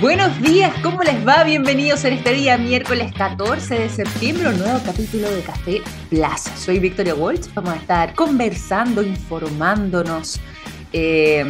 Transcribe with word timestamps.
Buenos 0.00 0.40
días, 0.40 0.72
¿cómo 0.82 1.02
les 1.02 1.26
va? 1.26 1.44
Bienvenidos 1.44 2.04
en 2.04 2.14
este 2.14 2.32
día, 2.32 2.56
miércoles 2.56 3.12
14 3.12 3.78
de 3.78 3.88
septiembre, 3.90 4.48
un 4.48 4.58
nuevo 4.58 4.80
capítulo 4.84 5.30
de 5.30 5.42
Café 5.42 5.82
Plaza. 6.08 6.56
Soy 6.56 6.78
Victoria 6.78 7.14
Walsh, 7.14 7.48
vamos 7.54 7.74
a 7.74 7.76
estar 7.76 8.14
conversando, 8.14 9.02
informándonos, 9.02 10.40
eh, 10.94 11.44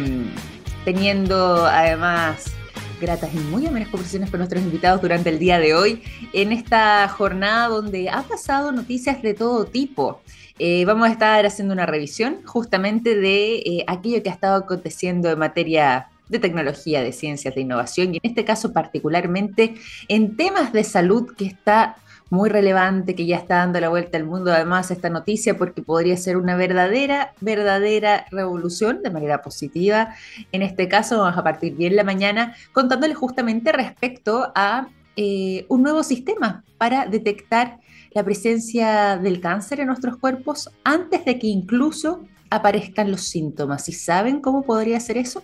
teniendo 0.83 1.65
además 1.65 2.53
gratas 2.99 3.33
y 3.33 3.37
muy 3.37 3.65
amenas 3.65 3.89
conversaciones 3.89 4.29
con 4.29 4.39
nuestros 4.39 4.61
invitados 4.61 5.01
durante 5.01 5.29
el 5.29 5.39
día 5.39 5.57
de 5.57 5.73
hoy 5.73 6.03
en 6.33 6.51
esta 6.51 7.07
jornada 7.07 7.69
donde 7.69 8.09
ha 8.09 8.23
pasado 8.23 8.71
noticias 8.73 9.21
de 9.21 9.33
todo 9.33 9.65
tipo. 9.65 10.21
Eh, 10.59 10.83
vamos 10.85 11.07
a 11.07 11.11
estar 11.11 11.45
haciendo 11.45 11.73
una 11.73 11.85
revisión 11.85 12.41
justamente 12.45 13.15
de 13.15 13.55
eh, 13.55 13.85
aquello 13.87 14.21
que 14.21 14.29
ha 14.29 14.33
estado 14.33 14.55
aconteciendo 14.55 15.31
en 15.31 15.39
materia 15.39 16.09
de 16.33 16.39
tecnología, 16.39 17.01
de 17.01 17.13
ciencias, 17.13 17.55
de 17.55 17.61
innovación 17.61 18.13
y 18.13 18.17
en 18.17 18.29
este 18.29 18.43
caso 18.43 18.73
particularmente 18.73 19.75
en 20.09 20.35
temas 20.35 20.73
de 20.73 20.83
salud 20.83 21.33
que 21.37 21.45
está 21.45 21.95
muy 22.29 22.49
relevante, 22.49 23.15
que 23.15 23.27
ya 23.27 23.37
está 23.37 23.57
dando 23.57 23.79
la 23.79 23.89
vuelta 23.89 24.17
al 24.17 24.25
mundo 24.25 24.51
además 24.51 24.89
esta 24.89 25.09
noticia 25.09 25.55
porque 25.55 25.83
podría 25.83 26.17
ser 26.17 26.35
una 26.35 26.55
verdadera, 26.55 27.33
verdadera 27.41 28.25
revolución 28.31 29.03
de 29.03 29.11
manera 29.11 29.41
positiva. 29.43 30.15
En 30.51 30.63
este 30.63 30.87
caso 30.87 31.19
vamos 31.19 31.37
a 31.37 31.43
partir 31.43 31.75
bien 31.75 31.95
la 31.95 32.03
mañana 32.03 32.55
contándoles 32.71 33.17
justamente 33.17 33.71
respecto 33.71 34.51
a 34.55 34.87
eh, 35.15 35.65
un 35.69 35.83
nuevo 35.83 36.01
sistema 36.01 36.63
para 36.79 37.05
detectar 37.05 37.79
la 38.15 38.23
presencia 38.23 39.17
del 39.17 39.39
cáncer 39.39 39.79
en 39.79 39.87
nuestros 39.87 40.17
cuerpos 40.17 40.71
antes 40.83 41.25
de 41.25 41.37
que 41.37 41.47
incluso 41.47 42.25
aparezcan 42.49 43.11
los 43.11 43.21
síntomas. 43.21 43.87
¿Y 43.89 43.93
saben 43.93 44.39
cómo 44.39 44.63
podría 44.63 44.99
ser 44.99 45.17
eso? 45.17 45.43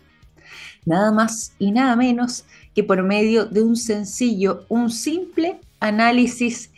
Nada 0.86 1.12
más 1.12 1.54
y 1.60 1.72
nada 1.72 1.96
menos 1.96 2.46
que 2.74 2.84
por 2.84 3.04
medio 3.04 3.46
de 3.46 3.62
un 3.62 3.76
sencillo, 3.76 4.66
un 4.70 4.90
simple 4.90 5.60
análisis 5.80 6.72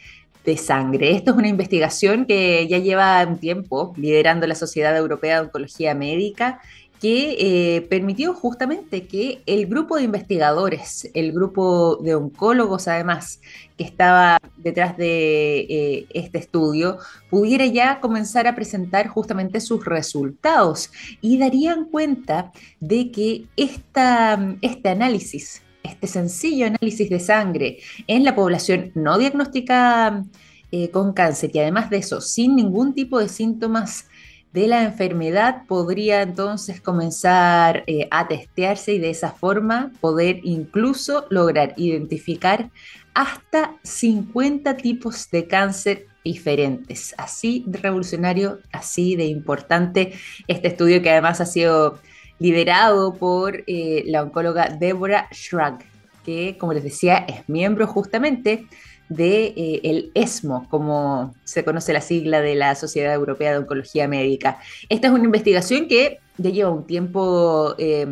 de 0.46 0.58
sangre. 0.58 1.12
Esto 1.12 1.32
es 1.32 1.38
una 1.38 1.48
investigación 1.48 2.26
que 2.26 2.68
ya 2.68 2.80
lleva 2.80 3.24
un 3.26 3.38
tiempo 3.38 3.94
liderando 3.98 4.48
la 4.48 4.56
Sociedad 4.56 4.96
Europea 4.98 5.36
de 5.36 5.46
Oncología 5.48 5.94
Médica 5.94 6.62
que 7.02 7.36
eh, 7.40 7.82
permitió 7.90 8.36
justamente 8.36 9.08
que 9.08 9.42
el 9.48 9.66
grupo 9.66 9.98
de 9.98 10.04
investigadores, 10.04 11.10
el 11.16 11.32
grupo 11.32 11.96
de 11.96 12.14
oncólogos 12.14 12.88
además, 12.88 13.42
que 13.76 13.84
estaba 13.84 14.38
detrás 14.58 14.98
de 14.98 15.62
eh, 15.62 16.06
este 16.14 16.38
estudio, 16.38 17.00
pudiera 17.32 17.66
ya 17.66 18.00
comenzar 18.02 18.46
a 18.46 18.54
presentar 18.54 19.08
justamente 19.08 19.60
sus 19.62 19.84
resultados 19.84 20.92
y 21.22 21.40
darían 21.40 21.86
cuenta 21.86 22.52
de 22.80 23.10
que 23.10 23.46
esta, 23.58 24.56
este 24.62 24.90
análisis, 24.90 25.64
este 25.82 26.06
sencillo 26.06 26.68
análisis 26.68 27.10
de 27.10 27.20
sangre 27.20 27.80
en 28.06 28.24
la 28.24 28.36
población 28.36 28.92
no 28.94 29.18
diagnosticada 29.18 30.24
eh, 30.72 30.92
con 30.92 31.14
cáncer 31.14 31.50
y 31.52 31.60
además 31.60 31.90
de 31.90 31.98
eso, 31.98 32.22
sin 32.22 32.56
ningún 32.56 32.94
tipo 32.94 33.18
de 33.18 33.28
síntomas 33.28 34.06
de 34.54 34.68
la 34.68 34.84
enfermedad 34.84 35.64
podría 35.68 36.22
entonces 36.22 36.82
comenzar 36.82 37.84
eh, 37.88 38.08
a 38.12 38.28
testearse 38.28 38.94
y 38.94 39.00
de 39.00 39.10
esa 39.10 39.32
forma 39.32 39.92
poder 40.02 40.42
incluso 40.44 41.26
lograr 41.30 41.74
identificar 41.78 42.70
hasta 43.14 43.76
50 43.84 44.76
tipos 44.78 45.30
de 45.32 45.48
cáncer 45.48 46.08
diferentes. 46.24 47.16
Así 47.18 47.64
de 47.66 47.80
revolucionario, 47.80 48.60
así 48.72 49.16
de 49.16 49.26
importante 49.26 50.14
este 50.48 50.68
estudio 50.68 51.02
que 51.02 51.10
además 51.10 51.42
ha 51.42 51.46
sido 51.46 52.00
liderado 52.40 53.14
por 53.14 53.64
eh, 53.68 54.04
la 54.08 54.24
oncóloga 54.24 54.68
Deborah 54.68 55.30
Schrag, 55.32 55.80
que 56.26 56.58
como 56.58 56.74
les 56.74 56.84
decía 56.84 57.18
es 57.18 57.48
miembro 57.48 57.88
justamente 57.88 58.66
de 59.12 59.48
eh, 59.58 59.82
el 59.84 60.12
ESMO, 60.14 60.68
como 60.70 61.36
se 61.44 61.66
conoce 61.66 61.92
la 61.92 62.00
sigla 62.00 62.42
de 62.42 62.56
la 62.56 62.76
Sociedad 62.76 63.14
Europea 63.14 63.52
de 63.52 63.58
Oncología 63.58 64.08
Médica. 64.08 64.60
Esta 64.88 65.08
es 65.08 65.14
una 65.14 65.26
investigación 65.26 65.88
que 65.90 66.20
ya 66.38 66.50
lleva 66.50 66.70
un 66.70 66.88
tiempo, 66.88 67.76
eh, 67.78 68.08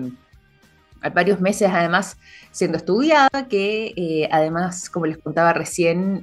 varios 1.13 1.39
meses 1.39 1.69
además, 1.71 2.17
siendo 2.51 2.77
estudiada, 2.77 3.47
que 3.47 3.93
eh, 3.95 4.27
además, 4.29 4.89
como 4.89 5.05
les 5.05 5.17
contaba 5.17 5.53
recién, 5.53 6.21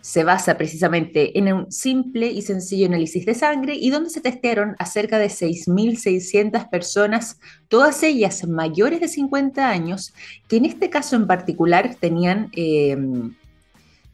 se 0.00 0.22
basa 0.22 0.56
precisamente 0.56 1.36
en 1.36 1.52
un 1.52 1.72
simple 1.72 2.28
y 2.28 2.40
sencillo 2.40 2.86
análisis 2.86 3.26
de 3.26 3.34
sangre 3.34 3.74
y 3.74 3.90
donde 3.90 4.08
se 4.08 4.20
testearon 4.20 4.76
a 4.78 4.86
cerca 4.86 5.18
de 5.18 5.26
6.600 5.26 6.70
personas, 6.70 7.40
todas 7.68 8.02
ellas 8.04 8.46
mayores 8.46 9.00
de 9.00 9.08
50 9.08 9.68
años, 9.68 10.14
que 10.48 10.56
en 10.58 10.64
este 10.64 10.88
caso 10.90 11.16
en 11.16 11.26
particular 11.26 11.96
tenían 12.00 12.50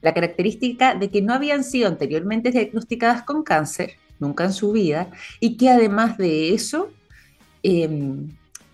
la 0.02 0.12
característica 0.12 0.94
de 0.94 1.10
que 1.10 1.22
no 1.22 1.32
habían 1.32 1.64
sido 1.64 1.88
anteriormente 1.88 2.50
diagnosticadas 2.50 3.22
con 3.22 3.42
cáncer, 3.42 3.92
nunca 4.18 4.44
en 4.44 4.52
su 4.52 4.72
vida, 4.72 5.10
y 5.40 5.56
que 5.56 5.70
además 5.70 6.18
de 6.18 6.52
eso 6.52 6.90
em, 7.62 8.28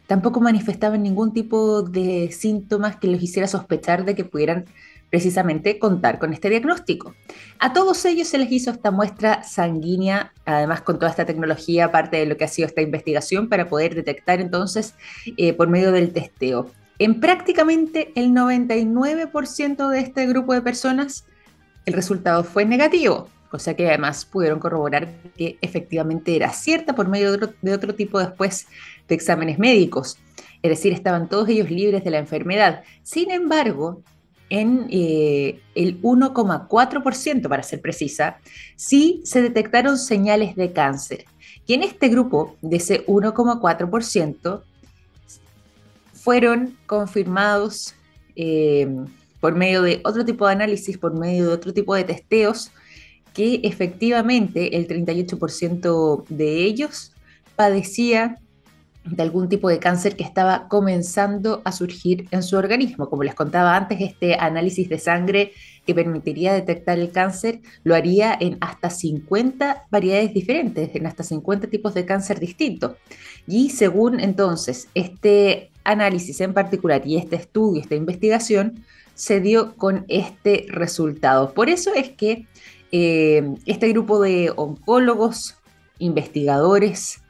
tampoco 0.07 0.41
manifestaban 0.41 1.03
ningún 1.03 1.33
tipo 1.33 1.83
de 1.83 2.33
síntomas 2.33 2.97
que 2.97 3.09
los 3.09 3.23
hiciera 3.23 3.47
sospechar 3.47 4.05
de 4.05 4.15
que 4.15 4.25
pudieran 4.25 4.65
precisamente 5.11 5.79
contar 5.79 6.19
con 6.19 6.33
este 6.33 6.51
diagnóstico. 6.51 7.15
A 7.59 7.73
todos 7.73 8.05
ellos 8.05 8.29
se 8.29 8.39
les 8.39 8.51
hizo 8.53 8.71
esta 8.71 8.91
muestra 8.91 9.43
sanguínea, 9.43 10.33
además 10.45 10.83
con 10.83 10.99
toda 10.99 11.11
esta 11.11 11.25
tecnología, 11.25 11.91
parte 11.91 12.19
de 12.19 12.27
lo 12.27 12.37
que 12.37 12.45
ha 12.45 12.49
sido 12.49 12.69
esta 12.69 12.83
investigación, 12.83 13.49
para 13.49 13.69
poder 13.69 13.95
detectar 13.95 14.41
entonces 14.41 14.95
eh, 15.37 15.53
por 15.55 15.69
medio 15.69 15.93
del 15.93 16.13
testeo. 16.13 16.71
En 16.99 17.21
prácticamente 17.21 18.13
el 18.17 18.31
99% 18.31 19.89
de 19.89 20.01
este 20.01 20.27
grupo 20.27 20.53
de 20.53 20.63
personas, 20.63 21.27
el 21.87 21.95
resultado 21.95 22.43
fue 22.43 22.65
negativo, 22.65 23.29
cosa 23.51 23.75
que 23.75 23.89
además 23.89 24.25
pudieron 24.25 24.59
corroborar 24.59 25.09
que 25.37 25.59
efectivamente 25.61 26.35
era 26.35 26.53
cierta 26.53 26.97
por 26.97 27.09
medio 27.09 27.37
de 27.37 27.73
otro, 27.73 27.95
tipo 27.95 28.19
después 28.19 28.67
de 29.07 29.15
exámenes 29.15 29.61
médicos. 29.61 30.19
Es 30.61 30.71
decir, 30.71 30.93
estaban 30.93 31.29
todos 31.29 31.49
ellos 31.49 31.71
libres 31.71 32.03
de 32.03 32.11
la 32.11 32.19
enfermedad. 32.19 32.83
Sin 33.05 33.31
embargo, 33.31 34.03
en 34.51 34.89
eh, 34.91 35.61
el 35.77 36.03
1,4%, 36.03 37.49
para 37.49 37.63
ser 37.63 37.81
precisa, 37.81 38.39
sí 38.75 39.21
se 39.25 39.41
detectaron 39.41 39.99
señales 39.99 40.57
de 40.57 40.73
cáncer. 40.73 41.27
Y 41.65 41.75
en 41.75 41.85
este 41.85 42.09
grupo 42.09 42.57
de 42.61 42.79
ese 42.79 43.07
1,4%, 43.07 44.63
fueron 46.29 46.77
confirmados 46.85 47.95
eh, 48.37 48.87
por 49.41 49.55
medio 49.55 49.81
de 49.81 50.03
otro 50.05 50.27
tipo 50.27 50.47
de 50.47 50.53
análisis, 50.53 50.99
por 50.99 51.19
medio 51.19 51.47
de 51.47 51.55
otro 51.55 51.73
tipo 51.73 51.95
de 51.95 52.05
testeos, 52.05 52.71
que 53.33 53.63
efectivamente 53.65 54.77
el 54.77 54.87
38% 54.87 56.27
de 56.29 56.65
ellos 56.65 57.15
padecía 57.57 58.37
de 59.07 59.23
algún 59.23 59.49
tipo 59.49 59.71
de 59.71 59.79
cáncer 59.79 60.17
que 60.17 60.23
estaba 60.23 60.69
comenzando 60.69 61.63
a 61.65 61.73
surgir 61.73 62.29
en 62.31 62.43
su 62.43 62.59
organismo. 62.59 63.09
Como 63.09 63.23
les 63.23 63.35
contaba 63.35 63.75
antes, 63.75 63.99
este 63.99 64.35
análisis 64.35 64.87
de 64.91 64.99
sangre 64.99 65.53
que 65.87 65.95
permitiría 65.95 66.53
detectar 66.53 66.99
el 66.99 67.11
cáncer 67.11 67.61
lo 67.85 67.95
haría 67.95 68.37
en 68.39 68.59
hasta 68.61 68.91
50 68.91 69.87
variedades 69.91 70.35
diferentes, 70.35 70.95
en 70.95 71.07
hasta 71.07 71.23
50 71.23 71.69
tipos 71.69 71.95
de 71.95 72.05
cáncer 72.05 72.39
distintos. 72.39 72.97
Y 73.47 73.71
según 73.71 74.21
entonces 74.21 74.89
este 74.93 75.71
análisis 75.89 76.41
en 76.41 76.53
particular 76.53 77.07
y 77.07 77.17
este 77.17 77.37
estudio, 77.37 77.81
esta 77.81 77.95
investigación, 77.95 78.85
se 79.15 79.41
dio 79.41 79.75
con 79.77 80.05
este 80.09 80.67
resultado. 80.69 81.55
Por 81.55 81.69
eso 81.69 81.95
es 81.95 82.11
que 82.11 82.47
eh, 82.93 83.55
este 83.67 83.89
grupo 83.89 84.21
de 84.21 84.53
oncólogos, 84.55 85.57
investigadores, 85.99 87.23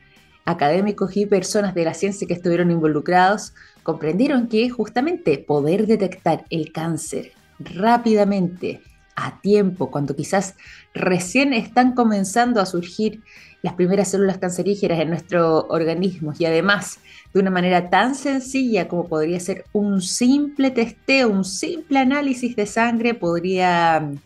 académicos 0.44 1.16
y 1.16 1.26
personas 1.26 1.74
de 1.74 1.84
la 1.84 1.94
ciencia 1.94 2.26
que 2.26 2.34
estuvieron 2.34 2.70
involucrados 2.70 3.54
comprendieron 3.82 4.48
que 4.48 4.68
justamente 4.70 5.38
poder 5.38 5.86
detectar 5.86 6.44
el 6.50 6.72
cáncer 6.72 7.32
rápidamente, 7.58 8.82
a 9.20 9.40
tiempo, 9.40 9.90
cuando 9.90 10.14
quizás 10.14 10.54
recién 10.94 11.52
están 11.52 11.94
comenzando 11.94 12.60
a 12.60 12.66
surgir 12.66 13.22
las 13.62 13.74
primeras 13.74 14.10
células 14.10 14.38
cancerígenas 14.38 15.00
en 15.00 15.10
nuestro 15.10 15.66
organismo 15.68 16.32
y 16.38 16.44
además 16.44 17.00
de 17.32 17.40
una 17.40 17.50
manera 17.50 17.90
tan 17.90 18.14
sencilla 18.14 18.88
como 18.88 19.08
podría 19.08 19.40
ser 19.40 19.64
un 19.72 20.00
simple 20.00 20.70
testeo, 20.70 21.28
un 21.28 21.44
simple 21.44 21.98
análisis 21.98 22.54
de 22.56 22.66
sangre, 22.66 23.14
podría 23.14 24.00
mm, 24.00 24.18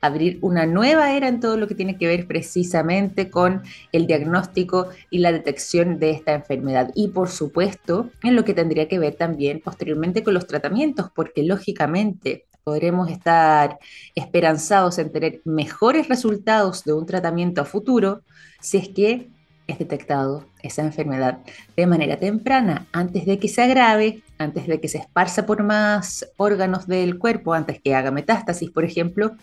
abrir 0.00 0.38
una 0.40 0.66
nueva 0.66 1.12
era 1.12 1.28
en 1.28 1.40
todo 1.40 1.56
lo 1.56 1.66
que 1.66 1.74
tiene 1.74 1.98
que 1.98 2.06
ver 2.06 2.26
precisamente 2.26 3.28
con 3.30 3.62
el 3.92 4.06
diagnóstico 4.06 4.88
y 5.10 5.18
la 5.18 5.32
detección 5.32 5.98
de 5.98 6.10
esta 6.10 6.34
enfermedad. 6.34 6.90
Y 6.94 7.08
por 7.08 7.28
supuesto, 7.28 8.10
en 8.22 8.36
lo 8.36 8.44
que 8.44 8.54
tendría 8.54 8.88
que 8.88 8.98
ver 8.98 9.14
también 9.14 9.60
posteriormente 9.60 10.22
con 10.22 10.34
los 10.34 10.46
tratamientos, 10.46 11.10
porque 11.14 11.42
lógicamente 11.42 12.46
podremos 12.66 13.08
estar 13.08 13.78
esperanzados 14.16 14.98
en 14.98 15.12
tener 15.12 15.40
mejores 15.44 16.08
resultados 16.08 16.82
de 16.82 16.94
un 16.94 17.06
tratamiento 17.06 17.60
a 17.60 17.64
futuro 17.64 18.22
si 18.60 18.78
es 18.78 18.88
que 18.88 19.28
es 19.68 19.78
detectado 19.78 20.44
esa 20.64 20.82
enfermedad 20.82 21.38
de 21.76 21.86
manera 21.86 22.18
temprana, 22.18 22.88
antes 22.90 23.24
de 23.24 23.38
que 23.38 23.46
se 23.46 23.62
agrave, 23.62 24.24
antes 24.38 24.66
de 24.66 24.80
que 24.80 24.88
se 24.88 24.98
esparza 24.98 25.46
por 25.46 25.62
más 25.62 26.28
órganos 26.38 26.88
del 26.88 27.20
cuerpo, 27.20 27.54
antes 27.54 27.80
que 27.80 27.94
haga 27.94 28.10
metástasis, 28.10 28.68
por 28.70 28.84
ejemplo, 28.84 29.36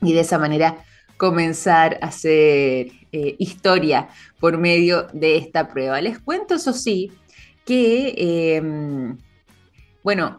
y 0.00 0.14
de 0.14 0.20
esa 0.20 0.38
manera 0.38 0.78
comenzar 1.18 1.98
a 2.00 2.06
hacer 2.06 2.90
eh, 3.12 3.36
historia 3.38 4.08
por 4.40 4.56
medio 4.56 5.08
de 5.12 5.36
esta 5.36 5.68
prueba. 5.68 6.00
Les 6.00 6.18
cuento, 6.20 6.54
eso 6.54 6.72
sí, 6.72 7.12
que, 7.66 8.56
em, 8.56 9.18
bueno, 10.02 10.38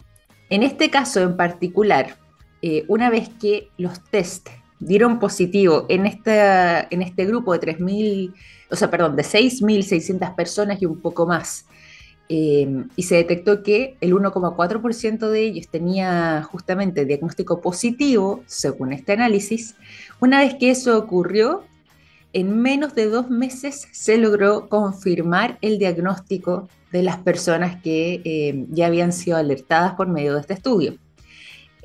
en 0.50 0.64
este 0.64 0.90
caso 0.90 1.22
en 1.22 1.36
particular, 1.36 2.18
eh, 2.62 2.86
una 2.88 3.10
vez 3.10 3.30
que 3.40 3.70
los 3.78 4.04
test 4.10 4.50
dieron 4.80 5.20
positivo 5.20 5.86
en, 5.90 6.06
en 6.06 7.02
este 7.02 7.26
grupo 7.26 7.54
de 7.54 7.60
3.000, 7.60 8.34
o 8.70 8.76
sea, 8.76 8.90
perdón, 8.90 9.16
de 9.16 9.24
6.600 9.24 10.36
personas 10.36 10.82
y 10.82 10.86
un 10.86 11.00
poco 11.00 11.26
más, 11.26 11.66
em, 12.30 12.88
y 12.96 13.04
se 13.04 13.16
detectó 13.16 13.64
que 13.64 13.98
el 14.02 14.14
1,4% 14.14 15.30
de 15.30 15.42
ellos 15.42 15.68
tenía 15.70 16.44
justamente 16.44 17.06
diagnóstico 17.06 17.62
positivo, 17.62 18.44
según 18.46 18.94
este 18.94 19.14
análisis, 19.14 19.76
una 20.20 20.40
vez 20.40 20.56
que 20.56 20.72
eso 20.72 20.98
ocurrió, 20.98 21.64
en 22.34 22.62
menos 22.62 22.96
de 22.96 23.06
dos 23.06 23.30
meses 23.30 23.88
se 23.92 24.18
logró 24.18 24.70
confirmar 24.70 25.58
el 25.62 25.80
diagnóstico 25.80 26.70
de 26.92 27.04
las 27.04 27.18
personas 27.18 27.82
que 27.82 28.22
em, 28.24 28.68
ya 28.70 28.88
habían 28.88 29.12
sido 29.14 29.38
alertadas 29.38 29.94
por 29.96 30.08
medio 30.08 30.36
de 30.36 30.42
este 30.42 30.54
estudio. 30.54 30.98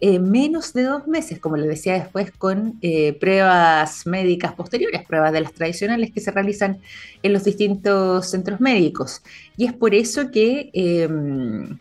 Eh, 0.05 0.19
menos 0.19 0.73
de 0.73 0.83
dos 0.83 1.07
meses, 1.07 1.39
como 1.39 1.57
les 1.57 1.69
decía 1.69 1.95
después, 1.95 2.33
con 2.33 2.77
eh, 2.83 3.13
pruebas 3.21 4.05
médicas 4.05 4.53
posteriores, 4.53 5.07
pruebas 5.07 5.33
de 5.33 5.43
las 5.43 5.53
tradicionales 5.53 6.11
que 6.13 6.21
se 6.21 6.33
realizan 6.33 6.81
en 7.23 7.33
los 7.33 7.45
distintos 7.45 8.29
centros 8.29 8.61
médicos. 8.61 9.23
Y 9.57 9.67
es 9.67 9.73
por 9.73 9.95
eso 9.95 10.33
que, 10.33 10.71
em, 10.73 11.79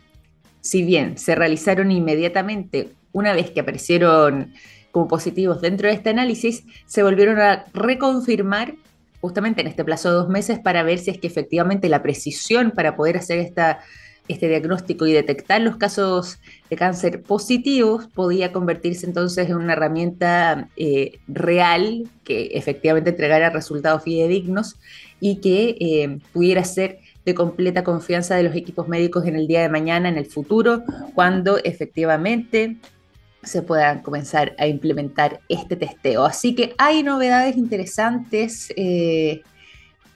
si 0.60 0.84
bien 0.84 1.18
se 1.18 1.34
realizaron 1.34 1.90
inmediatamente, 1.90 2.92
una 3.10 3.32
vez 3.32 3.50
que 3.50 3.60
aparecieron 3.60 4.54
como 4.92 5.08
positivos 5.08 5.60
dentro 5.60 5.88
de 5.88 5.94
este 5.94 6.10
análisis, 6.10 6.64
se 6.86 7.02
volvieron 7.02 7.40
a 7.40 7.64
reconfirmar 7.74 8.74
justamente 9.20 9.60
en 9.60 9.66
este 9.66 9.84
plazo 9.84 10.10
de 10.10 10.14
dos 10.14 10.28
meses 10.28 10.60
para 10.60 10.82
ver 10.82 10.98
si 10.98 11.10
es 11.10 11.18
que 11.18 11.26
efectivamente 11.26 11.88
la 11.88 12.02
precisión 12.02 12.70
para 12.70 12.94
poder 12.94 13.16
hacer 13.16 13.38
esta 13.38 13.80
este 14.28 14.48
diagnóstico 14.48 15.06
y 15.06 15.12
detectar 15.12 15.60
los 15.60 15.76
casos 15.76 16.38
de 16.70 16.76
cáncer 16.76 17.22
positivos 17.22 18.06
podía 18.06 18.52
convertirse 18.52 19.04
entonces 19.04 19.48
en 19.48 19.56
una 19.56 19.72
herramienta 19.72 20.68
eh, 20.76 21.18
real 21.26 22.08
que 22.24 22.50
efectivamente 22.52 23.10
entregara 23.10 23.50
resultados 23.50 24.04
fidedignos 24.04 24.76
y 25.20 25.36
que 25.36 25.76
eh, 25.80 26.18
pudiera 26.32 26.62
ser 26.64 27.00
de 27.24 27.34
completa 27.34 27.84
confianza 27.84 28.36
de 28.36 28.44
los 28.44 28.54
equipos 28.54 28.88
médicos 28.88 29.26
en 29.26 29.36
el 29.36 29.46
día 29.46 29.62
de 29.62 29.68
mañana, 29.68 30.08
en 30.08 30.18
el 30.18 30.26
futuro, 30.26 30.82
cuando 31.14 31.58
efectivamente 31.58 32.78
se 33.42 33.62
puedan 33.62 34.02
comenzar 34.02 34.54
a 34.58 34.66
implementar 34.66 35.40
este 35.48 35.76
testeo. 35.76 36.24
Así 36.24 36.54
que 36.54 36.74
hay 36.78 37.02
novedades 37.02 37.56
interesantes 37.56 38.72
eh, 38.76 39.42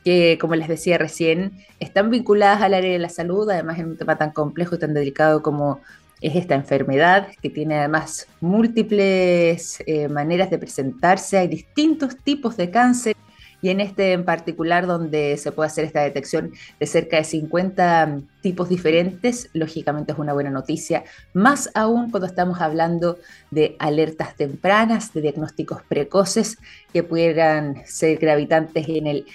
que, 0.04 0.38
como 0.40 0.54
les 0.54 0.68
decía 0.68 0.98
recién, 0.98 1.52
están 1.80 2.10
vinculadas 2.10 2.62
al 2.62 2.74
área 2.74 2.92
de 2.92 2.98
la 2.98 3.08
salud, 3.08 3.50
además 3.50 3.78
en 3.78 3.86
un 3.86 3.96
tema 3.96 4.16
tan 4.16 4.30
complejo 4.30 4.76
y 4.76 4.78
tan 4.78 4.94
delicado 4.94 5.42
como 5.42 5.80
es 6.20 6.34
esta 6.34 6.54
enfermedad, 6.54 7.28
que 7.42 7.50
tiene 7.50 7.78
además 7.78 8.26
múltiples 8.40 9.82
eh, 9.86 10.08
maneras 10.08 10.50
de 10.50 10.58
presentarse, 10.58 11.36
hay 11.36 11.48
distintos 11.48 12.16
tipos 12.16 12.56
de 12.56 12.70
cáncer 12.70 13.16
y 13.62 13.70
en 13.70 13.80
este 13.80 14.12
en 14.12 14.24
particular 14.24 14.86
donde 14.86 15.36
se 15.36 15.52
puede 15.52 15.68
hacer 15.68 15.84
esta 15.84 16.02
detección 16.02 16.52
de 16.78 16.86
cerca 16.86 17.16
de 17.16 17.24
50 17.24 18.20
tipos 18.42 18.68
diferentes, 18.68 19.48
lógicamente 19.52 20.12
es 20.12 20.18
una 20.18 20.32
buena 20.32 20.50
noticia, 20.50 21.04
más 21.32 21.70
aún 21.74 22.10
cuando 22.10 22.26
estamos 22.26 22.60
hablando 22.60 23.18
de 23.50 23.76
alertas 23.78 24.36
tempranas, 24.36 25.12
de 25.12 25.22
diagnósticos 25.22 25.82
precoces 25.88 26.58
que 26.92 27.02
pudieran 27.02 27.82
ser 27.86 28.18
gravitantes 28.18 28.88
en 28.88 29.06
el 29.06 29.26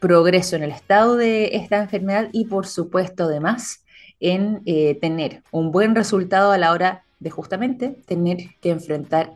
progreso 0.00 0.56
en 0.56 0.62
el 0.62 0.70
estado 0.70 1.16
de 1.16 1.56
esta 1.56 1.78
enfermedad 1.78 2.28
y 2.32 2.44
por 2.44 2.66
supuesto 2.66 3.24
además 3.24 3.84
en 4.20 4.62
eh, 4.66 4.96
tener 5.00 5.42
un 5.50 5.72
buen 5.72 5.94
resultado 5.94 6.52
a 6.52 6.58
la 6.58 6.72
hora 6.72 7.04
de 7.18 7.30
justamente 7.30 7.96
tener 8.06 8.38
que 8.60 8.70
enfrentar 8.70 9.32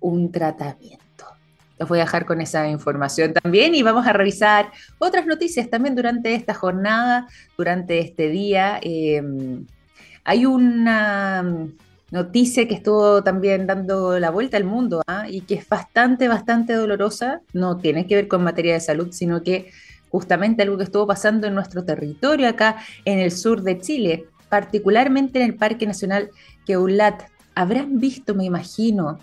un 0.00 0.30
tratamiento. 0.30 1.04
Los 1.82 1.88
voy 1.88 1.98
a 1.98 2.02
dejar 2.02 2.26
con 2.26 2.40
esa 2.40 2.68
información 2.68 3.32
también 3.32 3.74
y 3.74 3.82
vamos 3.82 4.06
a 4.06 4.12
revisar 4.12 4.70
otras 5.00 5.26
noticias 5.26 5.68
también 5.68 5.96
durante 5.96 6.32
esta 6.32 6.54
jornada, 6.54 7.26
durante 7.58 7.98
este 7.98 8.28
día. 8.28 8.78
Em, 8.80 9.66
hay 10.22 10.46
una 10.46 11.42
noticia 12.12 12.68
que 12.68 12.74
estuvo 12.74 13.24
también 13.24 13.66
dando 13.66 14.20
la 14.20 14.30
vuelta 14.30 14.56
al 14.58 14.62
mundo 14.62 15.02
¿ah? 15.08 15.24
y 15.28 15.40
que 15.40 15.54
es 15.54 15.68
bastante, 15.68 16.28
bastante 16.28 16.74
dolorosa. 16.74 17.40
No 17.52 17.78
tiene 17.78 18.06
que 18.06 18.14
ver 18.14 18.28
con 18.28 18.44
materia 18.44 18.74
de 18.74 18.80
salud, 18.80 19.08
sino 19.10 19.42
que 19.42 19.72
justamente 20.08 20.62
algo 20.62 20.78
que 20.78 20.84
estuvo 20.84 21.08
pasando 21.08 21.48
en 21.48 21.56
nuestro 21.56 21.84
territorio 21.84 22.48
acá 22.48 22.76
en 23.04 23.18
el 23.18 23.32
sur 23.32 23.62
de 23.62 23.80
Chile, 23.80 24.26
particularmente 24.48 25.40
en 25.40 25.46
el 25.46 25.56
Parque 25.56 25.84
Nacional 25.84 26.30
Queulat. 26.64 27.24
Habrán 27.56 27.98
visto, 27.98 28.36
me 28.36 28.44
imagino, 28.44 29.18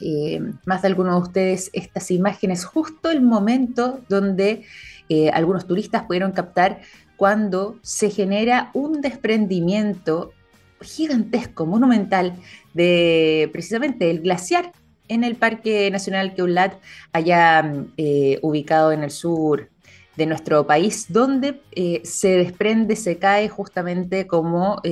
eh, 0.00 0.40
más 0.64 0.82
de 0.82 0.88
algunos 0.88 1.14
de 1.14 1.28
ustedes 1.28 1.70
estas 1.72 2.10
imágenes 2.10 2.64
justo 2.64 3.10
el 3.10 3.22
momento 3.22 4.00
donde 4.08 4.64
eh, 5.08 5.30
algunos 5.30 5.66
turistas 5.66 6.04
pudieron 6.04 6.32
captar 6.32 6.80
cuando 7.16 7.78
se 7.82 8.10
genera 8.10 8.70
un 8.74 9.00
desprendimiento 9.00 10.32
gigantesco, 10.80 11.64
monumental, 11.64 12.34
de 12.74 13.48
precisamente 13.52 14.10
el 14.10 14.20
glaciar 14.20 14.72
en 15.08 15.24
el 15.24 15.36
Parque 15.36 15.90
Nacional 15.90 16.34
Queulat, 16.34 16.74
allá 17.12 17.72
eh, 17.96 18.38
ubicado 18.42 18.92
en 18.92 19.04
el 19.04 19.10
sur 19.10 19.70
de 20.16 20.26
nuestro 20.26 20.66
país, 20.66 21.06
donde 21.08 21.62
eh, 21.72 22.02
se 22.04 22.36
desprende, 22.36 22.96
se 22.96 23.18
cae 23.18 23.48
justamente 23.48 24.26
como 24.26 24.82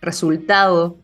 resultado 0.00 0.98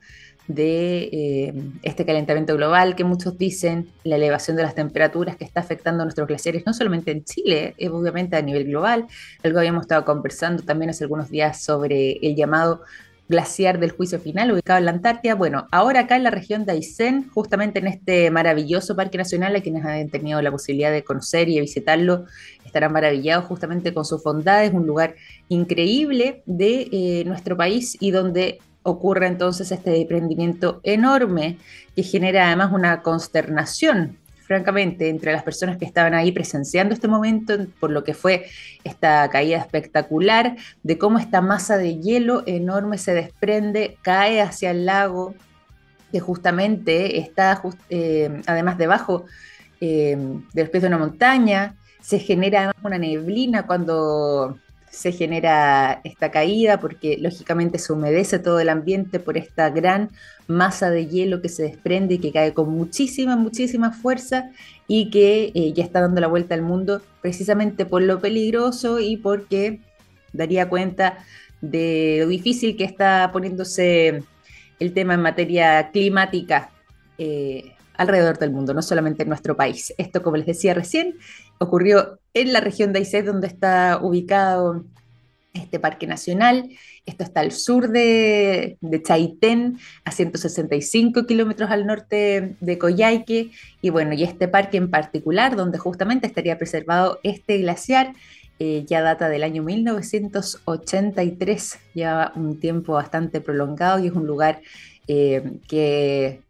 de 0.48 1.08
eh, 1.12 1.54
este 1.82 2.04
calentamiento 2.04 2.56
global 2.56 2.96
que 2.96 3.04
muchos 3.04 3.38
dicen, 3.38 3.88
la 4.04 4.16
elevación 4.16 4.56
de 4.56 4.62
las 4.62 4.74
temperaturas 4.74 5.36
que 5.36 5.44
está 5.44 5.60
afectando 5.60 6.02
a 6.02 6.04
nuestros 6.04 6.28
glaciares, 6.28 6.64
no 6.66 6.74
solamente 6.74 7.10
en 7.10 7.24
Chile, 7.24 7.74
obviamente 7.90 8.36
a 8.36 8.42
nivel 8.42 8.64
global. 8.64 9.06
Algo 9.42 9.58
habíamos 9.58 9.82
estado 9.82 10.04
conversando 10.04 10.62
también 10.62 10.90
hace 10.90 11.04
algunos 11.04 11.30
días 11.30 11.62
sobre 11.62 12.18
el 12.22 12.34
llamado 12.34 12.82
glaciar 13.28 13.80
del 13.80 13.92
juicio 13.92 14.20
final 14.20 14.52
ubicado 14.52 14.78
en 14.78 14.84
la 14.84 14.90
Antártida. 14.92 15.34
Bueno, 15.34 15.66
ahora 15.70 16.00
acá 16.00 16.16
en 16.16 16.24
la 16.24 16.30
región 16.30 16.64
de 16.64 16.72
Aysén, 16.72 17.28
justamente 17.30 17.78
en 17.78 17.86
este 17.86 18.30
maravilloso 18.30 18.94
parque 18.94 19.18
nacional, 19.18 19.56
a 19.56 19.60
quienes 19.60 19.84
han 19.84 20.08
tenido 20.10 20.40
la 20.42 20.50
posibilidad 20.50 20.92
de 20.92 21.02
conocer 21.02 21.48
y 21.48 21.58
visitarlo, 21.58 22.26
estarán 22.64 22.92
maravillados 22.92 23.46
justamente 23.46 23.94
con 23.94 24.04
sus 24.04 24.22
bondades, 24.22 24.72
un 24.72 24.86
lugar 24.86 25.14
increíble 25.48 26.42
de 26.46 26.88
eh, 26.92 27.24
nuestro 27.24 27.56
país 27.56 27.96
y 28.00 28.10
donde 28.10 28.58
ocurre 28.82 29.26
entonces 29.26 29.70
este 29.72 29.90
desprendimiento 29.90 30.80
enorme 30.82 31.58
que 31.94 32.02
genera 32.02 32.46
además 32.46 32.72
una 32.72 33.02
consternación 33.02 34.18
francamente, 34.52 35.08
entre 35.08 35.32
las 35.32 35.42
personas 35.42 35.78
que 35.78 35.86
estaban 35.86 36.12
ahí 36.12 36.30
presenciando 36.30 36.92
este 36.92 37.08
momento, 37.08 37.54
por 37.80 37.90
lo 37.90 38.04
que 38.04 38.12
fue 38.12 38.46
esta 38.84 39.28
caída 39.30 39.56
espectacular, 39.56 40.56
de 40.82 40.98
cómo 40.98 41.18
esta 41.18 41.40
masa 41.40 41.78
de 41.78 41.98
hielo 42.00 42.42
enorme 42.46 42.98
se 42.98 43.14
desprende, 43.14 43.96
cae 44.02 44.42
hacia 44.42 44.72
el 44.72 44.84
lago, 44.84 45.34
que 46.10 46.20
justamente 46.20 47.18
está 47.18 47.62
eh, 47.88 48.42
además 48.46 48.76
debajo 48.76 49.24
eh, 49.80 50.18
del 50.52 50.68
pie 50.68 50.80
de 50.80 50.86
una 50.88 50.98
montaña, 50.98 51.76
se 52.02 52.18
genera 52.18 52.58
además 52.58 52.76
una 52.84 52.98
neblina 52.98 53.66
cuando 53.66 54.58
se 54.92 55.10
genera 55.10 56.02
esta 56.04 56.30
caída 56.30 56.78
porque 56.78 57.16
lógicamente 57.18 57.78
se 57.78 57.94
humedece 57.94 58.38
todo 58.38 58.60
el 58.60 58.68
ambiente 58.68 59.18
por 59.18 59.38
esta 59.38 59.70
gran 59.70 60.10
masa 60.46 60.90
de 60.90 61.06
hielo 61.06 61.40
que 61.40 61.48
se 61.48 61.62
desprende 61.62 62.14
y 62.14 62.18
que 62.18 62.30
cae 62.30 62.52
con 62.52 62.68
muchísima, 62.68 63.34
muchísima 63.36 63.90
fuerza 63.90 64.50
y 64.86 65.10
que 65.10 65.50
eh, 65.54 65.72
ya 65.72 65.82
está 65.82 66.02
dando 66.02 66.20
la 66.20 66.26
vuelta 66.26 66.54
al 66.54 66.60
mundo 66.60 67.00
precisamente 67.22 67.86
por 67.86 68.02
lo 68.02 68.20
peligroso 68.20 69.00
y 69.00 69.16
porque 69.16 69.80
daría 70.34 70.68
cuenta 70.68 71.24
de 71.62 72.18
lo 72.20 72.28
difícil 72.28 72.76
que 72.76 72.84
está 72.84 73.30
poniéndose 73.32 74.22
el 74.78 74.92
tema 74.92 75.14
en 75.14 75.22
materia 75.22 75.90
climática 75.90 76.70
eh, 77.16 77.72
alrededor 77.96 78.38
del 78.38 78.50
mundo, 78.50 78.74
no 78.74 78.82
solamente 78.82 79.22
en 79.22 79.30
nuestro 79.30 79.56
país. 79.56 79.94
Esto, 79.96 80.22
como 80.22 80.36
les 80.36 80.46
decía 80.46 80.74
recién, 80.74 81.14
ocurrió 81.62 82.18
en 82.34 82.52
la 82.52 82.60
región 82.60 82.92
de 82.92 83.00
Aysén, 83.00 83.26
donde 83.26 83.46
está 83.46 84.00
ubicado 84.02 84.84
este 85.54 85.78
parque 85.78 86.06
nacional. 86.06 86.70
Esto 87.04 87.24
está 87.24 87.40
al 87.40 87.50
sur 87.52 87.88
de, 87.88 88.78
de 88.80 89.02
Chaitén, 89.02 89.78
a 90.04 90.12
165 90.12 91.26
kilómetros 91.26 91.70
al 91.70 91.86
norte 91.86 92.56
de 92.60 92.78
Coyhaique. 92.78 93.50
Y 93.80 93.90
bueno, 93.90 94.14
y 94.14 94.22
este 94.22 94.48
parque 94.48 94.78
en 94.78 94.90
particular, 94.90 95.56
donde 95.56 95.78
justamente 95.78 96.26
estaría 96.26 96.58
preservado 96.58 97.18
este 97.22 97.58
glaciar, 97.58 98.14
eh, 98.58 98.84
ya 98.86 99.02
data 99.02 99.28
del 99.28 99.42
año 99.42 99.62
1983, 99.64 101.78
lleva 101.94 102.32
un 102.36 102.60
tiempo 102.60 102.92
bastante 102.92 103.40
prolongado 103.40 103.98
y 103.98 104.06
es 104.06 104.12
un 104.12 104.26
lugar 104.26 104.60
eh, 105.08 105.42
que 105.68 106.40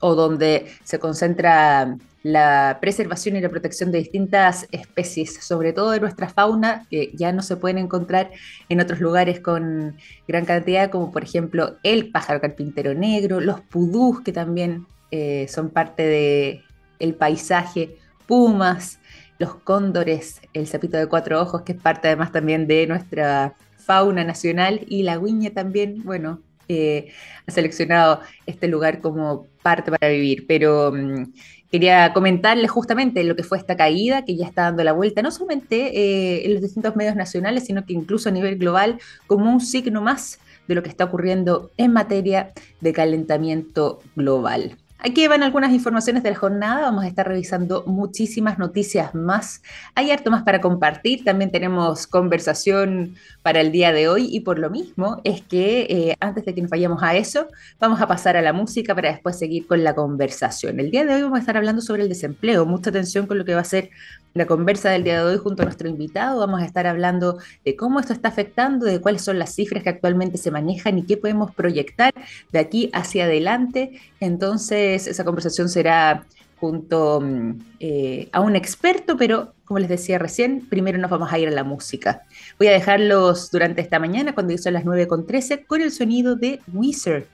o 0.00 0.14
donde 0.14 0.66
se 0.84 0.98
concentra 0.98 1.98
la 2.22 2.78
preservación 2.80 3.36
y 3.36 3.40
la 3.40 3.48
protección 3.48 3.92
de 3.92 3.98
distintas 3.98 4.66
especies, 4.72 5.34
sobre 5.44 5.72
todo 5.72 5.92
de 5.92 6.00
nuestra 6.00 6.28
fauna, 6.28 6.86
que 6.90 7.12
ya 7.14 7.32
no 7.32 7.42
se 7.42 7.56
pueden 7.56 7.78
encontrar 7.78 8.30
en 8.68 8.80
otros 8.80 9.00
lugares 9.00 9.40
con 9.40 9.96
gran 10.26 10.44
cantidad, 10.44 10.90
como 10.90 11.12
por 11.12 11.22
ejemplo 11.22 11.76
el 11.82 12.10
pájaro 12.10 12.40
carpintero 12.40 12.94
negro, 12.94 13.40
los 13.40 13.60
pudús, 13.60 14.20
que 14.22 14.32
también 14.32 14.86
eh, 15.10 15.46
son 15.48 15.70
parte 15.70 16.02
del 16.02 16.64
el 16.98 17.14
paisaje, 17.14 17.96
pumas, 18.26 18.98
los 19.38 19.54
cóndores, 19.54 20.40
el 20.52 20.66
sapito 20.66 20.96
de 20.96 21.06
cuatro 21.06 21.40
ojos, 21.40 21.62
que 21.62 21.72
es 21.72 21.80
parte 21.80 22.08
además 22.08 22.32
también 22.32 22.66
de 22.66 22.86
nuestra 22.86 23.54
fauna 23.76 24.24
nacional, 24.24 24.80
y 24.88 25.04
la 25.04 25.16
guiña 25.16 25.50
también, 25.50 26.02
bueno, 26.04 26.42
eh, 26.68 27.12
ha 27.46 27.50
seleccionado 27.50 28.20
este 28.44 28.68
lugar 28.68 29.00
como 29.00 29.46
parte 29.62 29.90
para 29.90 30.08
vivir, 30.08 30.46
pero 30.46 30.92
mm, 30.92 31.32
quería 31.70 32.12
comentarles 32.12 32.70
justamente 32.70 33.24
lo 33.24 33.36
que 33.36 33.42
fue 33.42 33.58
esta 33.58 33.76
caída 33.76 34.24
que 34.24 34.36
ya 34.36 34.46
está 34.46 34.62
dando 34.62 34.84
la 34.84 34.92
vuelta, 34.92 35.22
no 35.22 35.30
solamente 35.30 35.98
eh, 35.98 36.46
en 36.46 36.54
los 36.54 36.62
distintos 36.62 36.96
medios 36.96 37.16
nacionales, 37.16 37.64
sino 37.64 37.84
que 37.84 37.92
incluso 37.92 38.28
a 38.28 38.32
nivel 38.32 38.56
global, 38.56 38.98
como 39.26 39.50
un 39.50 39.60
signo 39.60 40.00
más 40.00 40.38
de 40.66 40.74
lo 40.74 40.82
que 40.82 40.88
está 40.88 41.04
ocurriendo 41.04 41.70
en 41.76 41.92
materia 41.92 42.52
de 42.80 42.92
calentamiento 42.92 44.00
global. 44.16 44.76
Aquí 45.00 45.28
van 45.28 45.44
algunas 45.44 45.70
informaciones 45.72 46.24
de 46.24 46.30
la 46.30 46.36
jornada, 46.36 46.80
vamos 46.80 47.04
a 47.04 47.06
estar 47.06 47.26
revisando 47.26 47.84
muchísimas 47.86 48.58
noticias 48.58 49.14
más. 49.14 49.62
Hay 49.94 50.10
harto 50.10 50.28
más 50.32 50.42
para 50.42 50.60
compartir, 50.60 51.22
también 51.22 51.52
tenemos 51.52 52.08
conversación 52.08 53.14
para 53.42 53.60
el 53.60 53.70
día 53.70 53.92
de 53.92 54.08
hoy 54.08 54.28
y 54.28 54.40
por 54.40 54.58
lo 54.58 54.70
mismo 54.70 55.20
es 55.22 55.40
que 55.40 55.86
eh, 55.88 56.16
antes 56.18 56.44
de 56.44 56.52
que 56.52 56.62
nos 56.62 56.70
vayamos 56.72 57.00
a 57.04 57.14
eso, 57.14 57.46
vamos 57.78 58.00
a 58.00 58.08
pasar 58.08 58.36
a 58.36 58.42
la 58.42 58.52
música 58.52 58.92
para 58.92 59.12
después 59.12 59.38
seguir 59.38 59.68
con 59.68 59.84
la 59.84 59.94
conversación. 59.94 60.80
El 60.80 60.90
día 60.90 61.04
de 61.04 61.14
hoy 61.14 61.22
vamos 61.22 61.36
a 61.36 61.40
estar 61.40 61.56
hablando 61.56 61.80
sobre 61.80 62.02
el 62.02 62.08
desempleo, 62.08 62.66
mucha 62.66 62.90
atención 62.90 63.28
con 63.28 63.38
lo 63.38 63.44
que 63.44 63.54
va 63.54 63.60
a 63.60 63.64
ser 63.64 63.90
la 64.34 64.46
conversa 64.46 64.90
del 64.90 65.04
día 65.04 65.18
de 65.18 65.32
hoy 65.32 65.38
junto 65.38 65.62
a 65.62 65.64
nuestro 65.64 65.88
invitado. 65.88 66.40
Vamos 66.40 66.62
a 66.62 66.64
estar 66.64 66.86
hablando 66.86 67.38
de 67.64 67.76
cómo 67.76 68.00
esto 68.00 68.12
está 68.12 68.28
afectando, 68.28 68.86
de 68.86 69.00
cuáles 69.00 69.22
son 69.22 69.38
las 69.38 69.54
cifras 69.54 69.82
que 69.82 69.88
actualmente 69.90 70.38
se 70.38 70.50
manejan 70.50 70.98
y 70.98 71.02
qué 71.02 71.16
podemos 71.16 71.54
proyectar 71.54 72.14
de 72.52 72.58
aquí 72.58 72.90
hacia 72.92 73.24
adelante. 73.24 74.00
Entonces, 74.20 74.87
esa 74.94 75.24
conversación 75.24 75.68
será 75.68 76.26
junto 76.60 77.20
mm, 77.20 77.58
eh, 77.80 78.28
a 78.32 78.40
un 78.40 78.56
experto, 78.56 79.16
pero 79.16 79.54
como 79.64 79.78
les 79.78 79.88
decía 79.88 80.18
recién, 80.18 80.66
primero 80.68 80.98
nos 80.98 81.10
vamos 81.10 81.32
a 81.32 81.38
ir 81.38 81.48
a 81.48 81.52
la 81.52 81.64
música. 81.64 82.22
Voy 82.58 82.68
a 82.68 82.72
dejarlos 82.72 83.50
durante 83.50 83.80
esta 83.80 83.98
mañana, 83.98 84.34
cuando 84.34 84.56
son 84.58 84.72
las 84.72 84.84
9.13, 84.84 85.66
con 85.66 85.82
el 85.82 85.92
sonido 85.92 86.36
de 86.36 86.60
Wizard. 86.72 87.24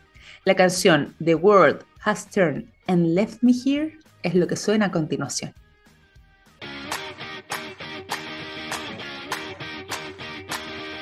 La 0.44 0.54
canción 0.54 1.14
The 1.24 1.36
World 1.36 1.84
Has 2.02 2.28
Turned 2.28 2.66
and 2.86 3.14
Left 3.14 3.42
Me 3.42 3.52
Here 3.52 3.98
es 4.22 4.34
lo 4.34 4.46
que 4.46 4.56
suena 4.56 4.86
a 4.86 4.90
continuación. 4.90 5.54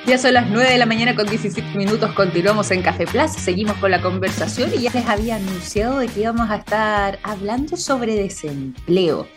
Ya 0.05 0.19
son 0.19 0.35
las 0.35 0.51
9 0.51 0.69
de 0.69 0.79
la 0.79 0.87
mañana 0.87 1.15
con 1.15 1.29
17 1.29 1.79
minutos, 1.79 2.13
continuamos 2.15 2.73
en 2.73 2.83
Café 2.83 3.07
Plaza, 3.07 3.39
seguimos 3.39 3.77
con 3.77 3.93
la 3.93 4.03
conversación 4.03 4.73
y 4.75 4.83
ya 4.83 4.91
les 4.93 5.07
había 5.07 5.37
anunciado 5.37 6.01
de 6.01 6.09
que 6.09 6.23
íbamos 6.23 6.51
a 6.51 6.57
estar 6.57 7.21
hablando 7.23 7.77
sobre 7.77 8.17
desempleo. 8.17 9.29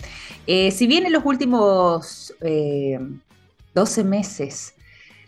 Eh, 0.48 0.72
si 0.72 0.88
bien 0.88 1.06
en 1.06 1.14
los 1.14 1.24
últimos 1.24 2.34
12 2.40 2.42
eh, 2.42 4.04
meses 4.04 4.74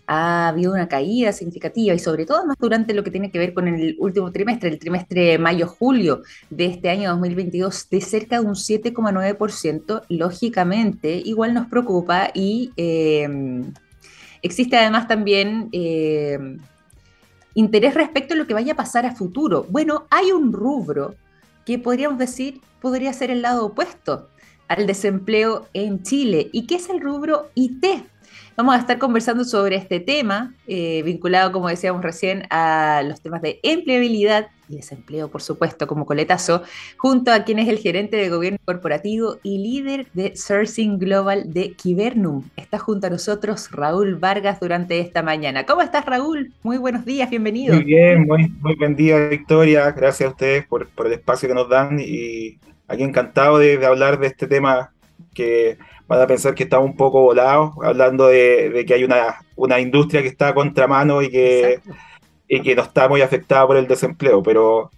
ha 0.07 0.47
habido 0.47 0.73
una 0.73 0.87
caída 0.87 1.31
significativa 1.31 1.93
y 1.93 1.99
sobre 1.99 2.25
todo 2.25 2.43
más 2.47 2.57
durante 2.59 2.95
lo 2.95 3.03
que 3.03 3.11
tiene 3.11 3.29
que 3.29 3.37
ver 3.37 3.53
con 3.53 3.67
el 3.67 3.95
último 3.99 4.31
trimestre, 4.31 4.69
el 4.69 4.79
trimestre 4.79 5.37
mayo-julio 5.37 6.23
de 6.49 6.65
este 6.65 6.89
año 6.89 7.11
2022, 7.11 7.89
de 7.91 8.01
cerca 8.01 8.39
de 8.39 8.47
un 8.47 8.55
7,9%, 8.55 10.01
lógicamente 10.09 11.21
igual 11.23 11.53
nos 11.53 11.67
preocupa 11.67 12.31
y... 12.33 12.71
Eh, 12.75 13.29
Existe 14.47 14.77
además 14.77 15.09
también 15.09 15.67
eh, 15.73 16.39
interés 17.53 17.95
respecto 17.95 18.33
a 18.33 18.37
lo 18.37 18.47
que 18.47 18.53
vaya 18.53 18.71
a 18.71 18.75
pasar 18.77 19.05
a 19.05 19.13
futuro. 19.13 19.65
Bueno, 19.69 20.05
hay 20.09 20.31
un 20.31 20.53
rubro 20.53 21.15
que 21.65 21.77
podríamos 21.77 22.17
decir 22.17 22.61
podría 22.81 23.11
ser 23.11 23.29
el 23.29 23.41
lado 23.41 23.65
opuesto 23.65 24.29
al 24.69 24.87
desempleo 24.87 25.67
en 25.73 26.01
Chile. 26.01 26.49
¿Y 26.53 26.65
qué 26.65 26.75
es 26.75 26.89
el 26.89 27.01
rubro 27.01 27.49
IT? 27.55 27.85
Vamos 28.55 28.75
a 28.75 28.79
estar 28.79 28.97
conversando 28.99 29.43
sobre 29.43 29.75
este 29.75 29.99
tema, 29.99 30.55
eh, 30.65 31.03
vinculado, 31.03 31.51
como 31.51 31.67
decíamos 31.67 32.01
recién, 32.01 32.47
a 32.49 33.03
los 33.05 33.19
temas 33.19 33.41
de 33.41 33.59
empleabilidad 33.63 34.47
y 34.69 34.75
desempleo, 34.75 35.29
por 35.29 35.41
supuesto, 35.41 35.87
como 35.87 36.05
coletazo, 36.05 36.63
junto 36.97 37.31
a 37.31 37.43
quien 37.43 37.59
es 37.59 37.67
el 37.67 37.77
gerente 37.77 38.17
de 38.17 38.29
gobierno 38.29 38.59
corporativo 38.65 39.37
y 39.43 39.57
líder 39.59 40.07
de 40.13 40.35
Sourcing 40.35 40.99
Global 40.99 41.53
de 41.53 41.71
Kibernum. 41.73 42.43
Está 42.55 42.77
junto 42.77 43.07
a 43.07 43.09
nosotros 43.09 43.69
Raúl 43.71 44.15
Vargas 44.15 44.59
durante 44.59 44.99
esta 44.99 45.23
mañana. 45.23 45.65
¿Cómo 45.65 45.81
estás, 45.81 46.05
Raúl? 46.05 46.51
Muy 46.63 46.77
buenos 46.77 47.05
días, 47.05 47.29
bienvenido. 47.29 47.75
Muy 47.75 47.83
bien, 47.83 48.25
muy, 48.25 48.49
muy 48.61 48.75
buen 48.75 48.95
día, 48.95 49.27
Victoria. 49.27 49.91
Gracias 49.91 50.27
a 50.27 50.31
ustedes 50.31 50.65
por, 50.67 50.89
el 51.05 51.13
espacio 51.13 51.47
que 51.47 51.55
nos 51.55 51.69
dan 51.69 51.99
y 51.99 52.59
aquí 52.87 53.03
encantado 53.03 53.57
de 53.59 53.85
hablar 53.85 54.19
de 54.19 54.27
este 54.27 54.47
tema 54.47 54.91
que 55.33 55.77
van 56.07 56.21
a 56.21 56.27
pensar 56.27 56.55
que 56.55 56.63
estamos 56.63 56.89
un 56.89 56.95
poco 56.95 57.21
volados, 57.21 57.71
hablando 57.83 58.27
de, 58.27 58.85
que 58.87 58.93
hay 58.93 59.03
una, 59.03 59.41
una, 59.55 59.79
industria 59.79 60.21
que 60.21 60.29
está 60.29 60.49
a 60.49 60.53
contramano 60.53 61.21
y 61.21 61.29
que, 61.29 61.79
y 62.47 62.61
que 62.61 62.75
no 62.75 62.83
está 62.83 63.07
muy 63.09 63.21
afectada 63.21 63.65
por 63.67 63.77
el 63.77 63.87
desempleo, 63.87 64.41
pero 64.41 64.91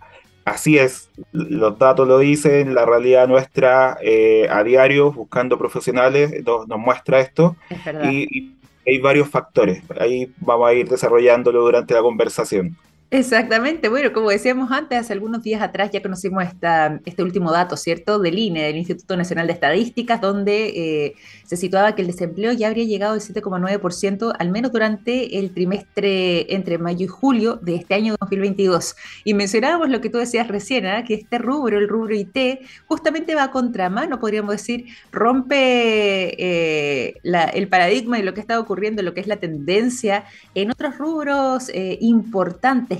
así 0.45 0.77
es, 0.77 1.09
los 1.31 1.77
datos 1.77 2.07
lo 2.07 2.19
dicen, 2.19 2.73
la 2.73 2.85
realidad 2.85 3.27
nuestra 3.27 3.97
eh, 4.01 4.47
a 4.49 4.63
diario, 4.63 5.11
buscando 5.11 5.57
profesionales, 5.57 6.43
nos, 6.45 6.67
muestra 6.67 7.19
esto, 7.19 7.55
y 8.03 8.55
hay 8.85 8.99
varios 8.99 9.29
factores, 9.29 9.83
ahí 9.99 10.31
vamos 10.37 10.69
a 10.69 10.73
ir 10.73 10.87
desarrollándolo 10.89 11.61
durante 11.61 11.93
la 11.93 12.01
conversación. 12.01 12.77
Exactamente, 13.11 13.89
bueno, 13.89 14.13
como 14.13 14.29
decíamos 14.29 14.71
antes, 14.71 14.99
hace 14.99 15.13
algunos 15.13 15.41
días 15.41 15.63
atrás 15.63 15.89
ya 15.89 15.99
conocimos 15.99 16.43
esta, 16.43 16.99
este 17.05 17.23
último 17.23 17.51
dato, 17.51 17.75
¿cierto? 17.75 18.19
Del 18.19 18.37
INE, 18.37 18.61
del 18.61 18.77
Instituto 18.77 19.17
Nacional 19.17 19.47
de 19.47 19.53
Estadísticas, 19.53 20.21
donde 20.21 20.67
eh, 20.67 21.15
se 21.43 21.57
situaba 21.57 21.95
que 21.95 22.03
el 22.03 22.07
desempleo 22.07 22.53
ya 22.53 22.67
habría 22.67 22.85
llegado 22.85 23.13
al 23.13 23.21
7,9%, 23.21 24.31
al 24.37 24.51
menos 24.51 24.71
durante 24.71 25.39
el 25.39 25.55
trimestre 25.55 26.53
entre 26.53 26.77
mayo 26.77 27.05
y 27.05 27.07
julio 27.07 27.55
de 27.55 27.77
este 27.77 27.95
año 27.95 28.15
2022. 28.19 28.95
Y 29.23 29.33
mencionábamos 29.33 29.89
lo 29.89 30.01
que 30.01 30.11
tú 30.11 30.19
decías 30.19 30.47
recién, 30.47 30.85
¿eh? 30.85 31.03
que 31.07 31.15
este 31.15 31.39
rubro, 31.39 31.79
el 31.79 31.89
rubro 31.89 32.13
IT, 32.13 32.59
justamente 32.85 33.33
va 33.33 33.45
a 33.45 33.51
contramano, 33.51 34.19
podríamos 34.19 34.51
decir, 34.51 34.85
rompe 35.11 35.55
eh, 36.37 37.15
el 37.23 37.67
paradigma 37.69 38.17
de 38.17 38.23
lo 38.23 38.35
que 38.35 38.41
está 38.41 38.59
ocurriendo, 38.59 39.01
lo 39.01 39.15
que 39.15 39.21
es 39.21 39.27
la 39.27 39.37
tendencia 39.37 40.25
en 40.53 40.69
otros 40.69 40.99
rubros 40.99 41.69
eh, 41.69 41.97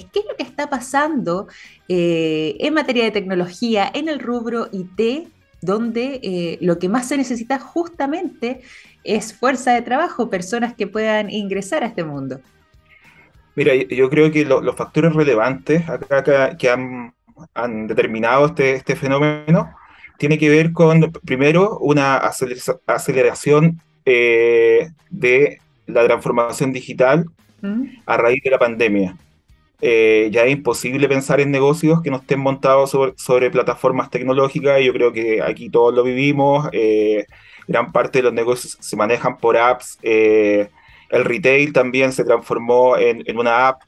qué 0.06 0.20
es 0.20 0.26
lo 0.26 0.36
que 0.36 0.44
está 0.44 0.70
pasando 0.70 1.48
eh, 1.88 2.56
en 2.60 2.74
materia 2.74 3.04
de 3.04 3.12
tecnología 3.12 3.90
en 3.94 4.10
el 4.10 4.20
rubro 4.20 4.68
IT, 4.72 5.28
donde 5.62 6.20
eh, 6.24 6.58
lo 6.62 6.80
que 6.80 6.90
más 6.90 7.08
se 7.08 7.18
necesita 7.18 7.60
justamente 7.60 8.62
es 9.04 9.34
fuerza 9.34 9.74
de 9.74 9.82
trabajo, 9.82 10.30
personas 10.30 10.74
que 10.74 10.88
puedan 10.88 11.30
ingresar 11.30 11.84
a 11.84 11.88
este 11.88 12.04
mundo. 12.04 12.40
Mira, 13.56 13.74
yo 13.76 14.10
creo 14.10 14.32
que 14.32 14.46
los 14.46 14.76
factores 14.76 15.14
relevantes 15.14 15.88
acá 15.90 16.56
que, 16.58 16.70
han, 16.70 17.14
determinado 17.88 18.46
este, 18.46 18.74
este 18.74 18.96
fenómeno 18.96 19.74
tiene 20.18 20.38
que 20.38 20.50
ver 20.50 20.72
con, 20.72 21.12
primero, 21.26 21.78
una 21.80 22.18
aceleración 22.18 23.82
eh, 24.06 24.90
de 25.10 25.60
la 25.88 26.06
transformación 26.06 26.72
digital 26.72 27.26
¿Mm? 27.62 27.84
a 28.06 28.18
raíz 28.18 28.44
de 28.44 28.50
la 28.50 28.60
pandemia. 28.60 29.18
Eh, 29.82 30.30
ya 30.32 30.44
es 30.44 30.52
imposible 30.52 31.08
pensar 31.08 31.40
en 31.40 31.52
negocios 31.52 32.02
que 32.02 32.12
no 32.12 32.18
estén 32.18 32.40
montados 32.40 32.92
sobre, 33.16 33.50
plataformas 33.52 34.10
tecnológicas. 34.10 34.82
Yo 34.82 34.94
creo 34.94 35.14
que 35.14 35.42
aquí 35.42 35.70
todos 35.70 35.94
lo 35.94 36.04
vivimos. 36.04 36.68
Eh, 36.74 37.26
gran 37.68 37.92
parte 37.92 38.20
de 38.20 38.24
los 38.24 38.34
negocios 38.34 38.78
se 38.80 38.96
manejan 38.96 39.38
por 39.38 39.58
apps. 39.58 39.98
Eh, 40.02 40.70
el 41.10 41.26
retail 41.26 41.74
también 41.74 42.12
se 42.12 42.24
transformó 42.24 42.98
en, 42.98 43.38
una 43.38 43.70
app. 43.70 43.82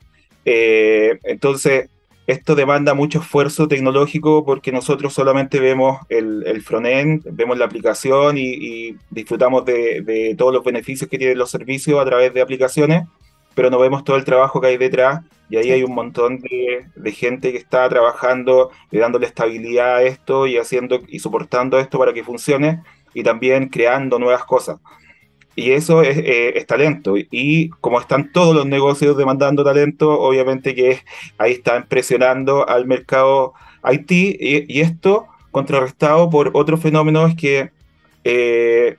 entonces, 0.45 1.89
esto 2.27 2.55
demanda 2.55 2.93
mucho 2.93 3.19
esfuerzo 3.19 3.67
tecnológico 3.67 4.45
porque 4.45 4.71
nosotros 4.71 5.13
solamente 5.13 5.59
vemos 5.59 5.99
el, 6.09 6.43
el 6.47 6.61
front-end, 6.61 7.23
vemos 7.31 7.57
la 7.57 7.65
aplicación 7.65 8.37
y, 8.37 8.95
disfrutamos 9.09 9.65
de 9.65 10.35
todos 10.37 10.53
los 10.53 10.63
beneficios 10.63 11.09
que 11.09 11.17
tienen 11.17 11.37
los 11.37 11.51
servicios 11.51 11.99
a 11.99 12.05
través 12.05 12.33
de 12.33 12.41
aplicaciones 12.41 13.03
pero 13.55 13.69
no 13.69 13.79
vemos 13.79 14.03
todo 14.03 14.17
el 14.17 14.25
trabajo 14.25 14.61
que 14.61 14.67
hay 14.67 14.77
detrás 14.77 15.21
y 15.51 15.57
ahí 15.57 15.71
hay 15.71 15.83
un 15.83 15.93
montón 15.93 16.39
de, 16.39 17.11
gente 17.11 17.51
que 17.51 17.57
está 17.57 17.89
trabajando 17.89 18.71
y 18.89 18.99
dándole 18.99 19.27
estabilidad 19.27 19.97
a 19.97 20.03
esto 20.03 20.47
y 20.47 20.57
haciendo 20.57 21.01
y 21.09 21.19
soportando 21.19 21.77
esto 21.77 21.99
para 21.99 22.13
que 22.13 22.23
funcione 22.23 22.81
y 23.13 23.21
también 23.21 23.67
creando 23.67 24.17
nuevas 24.17 24.45
cosas. 24.45 24.79
y 25.53 25.71
eso 25.71 26.01
es, 26.03 26.65
talento. 26.67 27.15
Y 27.17 27.69
como 27.81 27.99
están 27.99 28.31
todos 28.31 28.55
los 28.55 28.65
negocios 28.65 29.17
demandando 29.17 29.65
talento, 29.65 30.17
obviamente 30.21 30.73
que 30.73 31.01
ahí 31.37 31.51
están 31.53 31.85
presionando 31.85 32.67
al 32.67 32.85
mercado 32.85 33.53
IT 33.91 34.11
y, 34.11 34.79
esto 34.79 35.27
contrarrestado 35.51 36.29
por 36.29 36.51
otro 36.53 36.77
fenómeno 36.77 37.27
es 37.27 37.35
que 37.35 37.71
eh, 38.23 38.97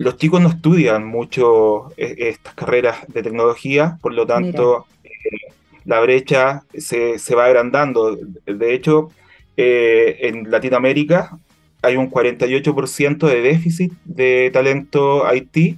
los 0.00 0.16
chicos 0.16 0.40
no 0.40 0.48
estudian 0.48 1.04
mucho 1.04 1.92
e, 1.98 2.30
estas 2.30 2.54
carreras 2.54 3.06
de 3.08 3.22
tecnología, 3.22 3.98
por 4.00 4.14
lo 4.14 4.26
tanto 4.26 4.86
eh, 5.04 5.52
la 5.84 6.00
brecha 6.00 6.62
se, 6.72 7.18
va 7.34 7.44
agrandando. 7.44 8.16
De 8.46 8.74
hecho, 8.74 9.10
eh, 9.58 10.16
en 10.22 10.50
Latinoamérica 10.50 11.38
hay 11.82 11.96
un 11.96 12.10
48% 12.10 13.26
de 13.26 13.42
déficit 13.42 13.92
de 14.06 14.50
talento 14.50 15.22
IT 15.34 15.76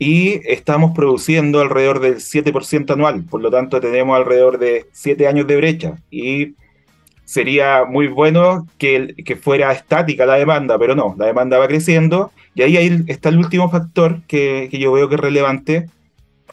y 0.00 0.40
estamos 0.44 0.90
produciendo 0.92 1.60
alrededor 1.60 2.00
del 2.00 2.16
7% 2.16 2.90
anual, 2.90 3.22
por 3.22 3.40
lo 3.40 3.52
tanto 3.52 3.80
tenemos 3.80 4.16
alrededor 4.16 4.58
de 4.58 4.86
7 4.90 5.28
años 5.28 5.46
de 5.46 5.56
brecha 5.56 5.98
y 6.10 6.54
sería 7.24 7.84
muy 7.84 8.08
bueno 8.08 8.66
que, 8.78 9.14
que 9.24 9.36
fuera 9.36 9.70
estática 9.70 10.26
la 10.26 10.34
demanda, 10.34 10.76
pero 10.76 10.96
no, 10.96 11.14
la 11.16 11.26
demanda 11.26 11.58
va 11.58 11.68
creciendo 11.68 12.32
y 12.58 12.62
ahí, 12.62 12.76
ahí 12.76 13.04
está 13.06 13.28
el 13.28 13.38
último 13.38 13.70
factor 13.70 14.20
que, 14.26 14.66
que 14.68 14.80
yo 14.80 14.90
veo 14.90 15.08
que 15.08 15.14
es 15.14 15.20
relevante, 15.20 15.88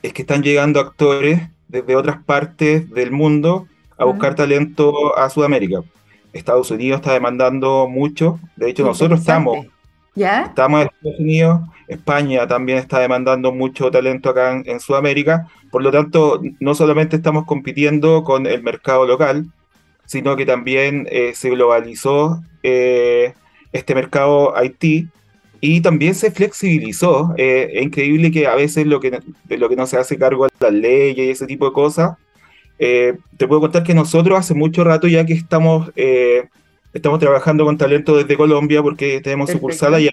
es 0.03 0.13
que 0.13 0.21
están 0.21 0.43
llegando 0.43 0.79
actores 0.79 1.41
desde 1.67 1.95
otras 1.95 2.23
partes 2.23 2.87
del 2.91 3.11
mundo 3.11 3.67
a 3.97 4.05
buscar 4.05 4.35
talento 4.35 5.17
a 5.17 5.31
Sudamérica. 5.31 5.81
Estados 6.31 6.69
Unidos 6.69 6.99
está 6.99 7.13
demandando 7.13 7.87
mucho. 7.89 8.39
De 8.55 8.69
hecho, 8.69 8.83
nosotros 8.85 9.19
estamos, 9.19 9.65
¿Ya? 10.13 10.43
estamos 10.43 10.81
en 10.81 10.87
Estados 10.89 11.19
Unidos, 11.19 11.61
España 11.87 12.45
también 12.45 12.77
está 12.77 12.99
demandando 12.99 13.51
mucho 13.51 13.89
talento 13.89 14.29
acá 14.29 14.61
en, 14.63 14.79
Sudamérica. 14.79 15.47
Por 15.71 15.81
lo 15.81 15.91
tanto, 15.91 16.39
no 16.59 16.75
solamente 16.75 17.15
estamos 17.15 17.45
compitiendo 17.45 18.23
con 18.23 18.45
el 18.45 18.61
mercado 18.61 19.07
local, 19.07 19.47
sino 20.05 20.35
que 20.35 20.45
también 20.45 21.07
eh, 21.09 21.31
se 21.33 21.49
globalizó 21.49 22.43
eh, 22.61 23.33
este 23.71 23.95
mercado 23.95 24.53
IT 24.63 25.09
y 25.67 25.81
también 25.81 26.13
se 26.13 26.29
flexibilizó. 26.29 27.33
Eh, 27.37 27.71
es 27.73 27.83
increíble 27.83 28.29
que 28.31 28.45
a 28.45 28.55
veces 28.55 28.85
lo 28.85 28.99
que, 28.99 29.19
de 29.45 29.57
lo 29.57 29.67
que 29.67 29.75
no 29.75 29.87
se 29.87 29.97
hace 29.97 30.17
cargo 30.17 30.45
de 30.45 30.51
las 30.59 30.71
leyes 30.71 31.25
y 31.25 31.31
ese 31.31 31.47
tipo 31.47 31.65
de 31.65 31.73
cosas, 31.73 32.17
eh, 32.77 33.17
te 33.37 33.47
puedo 33.47 33.61
contar 33.61 33.83
que 33.83 33.95
nosotros 33.95 34.37
hace 34.37 34.53
mucho 34.53 34.83
rato 34.83 35.07
ya 35.07 35.25
que 35.25 35.33
estamos, 35.33 35.91
eh, 35.95 36.49
estamos 36.93 37.19
trabajando 37.19 37.65
con 37.65 37.77
talento 37.77 38.15
desde 38.15 38.37
Colombia 38.37 38.83
porque 38.83 39.21
tenemos 39.21 39.49
sucursal 39.49 39.95
allá. 39.95 40.11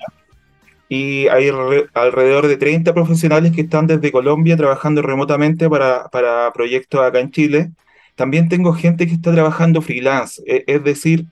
Y 0.89 1.27
hay 1.29 1.51
alrededor 1.95 2.47
de 2.49 2.57
30 2.57 2.95
profesionales 2.95 3.53
que 3.53 3.63
están 3.63 3.87
desde 3.87 4.11
Colombia 4.11 4.57
trabajando 4.57 5.03
remotamente 5.03 5.69
para, 5.69 6.09
para 6.09 6.51
proyectos 6.53 7.01
acá 7.01 7.21
en 7.21 7.31
Chile. 7.31 7.71
También 8.15 8.49
tengo 8.49 8.73
gente 8.73 9.07
que 9.07 9.15
está 9.15 9.33
trabajando 9.33 9.83
freelance, 9.83 10.43
e, 10.47 10.65
es 10.67 10.83
decir, 10.85 11.27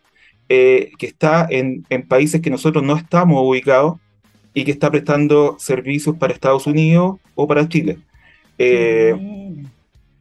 que 0.49 0.91
está 1.01 1.47
en, 1.49 1.87
en, 1.91 2.03
países 2.09 2.41
que 2.41 2.51
nosotros 2.51 2.83
no 2.83 2.97
estamos 2.97 3.41
ubicados 3.41 4.01
y 4.55 4.65
que 4.65 4.73
está 4.73 4.91
prestando 4.91 5.57
servicios 5.59 6.17
para 6.17 6.33
Estados 6.33 6.67
Unidos 6.67 7.19
o 7.35 7.47
para 7.47 7.69
Chile. 7.69 7.99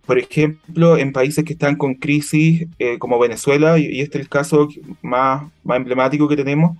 Por 0.09 0.17
ejemplo, 0.17 0.97
en 0.97 1.13
países 1.13 1.45
que 1.45 1.53
están 1.53 1.75
con 1.75 1.93
crisis 1.93 2.65
eh, 2.79 2.97
como 2.97 3.19
Venezuela, 3.19 3.77
y, 3.77 4.01
este 4.01 4.17
es 4.17 4.23
el 4.23 4.29
caso 4.29 4.67
más, 5.03 5.43
más 5.63 5.77
emblemático 5.77 6.27
que 6.27 6.35
tenemos, 6.35 6.75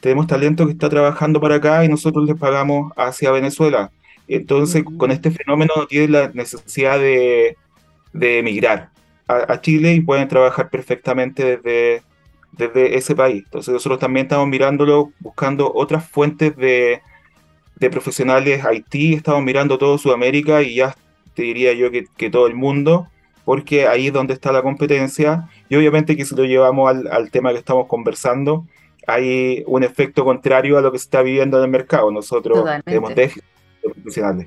tenemos 0.00 0.26
talento 0.26 0.66
que 0.66 0.72
está 0.72 0.88
trabajando 0.88 1.40
para 1.40 1.54
acá 1.54 1.84
y 1.84 1.88
nosotros 1.88 2.26
les 2.26 2.36
pagamos 2.36 2.92
hacia 2.96 3.30
Venezuela. 3.30 3.92
Entonces, 4.26 4.82
con 4.98 5.12
este 5.12 5.30
fenómeno 5.30 5.72
no 5.76 5.86
tienen 5.86 6.10
la 6.10 6.30
necesidad 6.34 6.98
de, 6.98 7.56
de 8.12 8.40
emigrar 8.40 8.90
a, 9.28 9.60
Chile 9.60 9.94
y 9.94 10.00
pueden 10.00 10.26
trabajar 10.26 10.68
perfectamente 10.68 11.56
desde, 11.56 12.02
desde 12.52 12.96
ese 12.96 13.14
país. 13.14 13.42
Entonces, 13.44 13.72
nosotros 13.72 13.98
también 13.98 14.26
estamos 14.26 14.46
mirándolo, 14.48 15.12
buscando 15.20 15.72
otras 15.74 16.08
fuentes 16.08 16.56
de, 16.56 17.00
de 17.76 17.90
profesionales 17.90 18.64
Haití, 18.64 19.14
estamos 19.14 19.42
mirando 19.42 19.76
todo 19.76 19.98
Sudamérica 19.98 20.62
y 20.62 20.76
ya 20.76 20.96
te 21.34 21.42
diría 21.42 21.72
yo 21.72 21.90
que, 21.90 22.30
todo 22.30 22.46
el 22.46 22.54
mundo, 22.54 23.08
porque 23.44 23.86
ahí 23.88 24.08
es 24.08 24.12
donde 24.12 24.34
está 24.34 24.52
la 24.52 24.62
competencia 24.62 25.48
y 25.68 25.76
obviamente 25.76 26.16
que 26.16 26.24
si 26.24 26.36
lo 26.36 26.44
llevamos 26.44 26.94
al, 27.10 27.30
tema 27.30 27.50
que 27.50 27.58
estamos 27.58 27.86
conversando, 27.86 28.66
hay 29.06 29.64
un 29.66 29.82
efecto 29.82 30.24
contrario 30.24 30.78
a 30.78 30.80
lo 30.80 30.92
que 30.92 30.98
se 30.98 31.04
está 31.04 31.22
viviendo 31.22 31.58
en 31.58 31.64
el 31.64 31.70
mercado. 31.70 32.10
Nosotros 32.12 32.64
tenemos 32.84 33.14
déficit 33.14 33.42
de 33.82 33.90
profesionales. 33.90 34.46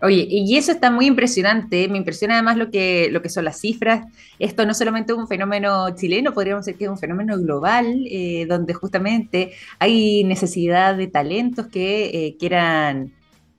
Oye, 0.00 0.26
y 0.30 0.56
eso 0.56 0.72
está 0.72 0.90
muy 0.90 1.06
impresionante. 1.06 1.88
Me 1.88 1.98
impresiona 1.98 2.34
además 2.34 2.56
lo 2.56 2.70
que, 2.70 3.08
lo 3.10 3.20
que 3.20 3.28
son 3.28 3.44
las 3.44 3.60
cifras. 3.60 4.06
Esto 4.38 4.64
no 4.64 4.74
solamente 4.74 5.12
es 5.12 5.18
un 5.18 5.26
fenómeno 5.28 5.94
chileno, 5.96 6.32
podríamos 6.32 6.64
decir 6.64 6.78
que 6.78 6.84
es 6.84 6.90
un 6.90 6.98
fenómeno 6.98 7.36
global, 7.38 8.06
eh, 8.10 8.46
donde 8.48 8.74
justamente 8.74 9.52
hay 9.78 10.24
necesidad 10.24 10.96
de 10.96 11.08
talentos 11.08 11.66
que 11.66 12.26
eh, 12.26 12.36
quieran 12.38 13.12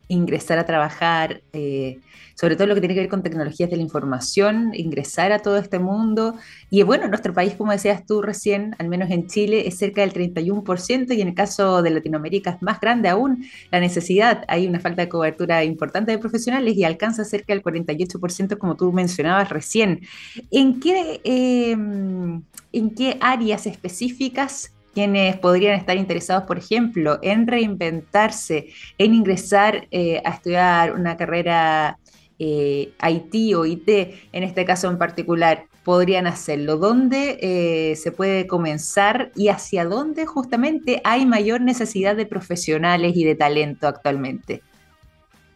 ingresar 0.10 0.58
a 0.58 0.66
trabajar, 0.66 1.42
eh, 1.54 2.00
sobre 2.36 2.56
todo 2.56 2.68
lo 2.68 2.76
que 2.76 2.82
tiene 2.82 2.96
que 2.96 3.02
ver 3.02 3.10
con 3.10 3.22
tecnologías 3.22 3.70
de 3.70 3.78
la 3.78 3.84
información, 3.84 4.72
ingresar 4.74 5.32
a 5.32 5.40
todo 5.40 5.58
este 5.58 5.78
mundo. 5.78 6.36
Y 6.70 6.82
bueno, 6.84 7.06
en 7.06 7.12
nuestro 7.12 7.34
país, 7.34 7.54
como 7.54 7.72
decías 7.72 8.06
tú 8.06 8.22
recién, 8.22 8.76
al 8.80 8.90
menos 8.90 9.12
en 9.12 9.28
Chile, 9.28 9.68
es 9.68 9.78
cerca 9.78 10.02
del 10.02 10.12
31% 10.12 11.14
y 11.14 11.22
en 11.22 11.30
el 11.30 11.34
caso 11.36 11.82
de 11.82 11.92
Latinoamérica 11.92 12.52
es 12.52 12.62
más 12.62 12.80
grande 12.82 13.08
aún 13.10 13.46
la 13.72 13.80
necesidad. 13.80 14.46
Hay 14.48 14.68
una 14.68 14.80
falta 14.80 15.04
de 15.04 15.10
cobertura 15.10 15.64
importante 15.64 16.12
de 16.12 16.18
profesionales 16.18 16.76
y 16.76 16.84
alcanza 16.84 17.24
cerca 17.24 17.54
del 17.54 17.62
48%, 17.62 18.58
como 18.58 18.76
tú 18.76 18.92
mencionabas 18.92 19.50
recién. 19.50 20.02
¿En 20.50 20.80
qué, 20.80 21.22
em, 21.24 22.42
¿en 22.74 22.96
qué 22.96 23.18
áreas 23.22 23.68
específicas 23.68 24.72
quienes 25.00 25.38
podrían 25.38 25.76
estar 25.76 25.96
interesados, 25.96 26.44
por 26.44 26.58
ejemplo, 26.58 27.20
en 27.22 27.48
reinventarse, 27.48 28.74
en 28.98 29.14
ingresar 29.14 29.88
eh, 29.92 30.22
a 30.26 30.32
estudiar 30.32 30.94
una 30.94 31.16
carrera 31.16 31.98
eh, 32.38 32.92
IT 33.10 33.56
o 33.56 33.66
IT, 33.66 33.88
en 34.34 34.44
este 34.44 34.66
caso 34.66 34.90
en 34.90 34.98
particular, 34.98 35.68
podrían 35.86 36.28
hacerlo? 36.28 36.76
¿Dónde 36.76 37.38
eh, 37.42 37.96
se 37.96 38.12
puede 38.12 38.46
comenzar 38.46 39.32
y 39.38 39.48
hacia 39.48 39.86
dónde 39.86 40.26
justamente 40.26 41.02
hay 41.06 41.26
mayor 41.26 41.62
necesidad 41.62 42.18
de 42.18 42.26
profesionales 42.26 43.14
y 43.16 43.24
de 43.24 43.36
talento 43.36 43.88
actualmente? 43.88 44.62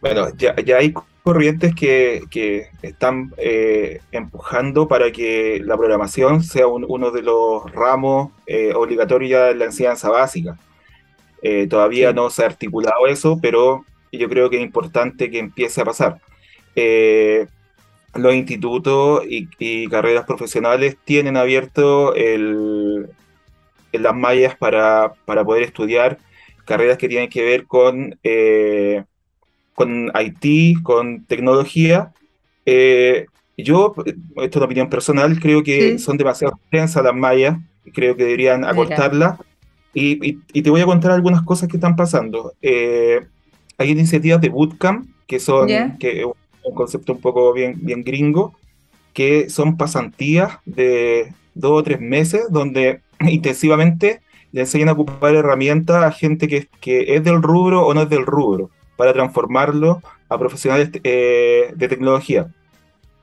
Bueno, 0.00 0.28
ya, 0.38 0.54
hay 0.56 0.94
corrientes 1.24 1.74
que, 1.74 2.68
están 2.82 3.32
eh, 3.38 4.00
empujando 4.12 4.86
para 4.86 5.10
que 5.10 5.60
la 5.64 5.76
programación 5.76 6.44
sea 6.44 6.68
uno 6.68 7.10
de 7.10 7.22
los 7.22 7.68
ramos 7.72 8.30
obligatorios 8.76 9.48
de 9.48 9.54
la 9.56 9.64
enseñanza 9.64 10.10
básica. 10.10 10.56
todavía 11.68 12.12
no 12.12 12.30
se 12.30 12.44
ha 12.44 12.46
articulado 12.46 13.06
eso, 13.08 13.38
pero 13.42 13.84
yo 14.18 14.28
creo 14.28 14.50
que 14.50 14.56
es 14.56 14.62
importante 14.62 15.30
que 15.30 15.38
empiece 15.38 15.80
a 15.80 15.84
pasar. 15.84 16.20
Eh, 16.76 17.46
los 18.14 18.34
institutos 18.34 19.22
y, 19.26 19.88
carreras 19.88 20.24
profesionales 20.24 20.96
tienen 21.04 21.36
abierto 21.36 22.14
el, 22.14 23.08
las 23.92 24.14
mallas 24.14 24.56
para, 24.56 25.14
poder 25.26 25.64
estudiar 25.64 26.18
carreras 26.64 26.98
que 26.98 27.08
tienen 27.08 27.28
que 27.28 27.42
ver 27.42 27.66
con, 27.66 28.18
eh, 28.22 29.04
con 29.74 30.10
IT, 30.14 30.82
con 30.82 31.24
tecnología. 31.24 32.12
Eh, 32.66 33.26
yo, 33.56 33.94
esto 33.96 34.42
es 34.42 34.56
una 34.56 34.64
opinión 34.64 34.88
personal, 34.88 35.38
creo 35.38 35.62
que 35.62 35.98
son 35.98 36.16
demasiado 36.16 36.54
extensas 36.56 37.04
las 37.04 37.14
mallas, 37.14 37.58
creo 37.92 38.16
que 38.16 38.24
deberían 38.24 38.64
acortarlas. 38.64 39.38
Y, 39.92 40.34
te 40.62 40.70
voy 40.70 40.80
a 40.80 40.86
contar 40.86 41.12
algunas 41.12 41.42
cosas 41.42 41.68
que 41.68 41.76
están 41.76 41.94
pasando. 41.94 42.52
hay 42.62 43.90
iniciativas 43.90 44.40
de 44.40 44.48
bootcamp 44.48 45.08
que 45.26 45.38
son 45.38 45.68
que 45.98 46.24
un 46.64 46.74
concepto 46.74 47.12
un 47.12 47.20
poco 47.20 47.52
bien, 47.52 47.78
bien 47.80 48.02
gringo, 48.02 48.54
que 49.12 49.48
son 49.50 49.76
pasantías 49.76 50.58
de 50.64 51.32
dos 51.54 51.72
o 51.72 51.82
tres 51.82 52.00
meses 52.00 52.46
donde 52.50 53.00
intensivamente 53.20 54.20
le 54.52 54.62
enseñan 54.62 54.88
a 54.88 54.92
ocupar 54.92 55.34
herramientas 55.34 56.02
a 56.02 56.12
gente 56.12 56.48
que, 56.48 56.68
que, 56.80 57.16
es 57.16 57.24
del 57.24 57.42
rubro 57.42 57.86
o 57.86 57.94
no 57.94 58.02
es 58.02 58.08
del 58.08 58.26
rubro, 58.26 58.70
para 58.96 59.12
transformarlo 59.12 60.00
a 60.28 60.38
profesionales 60.38 60.90
eh, 61.02 61.72
de 61.74 61.88
tecnología. 61.88 62.48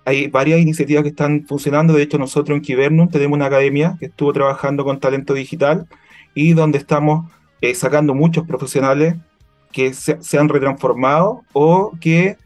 Hay 0.05 0.27
varias 0.27 0.59
iniciativas 0.59 1.03
que 1.03 1.09
están 1.09 1.45
funcionando, 1.45 1.93
de 1.93 2.03
hecho 2.03 2.17
nosotros 2.17 2.55
en 2.55 2.61
Kibernum 2.61 3.09
tenemos 3.09 3.35
una 3.35 3.45
academia 3.45 3.97
que 3.99 4.07
estuvo 4.07 4.33
trabajando 4.33 4.83
con 4.83 4.99
talento 4.99 5.33
digital 5.33 5.87
y 6.33 6.53
donde 6.53 6.79
estamos 6.79 7.31
eh, 7.61 7.75
sacando 7.75 8.15
muchos 8.15 8.47
profesionales 8.47 9.15
que 9.71 9.93
se, 9.93 10.21
se 10.21 10.37
han 10.37 10.49
retransformado 10.49 11.43
o 11.53 11.91
que 12.01 12.37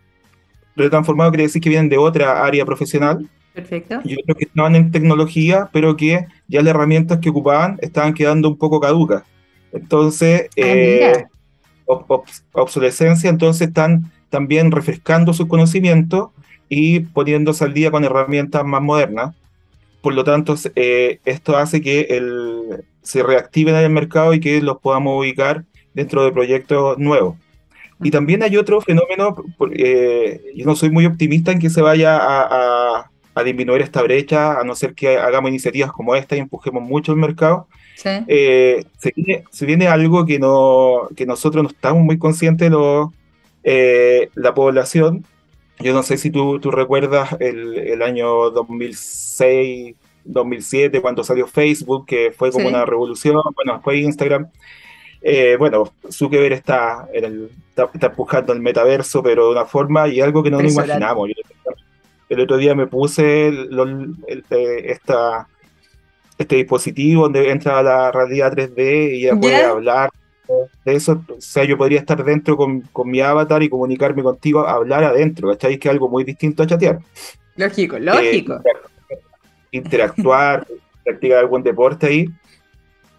retransformado 0.75 1.31
quiere 1.31 1.43
decir 1.43 1.61
que 1.61 1.69
vienen 1.69 1.89
de 1.89 1.97
otra 1.97 2.43
área 2.45 2.65
profesional. 2.65 3.29
Perfecto. 3.53 4.01
Y 4.03 4.19
otros 4.19 4.37
que 4.37 4.45
estaban 4.45 4.75
en 4.75 4.91
tecnología, 4.91 5.69
pero 5.71 5.95
que 5.95 6.25
ya 6.47 6.61
las 6.61 6.71
herramientas 6.71 7.19
que 7.19 7.29
ocupaban 7.29 7.77
estaban 7.81 8.13
quedando 8.13 8.49
un 8.49 8.57
poco 8.57 8.81
caducas. 8.81 9.23
Entonces, 9.71 10.47
ah, 10.49 10.53
eh, 10.57 11.25
obsolescencia, 11.85 13.29
entonces 13.29 13.67
están 13.67 14.11
también 14.29 14.71
refrescando 14.71 15.33
sus 15.33 15.47
conocimientos 15.47 16.29
y 16.67 17.01
poniéndose 17.01 17.63
al 17.63 17.73
día 17.73 17.91
con 17.91 18.03
herramientas 18.03 18.65
más 18.65 18.81
modernas. 18.81 19.35
Por 20.01 20.13
lo 20.13 20.23
tanto, 20.23 20.55
eh, 20.75 21.19
esto 21.25 21.57
hace 21.57 21.81
que 21.81 22.01
el, 22.09 22.83
se 23.01 23.23
reactiven 23.23 23.75
en 23.75 23.83
el 23.83 23.89
mercado 23.91 24.33
y 24.33 24.39
que 24.39 24.61
los 24.61 24.79
podamos 24.79 25.19
ubicar 25.19 25.63
dentro 25.93 26.23
de 26.23 26.31
proyectos 26.31 26.97
nuevos. 26.97 27.37
Y 28.03 28.11
también 28.11 28.43
hay 28.43 28.57
otro 28.57 28.81
fenómeno, 28.81 29.35
eh, 29.71 30.41
yo 30.53 30.65
no 30.65 30.75
soy 30.75 30.89
muy 30.89 31.05
optimista 31.05 31.51
en 31.51 31.59
que 31.59 31.69
se 31.69 31.81
vaya 31.81 32.17
a, 32.17 32.41
a, 32.41 32.84
disminuir 33.43 33.81
esta 33.81 34.01
brecha, 34.01 34.59
a 34.59 34.63
no 34.63 34.75
ser 34.75 34.93
que 34.93 35.17
hagamos 35.17 35.49
iniciativas 35.49 35.91
como 35.91 36.15
esta 36.15 36.35
y 36.35 36.39
empujemos 36.39 36.83
mucho 36.83 37.11
el 37.11 37.17
mercado. 37.17 37.67
Eh, 38.27 38.85
se, 38.97 39.13
viene, 39.15 39.43
se, 39.49 39.65
viene, 39.65 39.87
algo 39.87 40.25
que, 40.25 40.37
no, 40.37 41.07
que 41.15 41.25
nosotros 41.25 41.63
no 41.63 41.69
estamos 41.69 42.03
muy 42.03 42.17
conscientes 42.17 42.69
de 42.69 43.07
eh, 43.63 44.29
la 44.35 44.53
población. 44.53 45.25
Yo 45.79 45.93
no 45.93 46.03
sé 46.03 46.17
si 46.17 46.29
tú, 46.29 46.59
tú 46.59 46.71
recuerdas 46.71 47.35
el, 47.39 47.77
el, 47.77 48.01
año 48.01 48.49
2006, 48.51 49.95
2007, 50.23 51.01
cuando 51.01 51.23
salió 51.23 51.47
Facebook, 51.47 52.05
que 52.05 52.33
fue 52.35 52.51
como 52.51 52.67
una 52.67 52.85
revolución, 52.85 53.41
bueno, 53.55 53.81
fue 53.83 53.97
Instagram. 53.97 54.47
Eh, 55.21 55.55
bueno, 55.57 55.91
Zuckerberg 56.11 56.53
está, 56.53 57.09
en 57.11 57.25
el, 57.25 57.49
está, 57.69 57.89
está, 57.93 58.09
buscando 58.09 58.53
el 58.53 58.59
metaverso, 58.59 59.23
pero 59.23 59.45
de 59.45 59.51
una 59.53 59.65
forma 59.65 60.07
y 60.07 60.21
algo 60.21 60.43
que 60.43 60.51
no 60.51 60.61
nos 60.61 60.71
imaginamos. 60.71 61.29
El 62.29 62.39
otro 62.39 62.57
día 62.57 62.73
me 62.75 62.87
puse 62.87 63.47
el, 63.47 64.15
eh, 64.49 64.85
esta, 64.85 65.47
este 66.37 66.55
dispositivo 66.55 67.23
donde 67.23 67.51
entra 67.51 67.83
la 67.83 68.11
realidad 68.11 68.53
3D 68.53 69.15
y 69.15 69.21
ya 69.21 69.35
puede 69.35 69.63
hablar 69.63 70.11
de 70.83 70.95
eso. 70.95 71.23
O 71.29 71.41
sea, 71.41 71.63
yo 71.63 71.77
podría 71.77 71.99
estar 71.99 72.23
dentro 72.23 72.57
con, 72.57 72.81
con, 72.81 73.09
mi 73.09 73.21
avatar 73.21 73.61
y 73.63 73.69
comunicarme 73.69 74.23
contigo, 74.23 74.67
hablar 74.67 75.03
adentro, 75.03 75.49
¿cachai? 75.49 75.77
Que 75.77 75.87
es 75.87 75.93
algo 75.93 76.09
muy 76.09 76.23
distinto 76.23 76.63
a 76.63 76.67
chatear. 76.67 76.99
Lógico, 77.55 77.99
lógico. 77.99 78.55
Eh, 79.09 79.17
interactuar, 79.71 80.65
practicar 81.03 81.39
algún 81.39 81.63
deporte 81.63 82.07
ahí. 82.07 82.29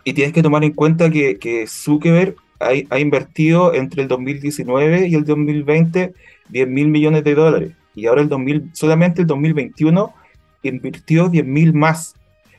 Y 0.05 0.12
tienes 0.12 0.33
que 0.33 0.42
tomar 0.42 0.62
en 0.64 0.73
cuenta 0.73 1.11
que, 1.11 1.38
que 1.38 1.66
Zuckerberg 1.66 2.37
ha, 2.61 2.69
ha, 2.90 2.99
invertido 2.99 3.75
entre 3.75 4.03
el 4.03 4.09
2019 4.09 5.09
y 5.09 5.14
el 5.14 5.25
2020 5.25 6.14
10 6.49 6.69
mil 6.69 6.88
millones 6.88 7.25
de 7.25 7.35
dólares. 7.35 7.73
Y 7.96 8.06
ahora 8.06 8.22
el 8.22 8.28
2000, 8.28 8.70
solamente 8.74 9.22
el 9.22 9.26
2021 9.26 10.14
invirtió 10.62 11.28
10 11.28 11.44
mil 11.44 11.74
más. 11.74 12.14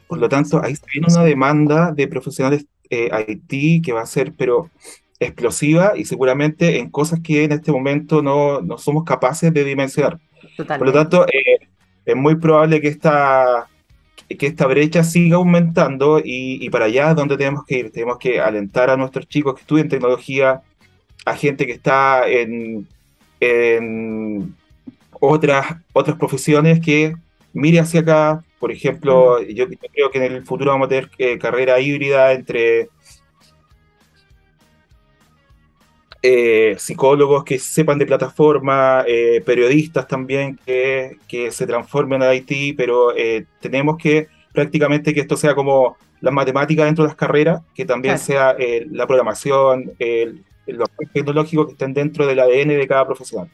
Por 0.07 0.17
lo 0.19 0.27
tanto, 0.27 0.61
ahí 0.61 0.75
viene 0.91 1.07
una 1.09 1.23
demanda 1.23 1.91
de 1.93 2.07
profesionales 2.07 2.65
eh, 2.89 3.09
IT 3.27 3.85
que 3.85 3.93
va 3.93 4.01
a 4.01 4.05
ser, 4.05 4.33
pero 4.37 4.69
explosiva 5.19 5.93
y 5.95 6.05
seguramente 6.05 6.79
en 6.79 6.89
cosas 6.89 7.19
que 7.21 7.43
en 7.43 7.51
este 7.51 7.71
momento 7.71 8.21
no, 8.21 8.61
no 8.61 8.77
somos 8.77 9.03
capaces 9.03 9.53
de 9.53 9.63
dimensionar. 9.63 10.19
Por 10.57 10.85
lo 10.85 10.93
tanto, 10.93 11.25
eh, 11.27 11.67
es 12.05 12.15
muy 12.15 12.35
probable 12.35 12.81
que 12.81 12.87
esta, 12.87 13.67
que 14.27 14.47
esta 14.47 14.65
brecha 14.65 15.03
siga 15.03 15.37
aumentando 15.37 16.21
y, 16.23 16.69
para 16.69 16.85
allá 16.85 17.11
es 17.11 17.15
donde 17.15 17.37
tenemos 17.37 17.65
que 17.65 17.79
ir. 17.79 17.91
Tenemos 17.91 18.17
que 18.17 18.39
alentar 18.39 18.89
a 18.89 18.97
nuestros 18.97 19.27
chicos 19.27 19.55
que 19.55 19.61
estudien 19.61 19.89
tecnología, 19.89 20.61
a 21.25 21.35
gente 21.35 21.65
que 21.65 21.73
está 21.73 22.27
en, 22.27 22.87
en 23.39 24.55
otras, 25.19 25.77
otras 25.93 26.17
profesiones 26.17 26.79
que 26.79 27.15
mire 27.53 27.79
hacia 27.79 28.01
acá. 28.01 28.43
Por 28.59 28.71
ejemplo, 28.71 29.41
yo, 29.41 29.67
creo 29.67 30.09
que 30.11 30.25
en 30.25 30.33
el 30.33 30.45
futuro 30.45 30.71
vamos 30.71 30.87
a 30.87 30.89
tener 30.89 31.09
eh, 31.17 31.37
carrera 31.37 31.79
híbrida 31.79 32.33
entre 32.33 32.89
eh, 36.23 36.75
psicólogos 36.79 37.43
que 37.43 37.59
sepan 37.59 37.99
de 37.99 38.05
plataforma, 38.05 39.03
eh, 39.07 39.41
periodistas 39.45 40.07
también 40.07 40.59
que, 40.65 41.17
que, 41.27 41.51
se 41.51 41.67
transformen 41.67 42.23
en 42.23 42.33
IT, 42.33 42.75
pero 42.75 43.13
tenemos 43.59 43.97
que 43.97 44.27
prácticamente 44.51 45.13
que 45.13 45.21
esto 45.21 45.37
sea 45.37 45.53
como 45.53 45.97
la 46.19 46.31
matemática 46.31 46.85
dentro 46.85 47.03
de 47.03 47.09
las 47.09 47.17
carreras, 47.17 47.61
que 47.75 47.85
también 47.85 48.17
sea 48.17 48.55
la 48.89 49.05
programación, 49.05 49.93
el, 49.99 50.43
los 50.67 50.89
tecnológicos 51.13 51.67
que 51.67 51.71
estén 51.73 51.93
dentro 51.93 52.25
del 52.25 52.39
ADN 52.39 52.69
de 52.69 52.87
cada 52.87 53.05
profesional. 53.05 53.49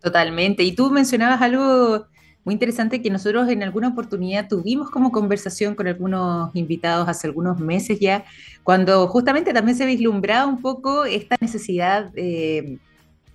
Totalmente. 0.00 0.62
Y 0.62 0.72
tú 0.72 0.90
mencionabas 0.90 1.40
algo 1.42 2.06
muy 2.44 2.52
interesante 2.52 3.00
que 3.00 3.10
nosotros 3.10 3.48
en 3.48 3.62
alguna 3.62 3.88
oportunidad 3.88 4.48
tuvimos 4.48 4.90
como 4.90 5.10
conversación 5.10 5.74
con 5.74 5.86
algunos 5.86 6.54
invitados 6.54 7.08
hace 7.08 7.26
algunos 7.26 7.58
meses 7.58 7.98
ya, 7.98 8.24
cuando 8.62 9.08
justamente 9.08 9.52
también 9.52 9.76
se 9.76 9.86
vislumbraba 9.86 10.46
un 10.46 10.60
poco 10.60 11.04
esta 11.04 11.36
necesidad 11.40 12.10
eh, 12.16 12.78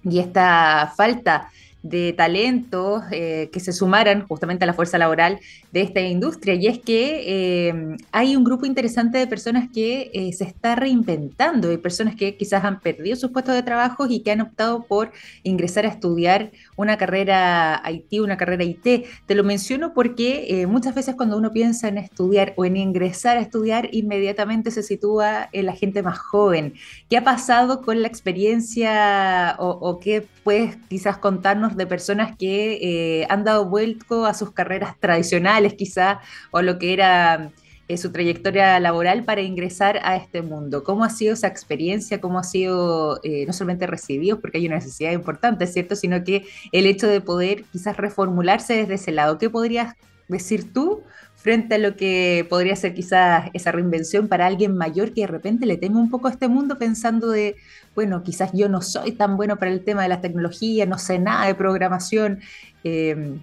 y 0.04 0.20
esta 0.20 0.94
falta 0.96 1.50
de 1.82 2.14
talentos 2.14 3.04
eh, 3.12 3.50
que 3.54 3.60
se 3.60 3.72
sumaran 3.72 4.28
justamente 4.28 4.66
a 4.66 4.68
la 4.68 4.74
fuerza 4.74 4.98
laboral 4.98 5.40
de 5.72 5.82
esta 5.82 6.02
industria. 6.02 6.56
Y 6.56 6.68
es 6.68 6.80
que 6.80 7.24
eh, 7.70 7.98
hay 8.12 8.36
un 8.36 8.44
grupo 8.44 8.66
interesante 8.66 9.18
de 9.18 9.28
personas 9.28 9.70
que 9.74 10.12
eh, 10.14 10.34
se 10.34 10.44
está 10.44 10.76
reinventando, 10.76 11.70
hay 11.70 11.78
personas 11.78 12.16
que 12.16 12.36
quizás 12.36 12.64
han 12.64 12.80
perdido 12.80 13.16
sus 13.16 13.32
puestos 13.32 13.56
de 13.56 13.64
trabajo 13.64 14.08
y 14.08 14.22
que 14.22 14.32
han 14.32 14.42
optado 14.42 14.84
por 14.84 15.12
ingresar 15.44 15.86
a 15.86 15.90
estudiar 15.90 16.52
una 16.76 16.98
carrera 16.98 17.82
IT, 17.90 18.22
una 18.22 18.38
carrera 18.38 18.64
IT. 18.64 19.06
Te 19.26 19.36
lo 19.36 19.44
menciono 19.44 19.94
porque 19.94 20.66
muchas 20.68 20.96
veces 20.96 21.16
cuando 21.16 21.38
uno 21.38 21.52
piensa 21.52 21.88
en 21.88 21.98
estudiar 21.98 22.54
o 22.58 22.66
en 22.66 22.78
ingresar 22.78 23.38
a 23.38 23.42
estudiar, 23.42 23.90
inmediatamente 23.92 24.72
se 24.72 24.84
sitúa 24.84 25.50
en 25.52 25.66
la 25.66 25.74
gente 25.74 26.04
más 26.04 26.20
joven. 26.20 26.74
¿Qué 27.10 27.18
ha 27.18 27.24
pasado 27.24 27.82
con 27.82 28.02
la 28.02 28.08
experiencia 28.08 29.56
o, 29.60 29.70
o 29.70 30.00
qué 30.00 30.26
puedes 30.44 30.78
quizás 30.90 31.18
contarnos? 31.18 31.70
de 31.76 31.88
personas 31.88 32.36
que 32.38 32.80
eh, 32.82 33.28
han 33.30 33.44
dado 33.44 33.66
vuelco 33.66 34.26
a 34.26 34.34
sus 34.34 34.52
carreras 34.52 35.00
tradicionales 35.00 35.74
quizá, 35.74 36.20
o 36.52 36.62
lo 36.62 36.78
que 36.80 36.94
era 36.94 37.52
eh, 37.88 37.98
su 37.98 38.12
trayectoria 38.12 38.80
laboral 38.80 39.24
para 39.24 39.42
ingresar 39.42 40.00
a 40.04 40.16
este 40.16 40.42
mundo. 40.42 40.84
¿Cómo 40.84 41.04
ha 41.04 41.10
sido 41.10 41.34
esa 41.34 41.48
experiencia? 41.48 42.22
¿Cómo 42.22 42.38
ha 42.38 42.44
sido 42.44 43.20
eh, 43.24 43.46
no 43.48 43.54
solamente 43.54 43.88
recibidos, 43.88 44.40
porque 44.40 44.60
hay 44.60 44.68
una 44.68 44.76
necesidad 44.76 45.12
importante, 45.12 45.66
¿cierto? 45.66 45.96
Sino 45.96 46.24
que 46.24 46.46
el 46.72 46.86
hecho 46.86 47.08
de 47.08 47.22
poder 47.22 47.64
quizás 47.72 47.98
reformularse 47.98 48.76
desde 48.76 48.94
ese 48.96 49.12
lado. 49.12 49.38
¿Qué 49.40 49.50
podrías 49.50 49.96
decir 50.28 50.72
tú 50.72 51.02
frente 51.40 51.76
a 51.76 51.78
lo 51.78 51.96
que 51.96 52.46
podría 52.50 52.76
ser 52.76 52.94
quizás 52.94 53.50
esa 53.54 53.72
reinvención 53.72 54.28
para 54.28 54.46
alguien 54.46 54.76
mayor 54.76 55.14
que 55.14 55.22
de 55.22 55.28
repente 55.28 55.66
le 55.66 55.78
teme 55.78 55.98
un 55.98 56.10
poco 56.10 56.28
a 56.28 56.32
este 56.32 56.50
mundo 56.50 56.78
pensando 56.78 57.30
de, 57.30 57.56
bueno, 57.96 58.24
quizás 58.24 58.52
yo 58.54 58.68
no 58.68 58.82
soy 58.82 59.14
tan 59.14 59.38
bueno 59.38 59.58
para 59.58 59.72
el 59.72 59.84
tema 59.84 60.04
de 60.04 60.10
las 60.10 60.22
tecnologías, 60.22 60.88
no 60.88 60.98
sé 60.98 61.18
nada 61.18 61.48
de 61.48 61.56
programación. 61.56 62.42
Eh, 62.84 63.40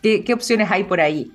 ¿qué, 0.00 0.32
opciones 0.32 0.70
hay 0.70 0.84
por 0.84 1.00
ahí? 1.00 1.32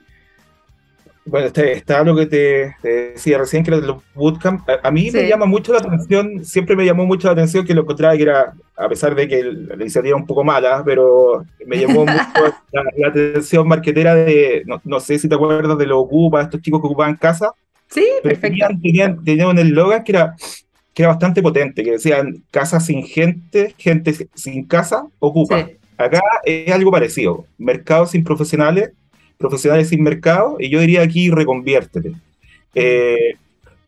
Bueno, 1.27 1.47
está, 1.47 1.63
está 1.63 2.03
lo 2.03 2.15
que 2.15 2.27
te, 2.27 2.75
decía 2.83 3.39
recién, 3.39 3.63
que 3.63 3.71
los 3.71 4.03
bootcamp, 4.13 4.69
a, 4.83 4.91
mí 4.91 5.09
me 5.09 5.27
llama 5.27 5.47
mucho 5.47 5.73
la 5.73 5.79
atención, 5.79 6.45
siempre 6.45 6.75
me 6.75 6.85
llamó 6.85 7.07
mucho 7.07 7.27
la 7.27 7.33
atención 7.33 7.65
que 7.65 7.73
lo 7.73 7.81
encontraba 7.81 8.15
que 8.15 8.21
era, 8.21 8.53
a 8.77 8.87
pesar 8.87 9.15
de 9.15 9.27
que 9.27 9.41
la 9.41 9.73
iniciativa 9.73 10.09
era 10.09 10.17
un 10.17 10.27
poco 10.27 10.43
mala, 10.43 10.83
pero 10.85 11.43
me 11.65 11.77
llamó 11.77 12.05
mucho 12.05 12.21
la, 12.71 13.07
atención 13.07 13.67
marquetera 13.67 14.13
de, 14.13 14.63
no, 14.83 14.99
sé 14.99 15.17
si 15.17 15.27
te 15.27 15.33
acuerdas 15.33 15.79
de 15.79 15.87
los 15.87 15.97
Ocupa, 15.97 16.43
estos 16.43 16.61
chicos 16.61 16.79
que 16.79 16.87
ocupaban 16.87 17.15
casa. 17.15 17.51
Sí, 17.87 18.05
perfecto. 18.21 18.57
Tenían, 18.81 19.23
tenían, 19.23 19.49
un 19.49 19.57
eslogan 19.57 20.03
que 20.03 20.11
era, 20.11 20.35
que 20.93 21.01
era 21.01 21.09
bastante 21.09 21.41
potente, 21.41 21.83
que 21.83 21.93
decían 21.93 22.43
casa 22.51 22.79
sin 22.79 23.03
gente, 23.03 23.73
gente 23.79 24.13
sin 24.35 24.63
casa, 24.67 25.07
ocupa. 25.17 25.69
Acá 25.97 26.21
es 26.43 26.71
algo 26.71 26.91
parecido, 26.91 27.45
mercado 27.57 28.05
sin 28.05 28.23
profesionales, 28.23 28.91
profesionales 29.37 29.89
sin 29.89 30.03
mercado, 30.03 30.57
y 30.59 30.69
yo 30.69 30.79
diría 30.79 31.01
aquí 31.01 31.29
reconviértete. 31.29 32.13
Eh, 32.73 33.35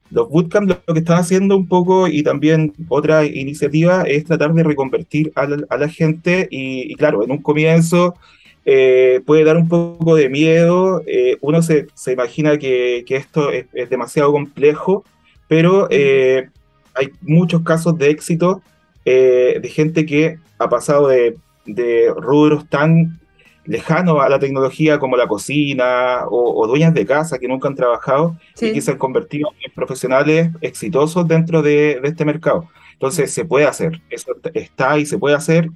los 0.09 0.29
bootcamps 0.29 0.77
lo 0.85 0.93
que 0.93 0.99
están 0.99 1.19
haciendo 1.19 1.57
un 1.57 1.67
poco 1.67 2.07
y 2.07 2.23
también 2.23 2.73
otra 2.87 3.25
iniciativa 3.25 4.03
es 4.03 4.23
tratar 4.23 4.53
de 4.53 4.63
reconvertir 4.63 5.33
a 5.35 5.45
la, 5.45 5.89
gente 5.89 6.47
y, 6.49 6.95
claro, 6.95 7.23
en 7.23 7.31
un 7.31 7.41
comienzo 7.41 8.15
eh, 8.63 9.21
puede 9.25 9.43
dar 9.43 9.57
un 9.57 9.67
poco 9.67 10.15
de 10.15 10.29
miedo, 10.29 11.01
eh, 11.05 11.37
uno 11.41 11.61
se, 11.61 11.87
se, 11.93 12.13
imagina 12.13 12.57
que, 12.57 13.03
que 13.05 13.17
esto 13.17 13.51
es, 13.51 13.65
demasiado 13.89 14.31
complejo, 14.31 15.03
pero 15.49 15.89
hay 15.89 17.09
muchos 17.21 17.61
casos 17.63 17.97
de 17.97 18.09
éxito 18.09 18.61
de 19.03 19.71
gente 19.73 20.05
que 20.05 20.37
ha 20.57 20.69
pasado 20.69 21.07
de, 21.07 21.35
de 21.65 22.13
rubros 22.15 22.67
tan 22.67 23.19
lejano 23.67 24.21
a 24.21 24.29
la 24.29 24.39
tecnología 24.39 24.97
como 24.97 25.17
la 25.17 25.27
cocina 25.27 26.21
o, 26.29 26.65
dueñas 26.67 26.93
de 26.93 27.05
casa 27.05 27.37
que 27.37 27.47
nunca 27.47 27.67
han 27.67 27.75
trabajado 27.75 28.37
y 28.59 28.73
que 28.73 28.81
se 28.81 28.91
han 28.91 28.97
convertido 28.97 29.49
en 29.63 29.71
profesionales 29.73 30.49
exitosos 30.61 31.27
dentro 31.27 31.61
de, 31.61 31.99
este 32.03 32.25
mercado. 32.25 32.67
Entonces 32.93 33.31
se 33.31 33.45
puede 33.45 33.65
hacer, 33.65 34.01
eso 34.09 34.31
está 34.53 34.97
y 34.97 35.05
se 35.05 35.17
puede 35.17 35.35
hacer, 35.35 35.69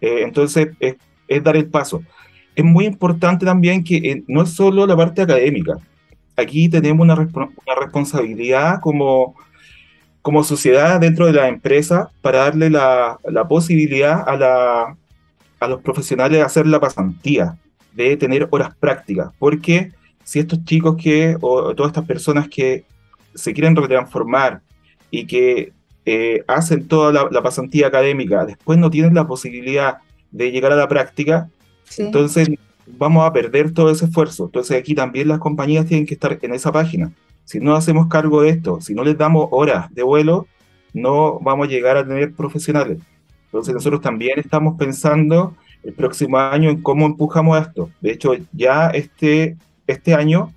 eh, 0.00 0.22
entonces 0.22 0.68
es, 0.80 0.96
dar 1.42 1.56
el 1.56 1.66
paso. 1.66 2.02
Es 2.54 2.64
muy 2.64 2.86
importante 2.86 3.44
también 3.44 3.82
que 3.82 3.96
eh, 3.96 4.24
no 4.26 4.42
es 4.42 4.50
solo 4.50 4.86
la 4.86 4.96
parte 4.96 5.22
académica, 5.22 5.78
aquí 6.36 6.68
tenemos 6.68 7.04
una, 7.04 7.14
una 7.14 7.74
responsabilidad 7.78 8.80
como, 8.80 9.34
como 10.22 10.44
sociedad 10.44 11.00
dentro 11.00 11.26
de 11.26 11.32
la 11.32 11.48
empresa 11.48 12.10
para 12.20 12.40
darle 12.40 12.70
la, 12.70 13.18
la 13.24 13.48
posibilidad 13.48 14.26
a, 14.26 14.36
la, 14.36 14.96
a 15.62 15.68
los 15.68 15.80
profesionales 15.80 16.38
de 16.38 16.42
hacer 16.42 16.66
la 16.66 16.80
pasantía, 16.80 17.56
de 17.94 18.16
tener 18.16 18.48
horas 18.50 18.74
prácticas, 18.74 19.30
porque 19.38 19.92
si 20.24 20.40
estos 20.40 20.64
chicos 20.64 20.96
que, 21.00 21.36
o 21.40 21.74
todas 21.74 21.90
estas 21.90 22.04
personas 22.04 22.48
que 22.48 22.84
se 23.34 23.52
quieren 23.52 23.76
retransformar 23.76 24.60
y 25.10 25.26
que 25.26 25.72
eh, 26.04 26.42
hacen 26.48 26.88
toda 26.88 27.28
la, 27.30 27.42
pasantía 27.42 27.86
académica, 27.86 28.44
después 28.44 28.76
no 28.76 28.90
tienen 28.90 29.14
la 29.14 29.26
posibilidad 29.26 29.98
de 30.32 30.50
llegar 30.50 30.72
a 30.72 30.76
la 30.76 30.88
práctica, 30.88 31.48
entonces 31.96 32.48
vamos 32.86 33.24
a 33.24 33.32
perder 33.32 33.72
todo 33.72 33.90
ese 33.90 34.06
esfuerzo. 34.06 34.46
Entonces 34.46 34.76
aquí 34.76 34.96
también 34.96 35.28
las 35.28 35.38
compañías 35.38 35.86
tienen 35.86 36.06
que 36.06 36.14
estar 36.14 36.36
en 36.42 36.54
esa 36.54 36.72
página. 36.72 37.12
Si 37.44 37.60
no 37.60 37.76
hacemos 37.76 38.08
cargo 38.08 38.42
de 38.42 38.48
esto, 38.48 38.80
si 38.80 38.94
no 38.94 39.04
les 39.04 39.16
damos 39.16 39.46
horas 39.52 39.94
de 39.94 40.02
vuelo, 40.02 40.48
no 40.92 41.38
vamos 41.38 41.68
a 41.68 41.70
llegar 41.70 41.96
a 41.96 42.06
tener 42.06 42.32
profesionales. 42.32 42.98
Entonces 43.52 43.74
nosotros 43.74 44.00
también 44.00 44.38
estamos 44.38 44.78
pensando 44.78 45.54
el 45.82 45.92
próximo 45.92 46.38
año 46.38 46.70
en 46.70 46.80
cómo 46.80 47.04
empujamos 47.04 47.60
esto. 47.60 47.90
De 48.00 48.12
hecho, 48.12 48.32
ya 48.52 48.88
este, 48.88 49.58
este 49.86 50.14
año 50.14 50.54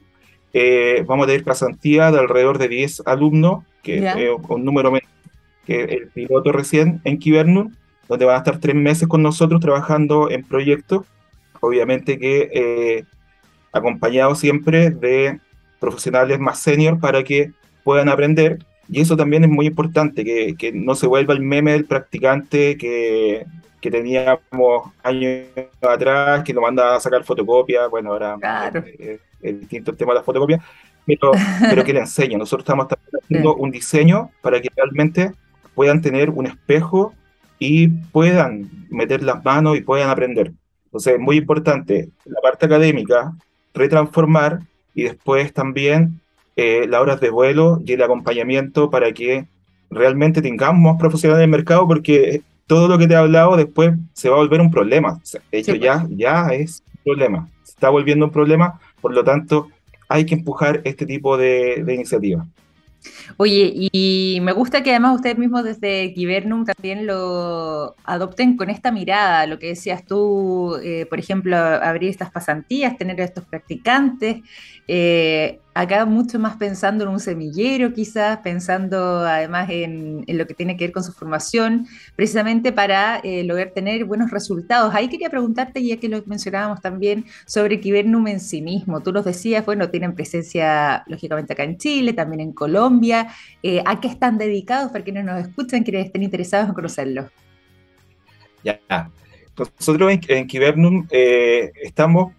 eh, 0.54 1.04
vamos 1.06 1.26
a 1.26 1.28
tener 1.28 1.44
pasantía 1.44 2.10
de 2.10 2.20
alrededor 2.20 2.58
de 2.58 2.70
10 2.70 3.04
alumnos, 3.06 3.66
que 3.84 3.98
es 3.98 4.16
un 4.48 4.64
número 4.64 4.92
menos 4.92 5.10
que 5.66 5.84
el 5.84 6.08
piloto 6.08 6.54
recién 6.54 7.02
en 7.04 7.20
Kibernum, 7.20 7.74
donde 8.08 8.26
van 8.26 8.36
a 8.36 8.38
estar 8.38 8.60
tres 8.60 8.76
meses 8.76 9.08
con 9.08 9.22
nosotros 9.22 9.60
trabajando 9.60 10.30
en 10.30 10.44
proyectos, 10.44 11.06
obviamente 11.60 12.18
que 12.18 12.50
eh, 12.54 13.04
acompañados 13.74 14.40
siempre 14.40 14.92
de 14.92 15.40
profesionales 15.80 16.40
más 16.40 16.60
senior 16.60 17.00
para 17.00 17.24
que 17.24 17.52
puedan 17.84 18.08
aprender. 18.08 18.60
Y 18.88 19.02
eso 19.02 19.18
también 19.18 19.44
es 19.44 19.50
muy 19.50 19.66
importante, 19.66 20.24
que, 20.24 20.56
que 20.56 20.72
no 20.72 20.96
se 20.96 21.08
vuelva 21.08 21.34
el 21.34 21.42
meme 21.42 21.72
del 21.72 21.86
practicante 21.86 22.78
que, 22.78 23.46
que 23.86 23.92
teníamos 23.92 24.92
años 25.04 25.48
atrás, 25.80 26.44
que 26.44 26.54
lo 26.54 26.62
manda 26.62 26.96
a 26.96 27.00
sacar 27.00 27.24
fotocopia, 27.24 27.86
bueno, 27.86 28.14
ahora 28.14 28.36
es, 28.98 29.60
distinto 29.60 29.92
el 29.92 29.98
tema 29.98 30.14
de 30.14 30.20
la 30.20 30.24
fotocopia, 30.24 30.60
pero, 31.06 31.32
pero 31.70 31.84
que 31.84 31.94
le 31.94 32.00
enseñe. 32.00 32.36
Nosotros 32.36 32.64
estamos 32.64 32.88
haciendo 33.24 33.56
un 33.56 33.70
diseño 33.70 34.32
para 34.42 34.60
que 34.60 34.70
realmente 34.76 35.34
puedan 35.76 36.02
tener 36.02 36.32
un 36.32 36.48
espejo 36.48 37.14
y 37.60 37.88
puedan 37.88 38.72
meter 38.90 39.22
las 39.22 39.46
manos 39.46 39.78
y 39.78 39.82
puedan 39.82 40.10
aprender. 40.10 40.52
Entonces, 40.86 41.20
muy 41.20 41.38
importante 41.38 42.10
la 42.26 42.42
parte 42.42 42.66
académica, 42.66 43.34
retransformar 43.76 44.62
y 44.96 45.04
después 45.04 45.54
también 45.54 46.22
eh, 46.56 46.86
las 46.88 47.02
horas 47.02 47.20
de 47.20 47.30
vuelo 47.30 47.82
y 47.86 47.94
el 47.94 48.04
acompañamiento 48.04 48.90
para 48.90 49.12
que 49.12 49.46
realmente 49.90 50.42
tengamos 50.42 50.82
más 50.82 51.00
profesionales 51.00 51.44
en 51.44 51.52
el 51.52 51.58
mercado 51.58 51.88
porque 51.88 52.42
todo 52.68 52.88
lo 52.88 52.98
que 52.98 53.08
te 53.08 53.14
he 53.14 53.18
hablado 53.18 53.56
después 53.56 53.94
se 54.14 54.30
va 54.30 54.36
a 54.36 54.40
volver 54.40 54.62
un 54.62 54.72
problema. 54.72 55.22
de 55.52 55.58
hecho, 55.60 55.76
ya, 55.76 56.02
pues. 56.02 56.18
ya 56.18 56.48
es 56.50 56.84
un 56.88 57.04
problema. 57.04 57.50
Se 57.64 57.72
está 57.72 57.90
volviendo 57.90 58.26
un 58.26 58.32
problema, 58.32 58.80
por 59.02 59.14
lo 59.14 59.24
tanto, 59.24 59.70
hay 60.08 60.26
que 60.26 60.36
empujar 60.36 60.82
este 60.84 61.06
tipo 61.06 61.38
de, 61.38 61.84
de 61.84 61.94
iniciativas. 61.94 62.48
Oye, 63.38 63.72
y 63.92 64.40
me 64.42 64.52
gusta 64.52 64.84
que 64.84 64.92
además 64.92 65.16
ustedes 65.16 65.38
mismos 65.38 65.64
desde 65.64 66.14
Kibernum 66.14 66.66
también 66.66 67.06
lo 67.06 67.96
adopten 68.04 68.56
con 68.58 68.70
esta 68.70 68.92
mirada, 68.92 69.46
lo 69.46 69.60
que 69.60 69.68
decías 69.68 70.06
tú, 70.06 70.78
eh, 70.84 71.06
por 71.08 71.20
ejemplo, 71.20 71.56
abrir 71.58 72.10
estas 72.10 72.32
pasantías, 72.32 72.98
tener 72.98 73.20
a 73.22 73.26
estos 73.26 73.46
practicantes, 73.46 74.38
eh, 74.88 75.60
acá 75.76 76.06
mucho 76.06 76.40
más 76.40 76.56
pensando 76.56 77.04
en 77.04 77.10
un 77.10 77.20
semillero 77.20 77.94
quizás, 77.94 78.40
pensando 78.40 79.20
además 79.20 79.70
en, 79.70 80.24
lo 80.26 80.48
que 80.48 80.54
tiene 80.54 80.78
que 80.78 80.86
ver 80.86 80.94
con 80.94 81.04
su 81.04 81.12
formación, 81.12 81.86
precisamente 82.16 82.72
para 82.72 83.18
eh, 83.18 83.44
lograr 83.44 83.72
tener 83.72 84.06
buenos 84.06 84.32
resultados. 84.32 84.96
Ahí 84.96 85.10
quería 85.10 85.30
preguntarte, 85.30 85.86
ya 85.86 85.98
que 85.98 86.08
lo 86.08 86.24
mencionábamos 86.26 86.82
también, 86.82 87.26
sobre 87.46 87.82
Kibernum 87.82 88.26
en 88.28 88.40
sí 88.40 88.62
mismo. 88.62 89.02
Tú 89.02 89.12
nos 89.12 89.26
decías, 89.26 89.66
bueno, 89.66 89.90
tienen 89.90 90.16
presencia 90.16 91.04
lógicamente 91.08 91.52
acá 91.52 91.66
en 91.66 91.78
Chile, 91.78 92.14
también 92.14 92.40
en 92.40 92.54
Colombia. 92.54 93.28
Eh, 93.62 93.84
¿A 93.86 94.00
qué 94.00 94.08
están 94.08 94.38
dedicados 94.38 94.94
para 94.94 95.04
quienes 95.04 95.26
nos 95.26 95.46
escuchan, 95.46 95.84
quienes 95.84 96.06
estén 96.06 96.24
interesados 96.24 96.70
en 96.70 96.74
conocerlo? 96.74 97.30
Ya, 98.64 98.80
nosotros 99.58 100.18
en, 100.30 100.48
Kibernum 100.48 101.06
estamos, 101.12 102.34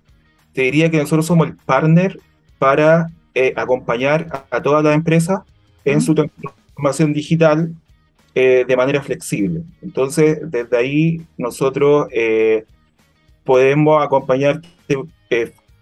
te 0.55 0.63
diría 0.63 0.91
que 0.91 0.97
nosotros 0.97 1.27
somos 1.27 1.49
el 1.49 1.55
partner 1.55 2.19
para 2.59 3.11
eh, 3.39 3.53
acompañar 3.55 4.47
a, 4.51 4.63
todas 4.63 4.83
las 4.83 4.95
empresas 4.95 5.43
en 5.85 6.01
su 6.01 6.15
transformación 6.15 7.13
digital 7.13 7.71
eh, 8.35 8.65
de 8.67 8.77
manera 8.79 9.03
flexible. 9.03 9.61
Entonces, 9.83 10.39
desde 10.51 10.75
ahí 10.75 11.21
nosotros 11.37 12.09
eh, 12.13 12.65
podemos 13.45 14.03
acompañar 14.03 14.63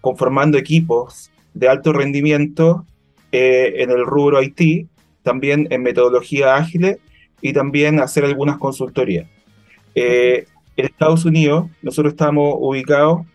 conformando 0.01 0.57
equipos 0.57 1.31
de 1.53 1.69
alto 1.69 1.93
rendimiento 1.93 2.85
en 3.31 3.89
el 3.89 4.05
rubro 4.05 4.43
IT, 4.43 4.89
también 5.23 5.65
en 5.69 5.81
metodología 5.81 6.57
ágil 6.57 6.97
y 7.41 7.53
también 7.53 8.01
hacer 8.01 8.25
algunas 8.25 8.57
consultorías. 8.57 9.27
en 9.95 10.45
Estados 10.75 11.23
Unidos, 11.23 11.69
nosotros 11.81 12.11
estamos 12.11 12.53
ubicados 12.59 13.25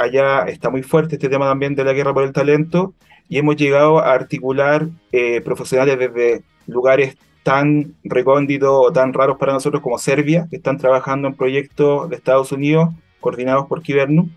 allá 0.00 0.42
está 0.42 0.70
muy 0.70 0.84
fuerte 0.84 1.16
este 1.16 1.28
tema 1.28 1.46
también 1.46 1.74
de 1.74 1.82
la 1.82 1.92
guerra 1.92 2.14
por 2.14 2.22
el 2.22 2.32
talento 2.32 2.94
y 3.28 3.38
hemos 3.38 3.56
llegado 3.56 3.98
a 3.98 4.12
articular 4.12 4.88
eh, 5.12 5.40
profesionales 5.40 5.98
desde 5.98 6.42
lugares 6.66 7.16
tan 7.42 7.94
recónditos 8.04 8.70
o 8.70 8.92
tan 8.92 9.12
raros 9.12 9.38
para 9.38 9.52
nosotros 9.52 9.82
como 9.82 9.98
Serbia, 9.98 10.46
que 10.50 10.56
están 10.56 10.78
trabajando 10.78 11.28
en 11.28 11.34
proyectos 11.34 12.08
de 12.10 12.16
Estados 12.16 12.52
Unidos 12.52 12.90
coordinados 13.20 13.66
por 13.66 13.82
Kibernum, 13.82 14.30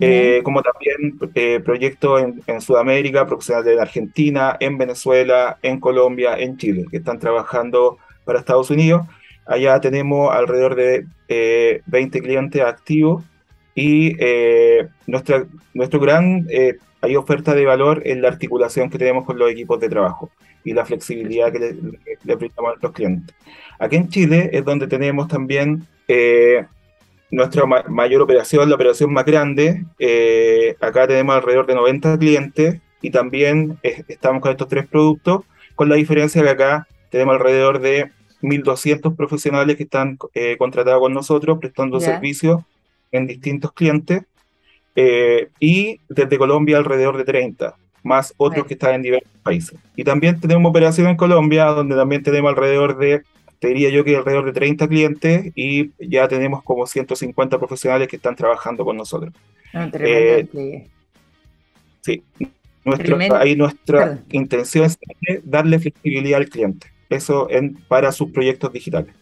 eh, 0.00 0.40
como 0.44 0.62
también 0.62 1.18
proyectos 1.64 2.22
en, 2.22 2.42
en, 2.46 2.60
Sudamérica, 2.60 3.26
profesionales 3.26 3.74
de 3.74 3.80
Argentina, 3.80 4.56
en 4.60 4.78
Venezuela, 4.78 5.58
en 5.62 5.80
Colombia, 5.80 6.38
en 6.38 6.56
Chile, 6.56 6.86
que 6.90 6.98
están 6.98 7.18
trabajando 7.18 7.98
para 8.24 8.38
Estados 8.38 8.70
Unidos. 8.70 9.06
Allá 9.44 9.80
tenemos 9.80 10.32
alrededor 10.32 10.74
de 10.76 11.04
20 11.86 12.20
clientes 12.20 12.62
activos 12.62 13.24
y 13.78 14.16
eh, 14.18 14.88
nuestra, 15.06 15.46
nuestro 15.72 16.00
gran 16.00 16.46
eh, 16.50 16.78
hay 17.00 17.16
oferta 17.16 17.54
de 17.54 17.64
valor 17.64 18.02
en 18.04 18.22
la 18.22 18.28
articulación 18.28 18.90
que 18.90 18.98
tenemos 18.98 19.24
con 19.24 19.38
los 19.38 19.50
equipos 19.50 19.78
de 19.80 19.88
trabajo 19.88 20.30
y 20.64 20.72
la 20.72 20.84
flexibilidad 20.84 21.52
que 21.52 21.58
le, 21.58 21.76
le, 22.24 22.34
brindamos 22.34 22.72
a 22.72 22.78
los 22.80 22.92
clientes. 22.92 23.34
Aquí 23.78 23.96
en 23.96 24.08
Chile 24.08 24.50
es 24.52 24.64
donde 24.64 24.86
tenemos 24.86 25.28
también 25.28 25.86
eh, 26.08 26.66
nuestra 27.30 27.64
mayor 27.66 28.22
operación, 28.22 28.68
la 28.68 28.74
operación 28.74 29.12
más 29.12 29.24
grande. 29.24 29.84
acá 30.80 31.06
tenemos 31.06 31.36
alrededor 31.36 31.66
de 31.66 31.74
90 31.74 32.18
clientes 32.18 32.80
y 33.00 33.10
también 33.10 33.78
estamos 33.82 34.42
con 34.42 34.50
estos 34.50 34.68
tres 34.68 34.86
productos, 34.88 35.42
con 35.76 35.88
la 35.88 35.94
diferencia 35.94 36.42
que 36.42 36.48
acá 36.48 36.88
tenemos 37.10 37.34
alrededor 37.34 37.80
de 37.80 38.10
1.200 38.42 39.14
profesionales 39.14 39.76
que 39.76 39.84
están 39.84 40.18
contratados 40.58 41.00
con 41.00 41.14
nosotros 41.14 41.58
prestando 41.58 42.00
servicios 42.00 42.62
en 43.12 43.26
distintos 43.26 43.72
clientes 43.72 44.22
eh, 45.00 45.50
y 45.60 46.00
desde 46.08 46.38
Colombia 46.38 46.76
alrededor 46.76 47.16
de 47.16 47.22
30, 47.22 47.76
más 48.02 48.34
otros 48.36 48.66
que 48.66 48.74
están 48.74 48.96
en 48.96 49.02
diversos 49.02 49.30
países. 49.44 49.78
Y 49.94 50.02
también 50.02 50.40
tenemos 50.40 50.68
operación 50.68 51.06
en 51.06 51.16
Colombia, 51.16 51.66
donde 51.66 51.94
también 51.94 52.24
tenemos 52.24 52.48
alrededor 52.48 52.98
de, 52.98 53.22
te 53.60 53.68
diría 53.68 53.90
yo 53.90 54.02
que 54.02 54.16
alrededor 54.16 54.46
de 54.46 54.52
30 54.54 54.88
clientes 54.88 55.52
y 55.54 55.92
ya 56.00 56.26
tenemos 56.26 56.64
como 56.64 56.84
150 56.84 57.58
profesionales 57.58 58.08
que 58.08 58.16
están 58.16 58.34
trabajando 58.34 58.84
con 58.84 58.96
nosotros. 58.96 59.32
Ah, 59.72 59.88
eh, 59.92 60.88
sí, 62.00 62.24
ahí 63.36 63.54
nuestra 63.54 64.18
intención 64.32 64.84
es 64.84 64.98
darle 65.44 65.78
flexibilidad 65.78 66.40
al 66.40 66.48
cliente, 66.48 66.88
eso 67.08 67.48
en, 67.50 67.74
para 67.86 68.10
sus 68.10 68.32
proyectos 68.32 68.72
digitales. 68.72 69.14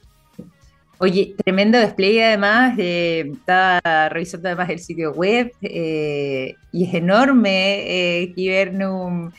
Oye, 0.98 1.34
tremendo 1.44 1.78
despliegue 1.78 2.24
además, 2.24 2.74
eh, 2.78 3.30
estaba 3.30 4.08
revisando 4.08 4.48
además 4.48 4.70
el 4.70 4.78
sitio 4.78 5.12
web 5.12 5.52
eh, 5.60 6.54
y 6.72 6.84
es 6.86 6.94
enorme 6.94 8.22
eh, 8.22 8.32
Kibernum 8.34 9.30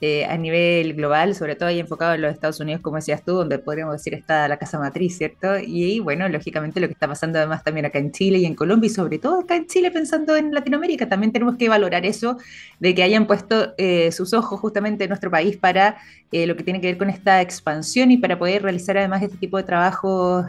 eh, 0.00 0.24
a 0.24 0.36
nivel 0.36 0.94
global, 0.94 1.36
sobre 1.36 1.54
todo 1.54 1.68
ahí 1.68 1.78
enfocado 1.78 2.14
en 2.14 2.22
los 2.22 2.32
Estados 2.32 2.58
Unidos, 2.58 2.82
como 2.82 2.96
decías 2.96 3.22
tú, 3.24 3.34
donde 3.34 3.60
podríamos 3.60 3.94
decir 3.94 4.12
está 4.12 4.48
la 4.48 4.56
casa 4.56 4.80
matriz, 4.80 5.16
¿cierto? 5.16 5.56
Y 5.64 6.00
bueno, 6.00 6.28
lógicamente 6.28 6.80
lo 6.80 6.88
que 6.88 6.94
está 6.94 7.06
pasando 7.06 7.38
además 7.38 7.62
también 7.62 7.86
acá 7.86 8.00
en 8.00 8.10
Chile 8.10 8.38
y 8.38 8.44
en 8.44 8.56
Colombia 8.56 8.88
y 8.88 8.90
sobre 8.90 9.20
todo 9.20 9.42
acá 9.42 9.54
en 9.54 9.68
Chile 9.68 9.92
pensando 9.92 10.34
en 10.34 10.52
Latinoamérica, 10.52 11.08
también 11.08 11.30
tenemos 11.30 11.56
que 11.56 11.68
valorar 11.68 12.04
eso 12.04 12.38
de 12.80 12.92
que 12.92 13.04
hayan 13.04 13.28
puesto 13.28 13.72
sus 14.10 14.34
ojos 14.34 14.58
justamente 14.58 15.04
en 15.04 15.10
nuestro 15.10 15.30
país 15.30 15.56
para 15.56 15.96
lo 16.32 16.56
que 16.56 16.64
tiene 16.64 16.80
que 16.80 16.88
ver 16.88 16.98
con 16.98 17.08
esta 17.08 17.40
expansión 17.40 18.10
y 18.10 18.16
para 18.16 18.36
poder 18.36 18.62
realizar 18.64 18.98
además 18.98 19.22
este 19.22 19.36
tipo 19.36 19.58
de 19.58 19.62
trabajos 19.62 20.46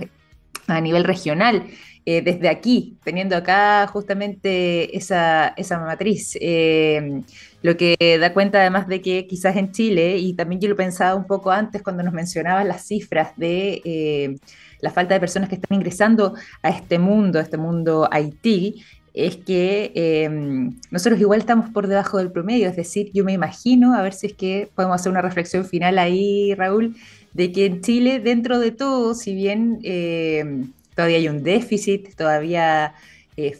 a 0.67 0.81
nivel 0.81 1.03
regional, 1.03 1.65
eh, 2.07 2.21
desde 2.21 2.49
aquí, 2.49 2.97
teniendo 3.03 3.35
acá 3.35 3.87
justamente 3.87 4.95
esa, 4.95 5.47
esa 5.57 5.79
matriz. 5.79 6.37
Eh, 6.39 7.23
lo 7.63 7.75
que 7.77 8.17
da 8.21 8.31
cuenta 8.31 8.59
además 8.59 8.87
de 8.87 9.01
que 9.01 9.25
quizás 9.25 9.55
en 9.55 9.71
Chile, 9.71 10.19
y 10.19 10.33
también 10.33 10.61
yo 10.61 10.69
lo 10.69 10.75
pensaba 10.75 11.15
un 11.15 11.25
poco 11.25 11.49
antes 11.49 11.81
cuando 11.81 12.03
nos 12.03 12.13
mencionabas 12.13 12.63
las 12.67 12.85
cifras 12.85 13.31
de 13.37 13.81
eh, 13.83 14.35
la 14.81 14.91
falta 14.91 15.15
de 15.15 15.19
personas 15.19 15.49
que 15.49 15.55
están 15.55 15.75
ingresando 15.75 16.35
a 16.61 16.69
este 16.69 16.99
mundo, 16.99 17.39
a 17.39 17.41
este 17.41 17.57
mundo 17.57 18.07
Haití, 18.11 18.83
es 19.15 19.37
que 19.37 20.29
nosotros 20.91 21.19
igual 21.19 21.39
estamos 21.39 21.69
por 21.71 21.87
debajo 21.87 22.17
del 22.17 22.31
promedio, 22.31 22.67
es 22.67 22.75
decir, 22.75 23.09
yo 23.13 23.23
me 23.23 23.31
imagino, 23.31 23.95
a 23.95 24.01
ver 24.03 24.13
si 24.13 24.27
es 24.27 24.33
que 24.33 24.69
podemos 24.75 24.95
hacer 24.95 25.09
una 25.09 25.21
reflexión 25.21 25.65
final 25.65 25.97
ahí, 25.97 26.53
Raúl, 26.53 26.95
de 27.35 27.51
que 27.51 27.65
en 27.65 27.81
Chile, 27.81 28.19
dentro 28.19 28.59
de 28.59 28.71
todo, 28.71 29.13
si 29.13 29.35
bien 29.35 29.79
eh, 29.83 30.65
todavía 30.95 31.17
hay 31.17 31.29
un 31.29 31.43
déficit, 31.43 32.15
todavía 32.15 32.95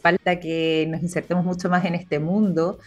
falta 0.00 0.40
que 0.40 0.86
nos 0.88 1.02
insertemos 1.02 1.44
mucho 1.44 1.68
más 1.68 1.84
en 1.84 1.94
este 1.94 2.18
mundo, 2.18 2.78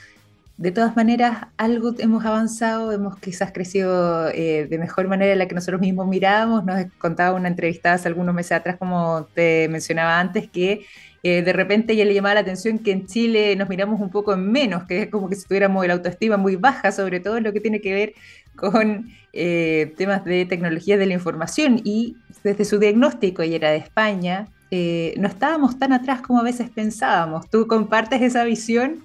de 0.59 0.71
todas 0.71 0.93
maneras, 0.97 1.47
algo 1.55 1.95
hemos 1.99 2.25
avanzado, 2.25 2.91
hemos 2.91 3.17
quizás 3.17 3.53
crecido 3.53 4.27
eh, 4.27 4.67
de 4.69 4.77
mejor 4.77 5.07
manera 5.07 5.29
de 5.29 5.37
la 5.37 5.47
que 5.47 5.55
nosotros 5.55 5.79
mismos 5.79 6.05
mirábamos. 6.05 6.65
Nos 6.65 6.85
contaba 6.97 7.33
una 7.33 7.47
entrevistada 7.47 7.95
hace 7.95 8.09
algunos 8.09 8.35
meses 8.35 8.51
atrás, 8.51 8.75
como 8.77 9.25
te 9.33 9.69
mencionaba 9.69 10.19
antes, 10.19 10.49
que 10.49 10.85
eh, 11.23 11.43
de 11.43 11.53
repente 11.53 11.95
ya 11.95 12.03
le 12.03 12.13
llamaba 12.13 12.33
la 12.35 12.39
atención 12.41 12.77
que 12.79 12.91
en 12.91 13.07
Chile 13.07 13.55
nos 13.55 13.69
miramos 13.69 14.01
un 14.01 14.09
poco 14.09 14.33
en 14.33 14.51
menos, 14.51 14.83
que 14.83 15.03
es 15.03 15.09
como 15.09 15.29
que 15.29 15.35
si 15.35 15.47
tuviéramos 15.47 15.87
la 15.87 15.93
autoestima 15.93 16.35
muy 16.35 16.57
baja, 16.57 16.91
sobre 16.91 17.21
todo 17.21 17.37
en 17.37 17.45
lo 17.45 17.53
que 17.53 17.61
tiene 17.61 17.79
que 17.79 17.93
ver 17.93 18.13
con 18.59 19.09
eh, 19.33 19.93
temas 19.97 20.25
de 20.25 20.45
tecnología 20.45 20.97
de 20.97 21.05
la 21.05 21.13
información. 21.13 21.81
Y 21.83 22.17
desde 22.43 22.65
su 22.65 22.79
diagnóstico, 22.79 23.43
y 23.43 23.55
era 23.55 23.71
de 23.71 23.77
España, 23.77 24.47
no 24.71 25.27
estábamos 25.27 25.79
tan 25.79 25.93
atrás 25.93 26.21
como 26.21 26.39
a 26.39 26.43
veces 26.43 26.69
pensábamos. 26.69 27.49
¿Tú 27.49 27.67
compartes 27.67 28.21
esa 28.21 28.43
visión? 28.43 29.03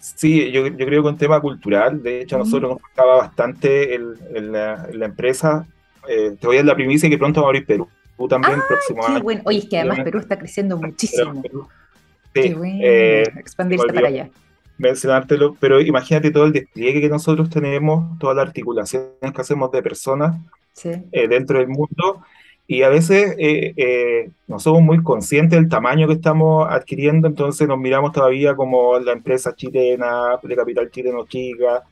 Sí, 0.00 0.50
yo, 0.50 0.66
yo 0.66 0.86
creo 0.86 1.02
que 1.02 1.08
un 1.08 1.18
tema 1.18 1.40
cultural, 1.40 2.02
de 2.02 2.22
hecho 2.22 2.36
a 2.36 2.38
nosotros 2.40 2.72
nos 2.72 2.80
faltaba 2.80 3.16
bastante 3.16 3.94
en, 3.94 4.52
la, 4.52 4.88
empresa. 5.00 5.66
Eh, 6.08 6.36
te 6.40 6.46
voy 6.46 6.56
a 6.56 6.60
dar 6.60 6.66
la 6.66 6.74
primicia 6.74 7.10
que 7.10 7.18
pronto 7.18 7.40
va 7.40 7.48
a 7.48 7.50
abrir 7.50 7.66
Perú 7.66 7.88
también 8.28 8.54
el 8.54 8.62
próximo 8.66 9.02
qué 9.02 9.12
año. 9.12 9.22
Bueno. 9.22 9.42
Oye, 9.44 9.58
es 9.58 9.68
que 9.68 9.78
además 9.78 10.00
Perú 10.00 10.18
está 10.18 10.38
creciendo 10.38 10.76
muchísimo. 10.76 11.42
sí, 11.42 11.50
qué 12.32 12.54
bueno, 12.54 12.78
eh, 12.80 13.22
expandirse 13.36 13.86
para 13.86 14.08
allá. 14.08 14.30
Mencionártelo, 14.78 15.56
pero 15.58 15.80
imagínate 15.80 16.30
todo 16.30 16.44
el 16.44 16.52
despliegue 16.52 17.00
que 17.00 17.08
nosotros 17.08 17.50
tenemos, 17.50 18.18
todas 18.18 18.36
las 18.36 18.46
articulaciones 18.46 19.10
que 19.20 19.40
hacemos 19.40 19.70
de 19.72 19.82
personas 19.82 20.36
eh, 20.84 21.28
dentro 21.28 21.58
del 21.58 21.68
mundo 21.68 22.22
y 22.70 22.82
a 22.82 22.88
veces 22.88 23.34
eh, 23.38 23.72
eh, 23.76 24.30
no 24.46 24.60
somos 24.60 24.82
muy 24.82 25.02
conscientes 25.02 25.58
del 25.58 25.70
tamaño 25.70 26.06
que 26.06 26.12
estamos 26.12 26.68
adquiriendo, 26.70 27.26
entonces 27.26 27.66
nos 27.66 27.78
miramos 27.78 28.12
todavía 28.12 28.54
como 28.54 28.98
la 28.98 29.12
empresa 29.12 29.54
chilena, 29.56 30.38
de 30.42 30.54
capital 30.54 30.90
chileno 30.90 31.26
chica, 31.26 31.82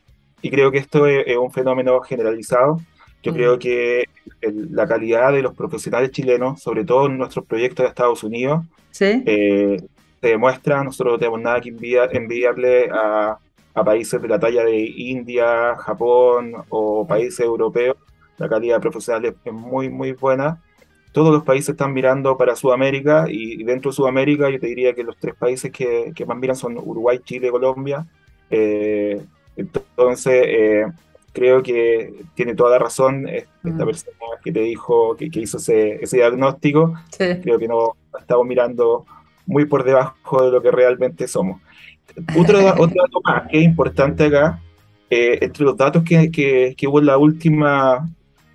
y 0.42 0.51
creo 0.51 0.70
que 0.70 0.79
esto 0.79 1.07
es, 1.07 1.37
un 1.37 1.51
fenómeno 1.51 2.01
generalizado. 2.03 2.81
Yo 3.22 3.33
creo 3.33 3.59
que 3.59 4.05
la 4.42 4.87
calidad 4.87 5.33
de 5.33 5.42
los 5.42 5.55
profesionales 5.55 6.11
chilenos, 6.11 6.62
sobre 6.62 6.85
todo 6.85 7.07
en 7.07 7.18
nuestros 7.18 7.46
proyectos 7.46 7.85
de 7.85 7.88
Estados 7.88 8.22
Unidos, 8.22 8.64
eh, 9.01 9.83
se 10.20 10.29
demuestra, 10.29 10.83
nosotros 10.83 11.14
no 11.14 11.18
tenemos 11.18 11.40
nada 11.40 11.61
que 11.61 11.68
enviarle 12.12 12.88
a, 12.90 13.38
a 13.74 13.85
países 13.85 14.20
de 14.20 14.29
la 14.29 14.38
talla 14.38 14.64
de 14.64 14.79
India, 14.81 15.76
Japón 15.76 16.55
o 16.68 17.07
países 17.07 17.40
europeos, 17.40 17.96
la 18.38 18.48
calidad 18.48 18.81
profesional 18.81 19.24
es 19.24 19.52
muy, 19.52 19.88
muy 19.88 20.12
buena 20.12 20.61
todos 21.16 21.33
los 21.33 21.44
países 21.44 21.70
están 21.70 21.94
mirando 21.94 22.37
para 22.37 22.55
Sudamérica 22.55 23.24
y 23.26 23.64
dentro 23.64 23.90
de 23.90 23.94
Sudamérica 23.94 24.50
yo 24.50 24.61
te 24.61 24.66
diría 24.66 24.92
que 24.92 25.02
los 25.02 25.16
tres 25.16 25.35
países 25.35 25.72
que, 25.72 26.12
que 26.14 26.26
más 26.26 26.37
miran 26.37 26.57
son 26.57 26.76
Uruguay, 26.76 27.20
Chile, 27.24 27.50
Colombia. 27.50 28.07
Eh, 28.50 29.24
entonces, 29.57 30.44
eh, 30.46 30.85
creo 31.33 31.62
que 31.62 32.12
tiene 32.35 32.55
toda 32.55 32.72
la 32.72 32.81
razón 32.81 33.26
esta 33.29 33.48
mm. 33.62 33.79
persona 33.79 34.16
que 34.44 34.52
te 34.52 34.61
dijo, 34.61 35.16
que, 35.16 35.31
que 35.31 35.40
hizo 35.40 35.57
ese, 35.57 36.05
ese 36.05 36.18
diagnóstico. 36.18 36.92
Creo 37.16 37.59
que 37.59 37.66
no 37.66 37.96
estamos 38.20 38.46
mirando 38.46 39.07
muy 39.46 39.64
por 39.64 39.85
debajo 39.85 40.44
de 40.44 40.50
lo 40.50 40.62
que 40.62 40.70
realmente 40.70 41.28
somos. 41.28 41.61
Otro, 42.38 42.59
otro 42.78 43.02
dato 43.02 43.20
más 43.24 43.48
que 43.48 43.59
es 43.59 43.64
importante 43.64 44.24
acá, 44.26 44.61
eh, 45.11 45.38
entre 45.40 45.64
los 45.64 45.76
datos 45.76 46.02
que, 46.02 46.30
que, 46.30 46.74
que, 46.76 46.87
hubo 46.88 46.98
en 46.98 47.06
la 47.06 47.18
última 47.18 48.09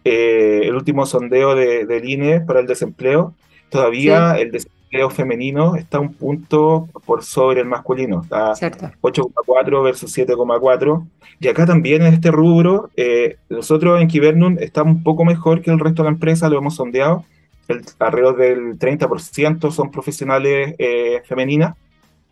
eh, 0.03 0.61
el 0.63 0.75
último 0.75 1.05
sondeo 1.05 1.55
de, 1.55 1.85
del 1.85 2.09
INE 2.09 2.41
para 2.41 2.59
el 2.59 2.67
desempleo, 2.67 3.35
todavía 3.69 4.33
el 4.33 4.51
desempleo 4.51 5.09
femenino 5.09 5.75
está 5.75 5.99
un 5.99 6.13
punto 6.13 6.89
por 7.05 7.23
sobre 7.23 7.61
el 7.61 7.67
masculino, 7.67 8.21
está 8.23 8.51
8,4 8.53 9.83
versus 9.83 10.17
7,4. 10.17 11.07
Y 11.39 11.47
acá 11.47 11.65
también 11.65 12.01
en 12.01 12.13
este 12.13 12.31
rubro, 12.31 12.89
eh, 12.97 13.37
nosotros 13.49 14.01
en 14.01 14.07
Kibernum 14.07 14.57
estamos 14.59 14.95
un 14.95 15.03
poco 15.03 15.23
mejor 15.23 15.61
que 15.61 15.71
el 15.71 15.79
resto 15.79 16.03
de 16.03 16.09
la 16.09 16.13
empresa, 16.13 16.49
lo 16.49 16.57
hemos 16.57 16.75
sondeado. 16.75 17.23
El, 17.67 17.81
alrededor 17.99 18.37
del 18.37 18.79
30% 18.79 19.71
son 19.71 19.91
profesionales 19.91 20.75
eh, 20.77 21.21
femeninas, 21.25 21.75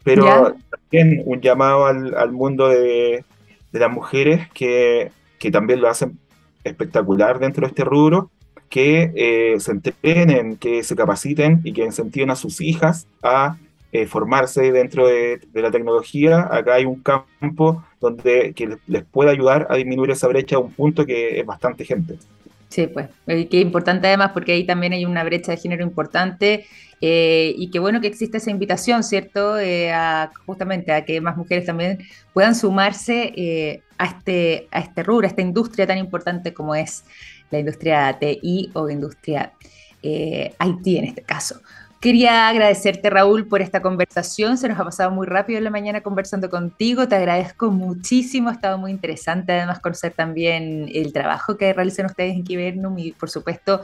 pero 0.04 0.56
también 0.70 1.22
un 1.26 1.42
llamado 1.42 1.86
al, 1.86 2.16
al 2.16 2.32
mundo 2.32 2.68
de, 2.68 3.24
de, 3.72 3.80
las 3.80 3.92
mujeres 3.92 4.50
que, 4.54 5.12
que 5.38 5.52
también 5.52 5.82
lo 5.82 5.90
hacen 5.90 6.18
espectacular 6.64 7.40
dentro 7.40 7.62
de 7.62 7.68
este 7.68 7.84
rubro, 7.84 8.30
que 8.70 9.12
eh, 9.16 9.60
se 9.60 9.72
entrenen, 9.72 10.58
que 10.58 10.84
se 10.84 10.96
capaciten 10.96 11.62
y 11.64 11.74
que 11.74 11.84
incentiven 11.84 12.30
a 12.30 12.36
sus 12.36 12.62
hijas 12.62 13.08
a 13.24 13.58
eh, 13.92 14.06
formarse 14.06 14.72
dentro 14.72 15.08
de, 15.08 15.42
la 15.54 15.72
tecnología. 15.72 16.48
Acá 16.52 16.76
hay 16.76 16.86
un 16.86 17.02
campo 17.02 17.84
donde 18.00 18.54
que 18.54 18.78
les 18.88 19.04
puede 19.04 19.32
ayudar 19.32 19.68
a 19.70 19.76
disminuir 19.76 20.12
esa 20.12 20.28
brecha 20.28 20.58
a 20.58 20.60
un 20.60 20.72
punto 20.72 21.06
que 21.06 21.40
es 21.40 21.46
bastante 21.46 21.84
gente. 21.84 22.20
Sí, 22.70 22.88
pues, 22.88 23.10
eh, 23.28 23.48
qué 23.50 23.60
importante 23.60 24.08
además 24.08 24.32
porque 24.34 24.54
ahí 24.54 24.66
también 24.66 24.94
hay 24.94 25.06
una 25.06 25.24
brecha 25.24 25.52
de 25.52 25.58
género 25.58 25.84
importante 25.84 26.66
y 27.02 27.70
qué 27.72 27.80
bueno 27.80 28.02
que 28.02 28.08
existe 28.08 28.38
esa 28.38 28.52
invitación, 28.52 29.04
¿cierto? 29.04 29.56
a, 29.56 30.32
justamente 30.46 30.92
a 30.92 31.06
que 31.06 31.22
más 31.22 31.38
mujeres 31.38 31.66
también 31.66 32.00
puedan 32.34 32.56
sumarse 32.56 33.82
a 33.98 34.06
este, 34.06 34.68
a 34.72 34.80
este 34.80 35.04
rubro, 35.04 35.26
a 35.26 35.30
esta 35.30 35.42
industria 35.42 35.88
tan 35.88 35.98
importante 35.98 36.54
como 36.54 36.76
es 36.76 37.06
la 37.52 37.60
industria 37.60 38.18
TI 38.20 38.72
o 38.74 38.90
industria 38.90 39.54
eh, 40.02 40.54
IT 40.66 40.88
en 40.88 41.06
este 41.06 41.22
caso. 41.22 41.62
Quería 42.00 42.48
agradecerte, 42.48 43.10
Raúl, 43.10 43.50
por 43.50 43.62
esta 43.62 43.82
conversación. 43.82 44.58
Se 44.58 44.70
nos 44.70 44.80
ha 44.80 44.86
pasado 44.86 45.12
muy 45.12 45.28
rápido 45.28 45.58
en 45.58 45.66
la 45.66 45.70
mañana 45.70 46.00
conversando 46.00 46.50
contigo. 46.50 47.10
Te 47.10 47.16
agradezco 47.16 47.72
muchísimo. 47.72 48.48
Ha 48.48 48.54
estado 48.54 48.78
muy 48.78 48.92
interesante, 48.92 49.52
además, 49.52 49.82
conocer 49.82 50.14
también 50.14 50.90
el 50.94 51.12
trabajo 51.12 51.58
que 51.58 51.74
realizan 51.74 52.06
ustedes 52.06 52.36
en 52.36 52.46
Kibernum 52.46 52.98
y, 53.00 53.12
por 53.12 53.30
supuesto, 53.30 53.82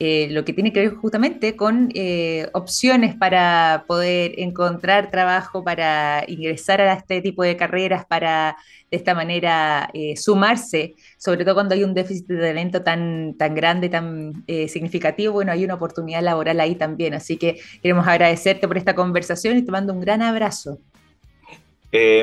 eh, 0.00 0.28
lo 0.30 0.44
que 0.44 0.52
tiene 0.52 0.72
que 0.72 0.80
ver 0.80 0.94
justamente 0.94 1.56
con 1.56 1.88
eh, 1.92 2.48
opciones 2.52 3.16
para 3.16 3.84
poder 3.88 4.38
encontrar 4.38 5.10
trabajo, 5.10 5.64
para 5.64 6.22
ingresar 6.28 6.80
a 6.80 6.92
este 6.92 7.20
tipo 7.20 7.42
de 7.42 7.56
carreras, 7.56 8.06
para 8.06 8.56
de 8.92 8.96
esta 8.96 9.14
manera 9.14 9.90
eh, 9.92 10.16
sumarse, 10.16 10.94
sobre 11.16 11.44
todo 11.44 11.54
cuando 11.54 11.74
hay 11.74 11.82
un 11.82 11.94
déficit 11.94 12.28
de 12.28 12.38
talento 12.38 12.82
tan, 12.82 13.34
tan 13.36 13.56
grande, 13.56 13.88
tan 13.88 14.44
significativo, 14.68 15.32
bueno, 15.32 15.50
hay 15.52 15.64
una 15.64 15.74
oportunidad 15.74 16.22
laboral 16.22 16.60
ahí 16.60 16.76
también. 16.76 17.14
Así 17.14 17.36
que 17.36 17.58
queremos 17.82 18.06
agradecerte 18.06 18.68
por 18.68 18.78
esta 18.78 18.94
conversación 18.94 19.58
y 19.58 19.62
te 19.62 19.72
mando 19.72 19.92
un 19.92 20.00
gran 20.00 20.22
abrazo. 20.22 20.78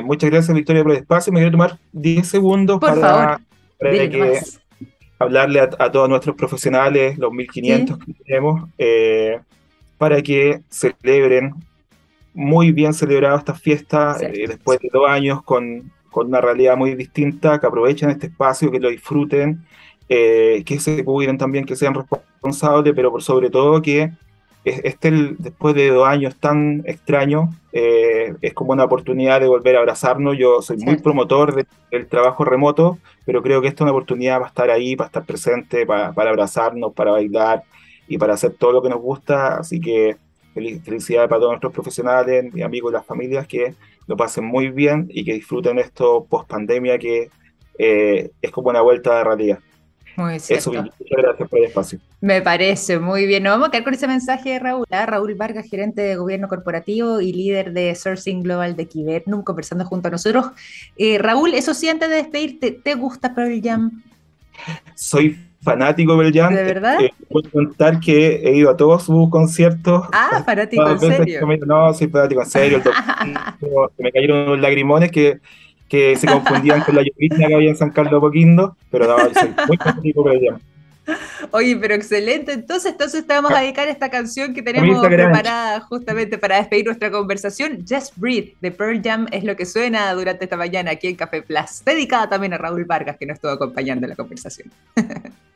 muchas 0.04 0.30
gracias, 0.30 0.56
Victoria, 0.56 0.82
por 0.82 0.94
el 0.94 1.00
espacio. 1.00 1.34
Me 1.34 1.40
quiero 1.40 1.52
tomar 1.52 1.78
10 1.92 2.26
segundos 2.26 2.80
por 2.80 2.90
para, 2.90 3.02
favor. 3.02 3.42
que 3.80 4.40
hablarle 5.26 5.60
a, 5.60 5.92
todos 5.92 6.10
nuestros 6.10 6.36
profesionales, 6.36 7.18
los 7.18 7.32
1500 7.32 8.00
que 8.00 8.14
tenemos, 8.26 8.70
eh, 8.78 9.40
para 9.98 10.22
que 10.22 10.62
celebren 10.70 11.54
muy 12.34 12.72
bien 12.72 12.94
celebrado 12.94 13.38
esta 13.38 13.54
fiesta 13.54 14.18
eh, 14.20 14.46
después 14.48 14.80
de 14.80 14.90
dos 14.92 15.08
años 15.08 15.42
con, 15.44 15.92
con, 16.12 16.28
una 16.28 16.42
realidad 16.42 16.76
muy 16.76 16.96
distinta, 16.96 17.60
que 17.60 17.68
aprovechen 17.68 18.10
este 18.10 18.28
espacio, 18.28 18.72
que 18.72 18.80
lo 18.80 18.90
disfruten, 18.90 19.66
eh, 20.10 20.64
que 20.66 20.80
se 20.80 21.04
cuiden 21.04 21.38
también, 21.38 21.66
que 21.66 21.76
sean 21.76 21.94
responsables, 21.94 22.94
pero 22.96 23.12
por 23.12 23.24
sobre 23.24 23.50
todo 23.50 23.82
que 23.82 24.12
este, 24.66 25.12
después 25.38 25.76
de 25.76 25.90
dos 25.90 26.08
años 26.08 26.36
tan 26.38 26.82
extraños, 26.86 27.50
eh, 27.72 28.34
es 28.42 28.54
como 28.54 28.74
una 28.74 28.86
oportunidad 28.86 29.40
de 29.40 29.48
volver 29.48 29.76
a 29.76 29.80
abrazarnos. 29.80 30.38
Yo 30.38 30.62
soy 30.64 30.78
muy 30.78 30.98
promotor 30.98 31.66
del 31.92 32.08
trabajo 32.08 32.44
remoto, 32.44 32.98
pero 33.26 33.44
creo 33.44 33.62
que 33.62 33.68
esta 33.68 33.80
es 33.80 33.82
una 33.84 33.92
oportunidad 33.92 34.38
para 34.38 34.48
estar 34.48 34.70
ahí, 34.72 34.96
para 34.96 35.08
estar 35.08 35.26
presente, 35.26 35.86
para, 35.86 36.08
abrazarnos, 36.08 36.94
para 36.94 37.12
bailar 37.12 37.64
y 38.08 38.18
para 38.18 38.34
hacer 38.34 38.54
todo 38.54 38.72
lo 38.72 38.82
que 38.82 38.90
nos 38.90 39.00
gusta. 39.00 39.58
Así 39.58 39.80
que 39.80 40.18
felicidades 40.54 41.30
para 41.30 41.40
todos 41.40 41.52
nuestros 41.52 41.74
profesionales, 41.74 42.46
amigos 42.64 42.92
y 42.92 42.94
las 42.94 43.06
familias, 43.06 43.46
que 43.46 43.76
lo 44.08 44.18
pasen 44.18 44.46
muy 44.46 44.70
bien 44.70 45.08
y 45.10 45.24
que 45.24 45.34
disfruten 45.34 45.78
esto 45.78 46.26
post 46.28 46.50
pandemia, 46.50 46.98
que 46.98 47.30
eh, 47.78 48.32
es 48.42 48.52
como 48.52 48.70
una 48.70 48.82
vuelta 48.82 49.18
de 49.18 49.24
realidad. 49.24 49.60
Muy 50.16 50.40
cierto. 50.40 50.72
Eso, 50.72 50.84
muchas 50.84 51.18
gracias 51.18 51.50
por 51.50 51.60
el 51.60 51.66
espacio. 51.66 52.00
Me 52.22 52.42
parece 52.42 53.00
muy 53.00 53.26
bien. 53.26 53.44
Nos 53.44 53.54
vamos 53.54 53.68
a 53.68 53.72
quedar 53.72 53.84
con 53.84 53.94
ese 53.94 54.08
mensaje 54.08 54.52
de 54.52 54.60
Raúl. 54.60 54.86
¿ah? 54.90 55.06
Raúl 55.06 55.36
Vargas, 55.36 55.68
gerente 55.70 56.02
de 56.02 56.16
gobierno 56.16 56.48
corporativo 56.48 57.22
y 57.22 57.34
líder 57.34 57.74
de 57.74 57.94
Sourcing 57.96 58.44
Global 58.44 58.76
de 58.76 58.88
Kibernum, 58.88 59.44
conversando 59.44 59.86
junto 59.86 60.08
a 60.08 60.12
nosotros. 60.12 60.48
Eh, 60.98 61.18
Raúl, 61.18 61.54
eso 61.54 61.74
sí, 61.74 61.90
antes 61.90 62.10
de 62.10 62.16
despedirte, 62.16 62.72
¿te 62.72 62.96
gusta 62.96 63.36
Pearl 63.36 63.62
Jam? 63.62 64.04
Soy 64.96 65.38
fanático 65.62 66.16
del 66.18 66.32
Jam. 66.32 66.54
¿De 66.54 66.64
verdad? 66.64 67.02
Eh, 67.02 67.14
puedo 67.30 67.50
contar 67.52 68.00
que 68.00 68.36
he 68.36 68.56
ido 68.56 68.70
a 68.70 68.78
todos 68.78 69.04
sus 69.04 69.30
conciertos. 69.30 70.08
Ah, 70.14 70.44
fanático 70.46 70.88
en 70.88 71.00
serio. 71.00 71.42
no, 71.66 71.94
soy 71.94 72.08
fanático 72.08 72.42
en 72.42 72.50
serio. 72.50 72.82
me 73.98 74.12
cayeron 74.12 74.48
unos 74.48 74.60
lagrimones 74.60 75.12
que, 75.12 75.40
que 75.88 76.16
se 76.16 76.28
confundían 76.28 76.82
con 76.82 76.96
la 76.96 77.04
llovizna 77.04 77.48
que 77.48 77.56
había 77.56 77.70
en 77.70 77.78
San 77.78 77.92
Carlos 77.92 78.20
Poquindo, 78.20 78.76
pero 78.90 79.18
soy 79.34 79.54
muy 79.68 79.78
Jam. 80.46 80.60
Oye, 81.52 81.76
pero 81.76 81.94
excelente. 81.94 82.54
Entonces, 82.54 82.94
entonces 82.94 83.26
te 83.28 83.34
vamos 83.34 83.52
a 83.52 83.60
dedicar 83.60 83.88
esta 83.88 84.10
canción 84.10 84.54
que 84.54 84.64
tenemos 84.64 85.06
preparada 85.06 85.80
justamente 85.82 86.38
para 86.38 86.58
despedir 86.58 86.86
nuestra 86.86 87.12
conversación. 87.12 87.86
Just 87.88 88.14
Breathe 88.18 88.56
de 88.62 88.72
Pearl 88.72 89.02
Jam 89.04 89.28
es 89.32 89.44
lo 89.44 89.56
que 89.56 89.66
suena 89.66 90.12
durante 90.14 90.46
esta 90.46 90.58
mañana 90.58 90.92
aquí 90.92 91.08
en 91.08 91.16
Café 91.16 91.42
Plus, 91.44 91.84
dedicada 91.86 92.30
también 92.30 92.54
a 92.54 92.58
Raúl 92.58 92.86
Vargas 92.86 93.18
que 93.18 93.26
nos 93.26 93.36
estuvo 93.36 93.52
acompañando 93.52 94.06
en 94.06 94.10
la 94.10 94.16
conversación. 94.16 94.72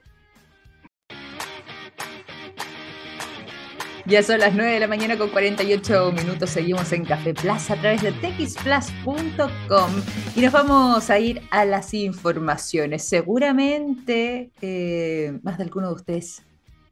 Ya 4.09 4.23
son 4.23 4.39
las 4.39 4.55
9 4.55 4.71
de 4.71 4.79
la 4.79 4.87
mañana 4.87 5.19
con 5.19 5.29
48 5.29 6.11
minutos. 6.13 6.49
Seguimos 6.49 6.91
en 6.93 7.05
Café 7.05 7.35
Plaza 7.35 7.75
a 7.75 7.77
través 7.79 8.01
de 8.01 8.11
texplus.com 8.11 9.91
y 10.35 10.41
nos 10.41 10.51
vamos 10.51 11.11
a 11.11 11.19
ir 11.19 11.43
a 11.51 11.63
las 11.63 11.93
informaciones. 11.93 13.03
Seguramente 13.03 14.49
eh, 14.61 15.37
más 15.43 15.59
de 15.59 15.65
alguno 15.65 15.89
de 15.89 15.93
ustedes 15.93 16.41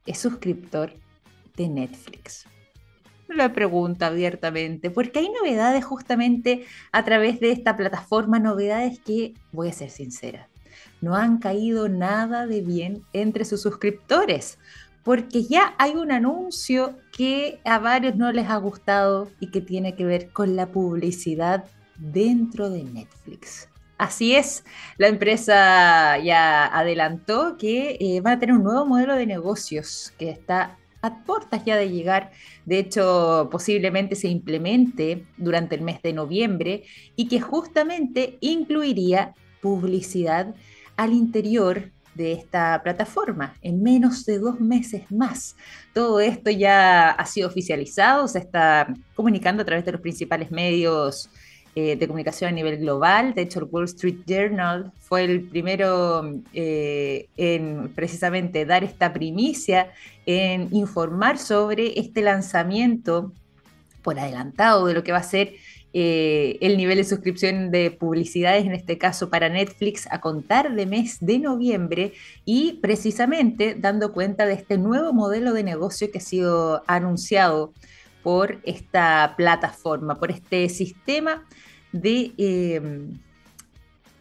es 0.06 0.20
suscriptor 0.20 0.94
de 1.56 1.68
Netflix. 1.68 2.46
La 3.30 3.52
pregunta 3.52 4.08
abiertamente, 4.08 4.92
porque 4.92 5.18
hay 5.18 5.30
novedades 5.30 5.84
justamente 5.84 6.66
a 6.92 7.04
través 7.04 7.40
de 7.40 7.50
esta 7.50 7.76
plataforma, 7.76 8.38
novedades 8.38 9.00
que, 9.00 9.34
voy 9.52 9.70
a 9.70 9.74
ser 9.74 9.90
sincera, 9.90 10.50
no 11.02 11.16
han 11.16 11.40
caído 11.40 11.90
nada 11.90 12.46
de 12.46 12.62
bien 12.62 13.02
entre 13.12 13.44
sus 13.44 13.64
suscriptores 13.64 14.60
porque 15.08 15.44
ya 15.44 15.74
hay 15.78 15.96
un 15.96 16.12
anuncio 16.12 16.98
que 17.16 17.62
a 17.64 17.80
varios 17.80 18.18
no 18.18 18.30
les 18.34 18.50
ha 18.50 18.58
gustado 18.58 19.32
y 19.40 19.52
que 19.52 19.62
tiene 19.62 19.96
que 19.96 20.04
ver 20.04 20.32
con 20.34 20.58
la 20.58 20.66
publicidad 20.66 21.64
dentro 21.96 22.70
de 22.70 22.84
Netflix. 22.84 23.70
Así 23.98 24.36
es, 24.36 24.66
la 24.98 25.08
empresa 25.08 26.18
ya 26.18 26.66
adelantó 26.66 27.56
que 27.58 27.96
eh, 28.02 28.20
va 28.20 28.34
a 28.34 28.40
tener 28.40 28.54
un 28.54 28.66
nuevo 28.66 28.86
modelo 28.86 29.16
de 29.16 29.26
negocios 29.26 30.12
que 30.20 30.30
está 30.30 30.78
a 31.02 31.24
puertas 31.24 31.64
ya 31.64 31.78
de 31.78 31.90
llegar. 31.90 32.32
De 32.66 32.78
hecho, 32.78 33.48
posiblemente 33.50 34.18
se 34.18 34.28
implemente 34.28 35.26
durante 35.38 35.76
el 35.76 35.84
mes 35.84 36.02
de 36.02 36.12
noviembre 36.12 36.84
y 37.16 37.30
que 37.30 37.40
justamente 37.40 38.38
incluiría 38.42 39.36
publicidad 39.62 40.54
al 40.98 41.14
interior 41.14 41.92
de 42.18 42.34
esta 42.34 42.82
plataforma 42.84 43.56
en 43.62 43.82
menos 43.82 44.26
de 44.26 44.40
dos 44.40 44.60
meses 44.60 45.04
más. 45.10 45.56
Todo 45.94 46.20
esto 46.20 46.50
ya 46.52 47.12
ha 47.12 47.26
sido 47.26 47.48
oficializado, 47.48 48.28
se 48.28 48.40
está 48.40 48.94
comunicando 49.16 49.62
a 49.62 49.66
través 49.66 49.86
de 49.86 49.94
los 49.94 50.02
principales 50.02 50.52
medios 50.52 51.30
eh, 51.76 51.96
de 51.96 52.08
comunicación 52.08 52.50
a 52.50 52.54
nivel 52.54 52.80
global. 52.80 53.36
De 53.36 53.44
hecho, 53.44 53.60
el 53.60 53.68
Wall 53.70 53.86
Street 53.86 54.18
Journal 54.26 54.92
fue 55.00 55.26
el 55.26 55.48
primero 55.48 56.42
eh, 56.52 57.28
en 57.38 57.90
precisamente 57.94 58.66
dar 58.66 58.84
esta 58.84 59.14
primicia, 59.14 59.92
en 60.26 60.70
informar 60.76 61.38
sobre 61.38 62.00
este 62.00 62.24
lanzamiento 62.24 63.32
por 64.02 64.18
adelantado 64.18 64.88
de 64.88 64.96
lo 64.96 65.04
que 65.04 65.12
va 65.12 65.20
a 65.20 65.24
ser 65.24 65.54
eh, 65.94 66.58
el 66.62 66.78
nivel 66.78 66.98
de 66.98 67.04
suscripción 67.04 67.72
de 67.72 67.92
publicidades, 67.92 68.66
en 68.66 68.74
este 68.74 68.98
caso 68.98 69.30
para 69.30 69.50
Netflix, 69.50 70.08
a 70.12 70.22
contar 70.22 70.76
de 70.76 70.86
mes 70.86 71.18
de 71.22 71.40
noviembre 71.40 72.14
y 72.46 72.74
precisamente 72.82 73.76
dando 73.80 74.14
cuenta 74.14 74.46
de 74.46 74.54
este 74.54 74.78
nuevo 74.78 75.14
modelo 75.14 75.54
de 75.54 75.64
negocio 75.64 76.12
que 76.12 76.18
ha 76.18 76.22
sido 76.22 76.84
anunciado 76.88 77.74
por 78.22 78.60
esta 78.64 79.36
plataforma, 79.38 80.16
por 80.16 80.32
este 80.32 80.68
sistema 80.70 81.46
de 81.94 82.34
em, 82.38 83.18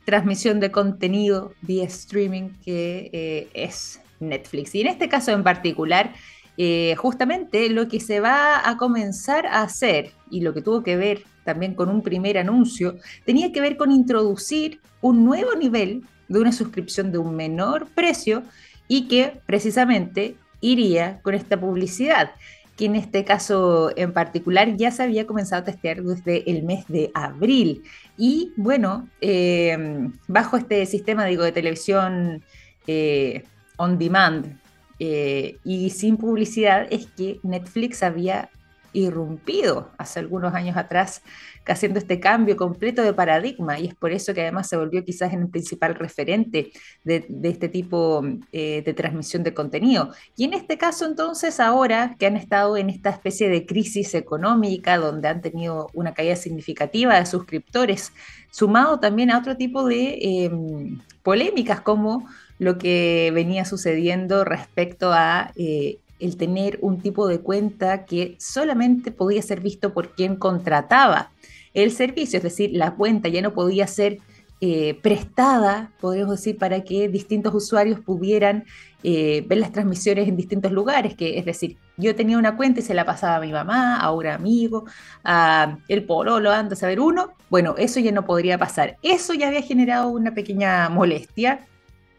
transmisión 0.04 0.60
de 0.60 0.70
contenido 0.70 1.52
vía 1.62 1.84
streaming 1.84 2.50
que 2.64 3.10
eh, 3.12 3.48
es 3.52 4.00
Netflix. 4.20 4.74
Y 4.74 4.82
en 4.82 4.86
este 4.86 5.08
caso 5.08 5.32
en 5.32 5.42
particular, 5.42 6.14
eh, 6.56 6.94
justamente 6.96 7.68
lo 7.68 7.88
que 7.88 8.00
se 8.00 8.20
va 8.20 8.68
a 8.68 8.76
comenzar 8.76 9.46
a 9.46 9.62
hacer 9.62 10.12
y 10.30 10.40
lo 10.40 10.54
que 10.54 10.62
tuvo 10.62 10.82
que 10.82 10.96
ver 10.96 11.24
también 11.46 11.74
con 11.74 11.88
un 11.88 12.02
primer 12.02 12.36
anuncio, 12.36 12.98
tenía 13.24 13.50
que 13.52 13.62
ver 13.62 13.78
con 13.78 13.90
introducir 13.90 14.80
un 15.00 15.24
nuevo 15.24 15.54
nivel 15.54 16.02
de 16.28 16.40
una 16.40 16.52
suscripción 16.52 17.10
de 17.10 17.18
un 17.18 17.34
menor 17.34 17.86
precio 17.94 18.42
y 18.88 19.08
que 19.08 19.40
precisamente 19.46 20.36
iría 20.60 21.20
con 21.22 21.34
esta 21.34 21.58
publicidad, 21.58 22.32
que 22.76 22.84
en 22.84 22.96
este 22.96 23.24
caso 23.24 23.90
en 23.96 24.12
particular 24.12 24.76
ya 24.76 24.90
se 24.90 25.02
había 25.02 25.26
comenzado 25.26 25.62
a 25.62 25.64
testear 25.64 26.02
desde 26.02 26.50
el 26.50 26.64
mes 26.64 26.84
de 26.88 27.10
abril. 27.14 27.82
Y 28.18 28.52
bueno, 28.56 29.08
eh, 29.22 30.10
bajo 30.28 30.58
este 30.58 30.84
sistema 30.84 31.24
digo, 31.24 31.44
de 31.44 31.52
televisión 31.52 32.42
eh, 32.86 33.44
on 33.78 33.98
demand, 33.98 34.58
eh, 34.98 35.58
y 35.64 35.90
sin 35.90 36.16
publicidad 36.16 36.86
es 36.90 37.06
que 37.06 37.38
Netflix 37.42 38.02
había 38.02 38.48
irrumpido 38.96 39.90
hace 39.98 40.20
algunos 40.20 40.54
años 40.54 40.76
atrás, 40.76 41.22
haciendo 41.66 41.98
este 41.98 42.20
cambio 42.20 42.56
completo 42.56 43.02
de 43.02 43.12
paradigma, 43.12 43.78
y 43.78 43.88
es 43.88 43.94
por 43.94 44.12
eso 44.12 44.32
que 44.32 44.42
además 44.42 44.68
se 44.68 44.76
volvió 44.76 45.04
quizás 45.04 45.32
en 45.32 45.42
el 45.42 45.48
principal 45.48 45.94
referente 45.94 46.70
de, 47.04 47.26
este 47.42 47.68
tipo 47.68 48.24
eh, 48.52 48.82
de 48.84 48.94
transmisión 48.94 49.42
de 49.42 49.52
contenido. 49.52 50.12
Y 50.36 50.44
en 50.44 50.54
este 50.54 50.78
caso 50.78 51.04
entonces, 51.06 51.60
ahora 51.60 52.16
que 52.18 52.26
han 52.26 52.36
estado 52.36 52.76
en 52.76 52.88
esta 52.88 53.10
especie 53.10 53.48
de 53.48 53.66
crisis 53.66 54.14
económica, 54.14 54.96
donde 54.96 55.28
han 55.28 55.42
tenido 55.42 55.88
una 55.92 56.14
caída 56.14 56.36
significativa 56.36 57.18
de 57.18 57.26
suscriptores, 57.26 58.12
sumado 58.50 59.00
también 59.00 59.30
a 59.30 59.38
otro 59.38 59.56
tipo 59.56 59.84
de 59.84 60.18
em, 60.20 61.00
polémicas 61.22 61.80
como 61.80 62.26
lo 62.58 62.78
que 62.78 63.30
venía 63.34 63.64
sucediendo 63.64 64.44
respecto 64.44 65.12
a 65.12 65.52
eh, 65.56 65.98
el 66.18 66.36
tener 66.36 66.78
un 66.82 67.00
tipo 67.00 67.26
de 67.26 67.40
cuenta 67.40 68.04
que 68.04 68.36
solamente 68.38 69.10
podía 69.10 69.42
ser 69.42 69.60
visto 69.60 69.92
por 69.92 70.14
quien 70.14 70.36
contrataba 70.36 71.30
el 71.74 71.90
servicio, 71.90 72.38
es 72.38 72.42
decir, 72.42 72.70
la 72.72 72.94
cuenta 72.94 73.28
ya 73.28 73.42
no 73.42 73.52
podía 73.52 73.86
ser 73.86 74.18
eh, 74.62 74.98
prestada, 75.02 75.92
podríamos 76.00 76.36
decir, 76.36 76.56
para 76.56 76.82
que 76.82 77.08
distintos 77.08 77.54
usuarios 77.54 78.00
pudieran 78.00 78.64
eh, 79.02 79.44
ver 79.46 79.58
las 79.58 79.70
transmisiones 79.70 80.26
en 80.26 80.36
distintos 80.36 80.72
lugares, 80.72 81.14
que 81.14 81.38
es 81.38 81.44
decir, 81.44 81.76
yo 81.98 82.14
tenía 82.14 82.38
una 82.38 82.56
cuenta 82.56 82.80
y 82.80 82.82
se 82.82 82.94
la 82.94 83.04
pasaba 83.04 83.36
a 83.36 83.40
mi 83.40 83.52
mamá, 83.52 83.98
a 83.98 84.10
un 84.12 84.26
amigo, 84.26 84.86
a 85.22 85.76
el 85.88 86.04
pololo, 86.04 86.50
antes 86.50 86.78
a 86.78 86.80
saber 86.80 87.00
uno, 87.00 87.32
bueno, 87.50 87.74
eso 87.76 88.00
ya 88.00 88.12
no 88.12 88.24
podría 88.24 88.56
pasar. 88.56 88.96
Eso 89.02 89.34
ya 89.34 89.48
había 89.48 89.60
generado 89.60 90.08
una 90.08 90.32
pequeña 90.32 90.88
molestia 90.88 91.66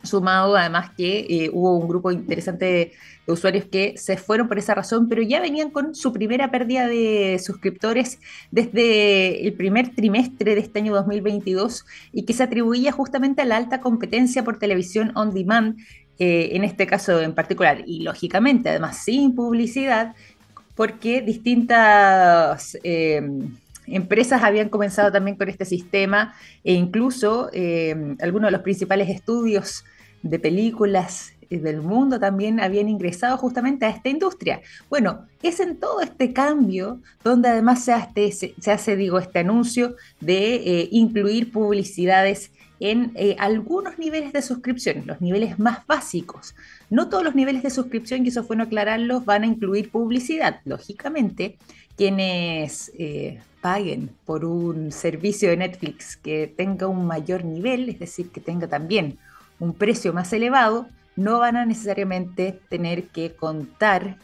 sumado 0.07 0.55
además 0.55 0.91
que 0.97 1.19
eh, 1.29 1.49
hubo 1.53 1.77
un 1.77 1.87
grupo 1.87 2.11
interesante 2.11 2.65
de, 2.65 2.93
usuarios 3.27 3.65
que 3.65 3.97
se 3.97 4.17
fueron 4.17 4.47
por 4.47 4.57
esa 4.57 4.73
razón, 4.73 5.07
pero 5.09 5.21
ya 5.21 5.39
venían 5.41 5.69
con 5.69 5.93
su 5.95 6.13
primera 6.13 6.49
pérdida 6.49 6.87
de 6.87 7.39
suscriptores 7.43 8.19
desde 8.51 9.45
el 9.45 9.53
primer 9.53 9.93
trimestre 9.93 10.55
de 10.55 10.61
este 10.61 10.79
año 10.79 10.93
2022 10.93 11.85
y 12.13 12.23
que 12.23 12.33
se 12.33 12.43
atribuía 12.43 12.91
justamente 12.91 13.41
a 13.41 13.45
la 13.45 13.57
alta 13.57 13.81
competencia 13.81 14.43
por 14.43 14.59
televisión 14.59 15.11
on 15.15 15.33
demand, 15.33 15.77
eh, 16.19 16.49
en 16.53 16.63
este 16.63 16.87
caso 16.87 17.21
en 17.21 17.33
particular, 17.33 17.83
y 17.85 18.01
lógicamente 18.01 18.69
además 18.69 19.03
sin 19.03 19.35
publicidad, 19.35 20.15
porque 20.75 21.21
distintas... 21.21 22.77
Eh, 22.83 23.21
empresas 23.89 24.43
habían 24.43 24.67
comenzado 24.67 25.13
también 25.13 25.37
con 25.37 25.47
este 25.47 25.63
sistema 25.63 26.35
e 26.65 26.73
incluso 26.73 27.49
algunos 28.19 28.47
de 28.49 28.51
los 28.51 28.61
principales 28.61 29.07
estudios 29.07 29.85
de 30.23 30.39
películas 30.39 31.33
eh, 31.49 31.59
del 31.59 31.81
mundo 31.81 32.19
también 32.19 32.59
habían 32.59 32.89
ingresado 32.89 33.37
justamente 33.37 33.85
a 33.85 33.89
esta 33.89 34.09
industria. 34.09 34.61
Bueno, 34.89 35.25
es 35.41 35.59
en 35.59 35.77
todo 35.77 36.01
este 36.01 36.33
cambio 36.33 37.01
donde 37.23 37.49
además 37.49 37.83
se 37.83 37.93
hace, 37.93 38.31
se 38.31 38.71
hace 38.71 38.95
digo, 38.95 39.19
este 39.19 39.39
anuncio 39.39 39.95
de 40.19 40.55
eh, 40.55 40.89
incluir 40.91 41.51
publicidades 41.51 42.51
en 42.79 43.13
algunos 43.39 43.97
niveles 43.97 44.31
de 44.33 44.43
suscripción, 44.43 45.01
los 45.07 45.19
niveles 45.19 45.57
más 45.57 45.87
básicos. 45.87 46.53
No 46.91 47.09
todos 47.09 47.23
los 47.23 47.33
niveles 47.33 47.63
de 47.63 47.71
suscripción, 47.71 48.23
y 48.23 48.29
eso 48.29 48.43
fue 48.43 48.55
no 48.55 48.65
aclararlos, 48.65 49.25
van 49.25 49.41
a 49.41 49.47
incluir 49.47 49.89
publicidad. 49.89 50.61
Lógicamente, 50.63 51.57
quienes 51.95 52.91
paguen 53.61 54.11
por 54.25 54.45
un 54.45 54.91
servicio 54.91 55.49
de 55.49 55.57
Netflix 55.57 56.17
que 56.17 56.53
tenga 56.55 56.85
un 56.85 57.07
mayor 57.07 57.43
nivel, 57.43 57.89
es 57.89 57.97
decir, 57.97 58.29
que 58.29 58.41
tenga 58.41 58.67
también 58.67 59.17
un 59.59 59.73
precio 59.73 60.13
más 60.13 60.31
elevado, 60.33 60.87
no 61.15 61.39
van 61.39 61.57
a 61.57 61.65
necesariamente 61.65 62.59
tener 62.69 63.07
que 63.07 63.35
contar 63.35 64.17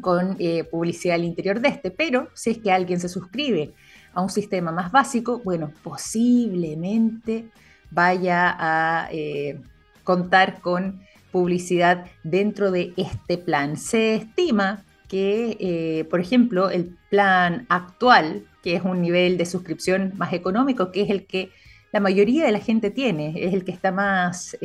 con 0.00 0.36
eh, 0.38 0.64
publicidad 0.64 1.16
al 1.16 1.24
interior 1.24 1.60
de 1.60 1.68
este, 1.68 1.90
pero 1.90 2.28
si 2.34 2.50
es 2.50 2.58
que 2.58 2.72
alguien 2.72 3.00
se 3.00 3.08
suscribe 3.08 3.72
a 4.14 4.20
un 4.22 4.30
sistema 4.30 4.72
más 4.72 4.92
básico, 4.92 5.40
bueno, 5.44 5.72
posiblemente 5.82 7.46
vaya 7.90 8.56
a 8.58 9.08
eh, 9.10 9.60
contar 10.04 10.60
con 10.60 11.00
publicidad 11.30 12.06
dentro 12.22 12.70
de 12.70 12.92
este 12.96 13.38
plan. 13.38 13.76
Se 13.76 14.14
estima 14.16 14.84
que, 15.08 15.56
eh, 15.60 16.04
por 16.04 16.20
ejemplo, 16.20 16.70
el 16.70 16.96
plan 17.10 17.66
actual, 17.68 18.44
que 18.62 18.76
es 18.76 18.82
un 18.82 19.00
nivel 19.02 19.36
de 19.36 19.46
suscripción 19.46 20.12
más 20.16 20.32
económico, 20.32 20.90
que 20.90 21.02
es 21.02 21.10
el 21.10 21.26
que 21.26 21.50
la 21.92 22.00
mayoría 22.00 22.46
de 22.46 22.52
la 22.52 22.58
gente 22.58 22.90
tiene, 22.90 23.34
es 23.36 23.52
el 23.54 23.64
que 23.64 23.72
está 23.72 23.92
más 23.92 24.56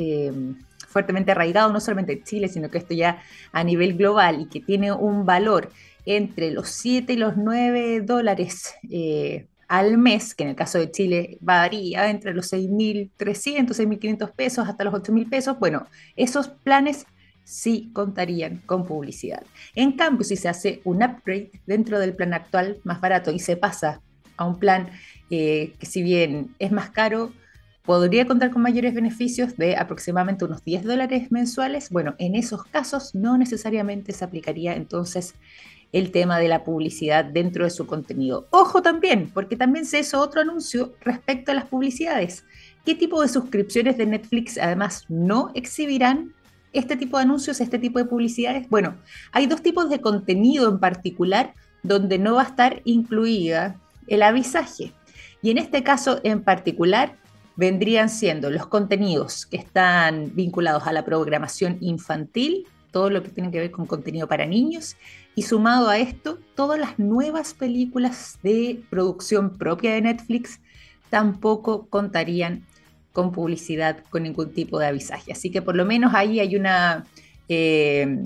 fuertemente 0.87 1.31
arraigado, 1.31 1.71
no 1.71 1.79
solamente 1.79 2.13
en 2.13 2.23
Chile, 2.23 2.47
sino 2.47 2.69
que 2.71 2.79
esto 2.79 2.93
ya 2.93 3.21
a 3.51 3.63
nivel 3.63 3.95
global 3.97 4.41
y 4.41 4.45
que 4.47 4.61
tiene 4.61 4.91
un 4.91 5.25
valor 5.25 5.69
entre 6.05 6.51
los 6.51 6.69
7 6.69 7.13
y 7.13 7.17
los 7.17 7.37
9 7.37 8.01
dólares 8.01 8.73
eh, 8.89 9.45
al 9.67 9.97
mes, 9.97 10.33
que 10.33 10.43
en 10.43 10.49
el 10.49 10.55
caso 10.55 10.79
de 10.79 10.89
Chile 10.89 11.37
varía 11.41 12.09
entre 12.09 12.33
los 12.33 12.51
6.300, 12.51 13.17
6.500 13.19 14.31
pesos 14.31 14.67
hasta 14.67 14.85
los 14.85 14.93
8.000 14.93 15.29
pesos, 15.29 15.59
bueno, 15.59 15.85
esos 16.15 16.47
planes 16.47 17.05
sí 17.43 17.91
contarían 17.93 18.61
con 18.65 18.85
publicidad. 18.85 19.43
En 19.75 19.91
cambio, 19.91 20.23
si 20.23 20.35
se 20.35 20.49
hace 20.49 20.81
un 20.85 21.03
upgrade 21.03 21.51
dentro 21.65 21.99
del 21.99 22.15
plan 22.15 22.33
actual 22.33 22.79
más 22.83 23.01
barato 23.01 23.31
y 23.31 23.39
se 23.39 23.57
pasa 23.57 24.01
a 24.37 24.45
un 24.45 24.59
plan 24.59 24.89
eh, 25.29 25.73
que 25.79 25.85
si 25.85 26.03
bien 26.03 26.55
es 26.59 26.71
más 26.71 26.89
caro, 26.89 27.31
podría 27.83 28.27
contar 28.27 28.51
con 28.51 28.61
mayores 28.61 28.93
beneficios 28.93 29.55
de 29.55 29.77
aproximadamente 29.77 30.43
unos 30.43 30.63
10 30.65 30.83
dólares 30.83 31.31
mensuales. 31.31 31.89
Bueno, 31.89 32.15
en 32.19 32.35
esos 32.35 32.65
casos 32.65 33.15
no 33.15 33.37
necesariamente 33.37 34.11
se 34.11 34.25
aplicaría 34.25 34.75
entonces 34.75 35.35
el 35.93 36.11
tema 36.11 36.37
de 36.37 36.49
la 36.49 36.63
publicidad 36.63 37.23
dentro 37.25 37.63
de 37.63 37.69
su 37.69 37.87
contenido. 37.87 38.47
Ojo 38.51 38.81
también, 38.81 39.31
porque 39.33 39.55
también 39.55 39.85
se 39.85 39.99
hizo 39.99 40.19
otro 40.19 40.41
anuncio 40.41 40.93
respecto 41.01 41.51
a 41.51 41.55
las 41.55 41.65
publicidades. 41.65 42.43
¿Qué 42.85 42.95
tipo 42.95 43.21
de 43.21 43.29
suscripciones 43.29 43.97
de 43.97 44.05
Netflix 44.05 44.57
además 44.57 45.05
no 45.07 45.51
exhibirán 45.55 46.33
este 46.73 46.97
tipo 46.97 47.17
de 47.17 47.23
anuncios, 47.23 47.61
este 47.61 47.79
tipo 47.79 47.99
de 47.99 48.05
publicidades? 48.05 48.69
Bueno, 48.69 48.97
hay 49.31 49.45
dos 49.47 49.61
tipos 49.61 49.89
de 49.89 50.01
contenido 50.01 50.69
en 50.69 50.79
particular 50.79 51.53
donde 51.83 52.19
no 52.19 52.35
va 52.35 52.43
a 52.43 52.47
estar 52.47 52.81
incluida 52.83 53.79
el 54.07 54.23
avisaje. 54.23 54.93
Y 55.41 55.51
en 55.51 55.57
este 55.57 55.83
caso 55.83 56.19
en 56.23 56.41
particular 56.41 57.15
vendrían 57.55 58.09
siendo 58.09 58.49
los 58.49 58.67
contenidos 58.67 59.45
que 59.45 59.57
están 59.57 60.31
vinculados 60.35 60.87
a 60.87 60.93
la 60.93 61.03
programación 61.05 61.77
infantil, 61.81 62.67
todo 62.91 63.09
lo 63.09 63.23
que 63.23 63.29
tiene 63.29 63.51
que 63.51 63.59
ver 63.59 63.71
con 63.71 63.85
contenido 63.85 64.27
para 64.27 64.45
niños, 64.45 64.95
y 65.35 65.43
sumado 65.43 65.89
a 65.89 65.97
esto, 65.99 66.39
todas 66.55 66.79
las 66.79 66.97
nuevas 66.97 67.53
películas 67.53 68.39
de 68.41 68.79
producción 68.89 69.57
propia 69.57 69.93
de 69.93 70.01
Netflix 70.01 70.59
tampoco 71.09 71.87
contarían 71.87 72.63
con 73.13 73.31
publicidad, 73.31 74.03
con 74.09 74.23
ningún 74.23 74.51
tipo 74.51 74.79
de 74.79 74.87
avisaje. 74.87 75.31
Así 75.31 75.49
que 75.49 75.61
por 75.61 75.75
lo 75.75 75.85
menos 75.85 76.13
ahí 76.13 76.39
hay 76.39 76.55
una... 76.55 77.05
Eh, 77.49 78.23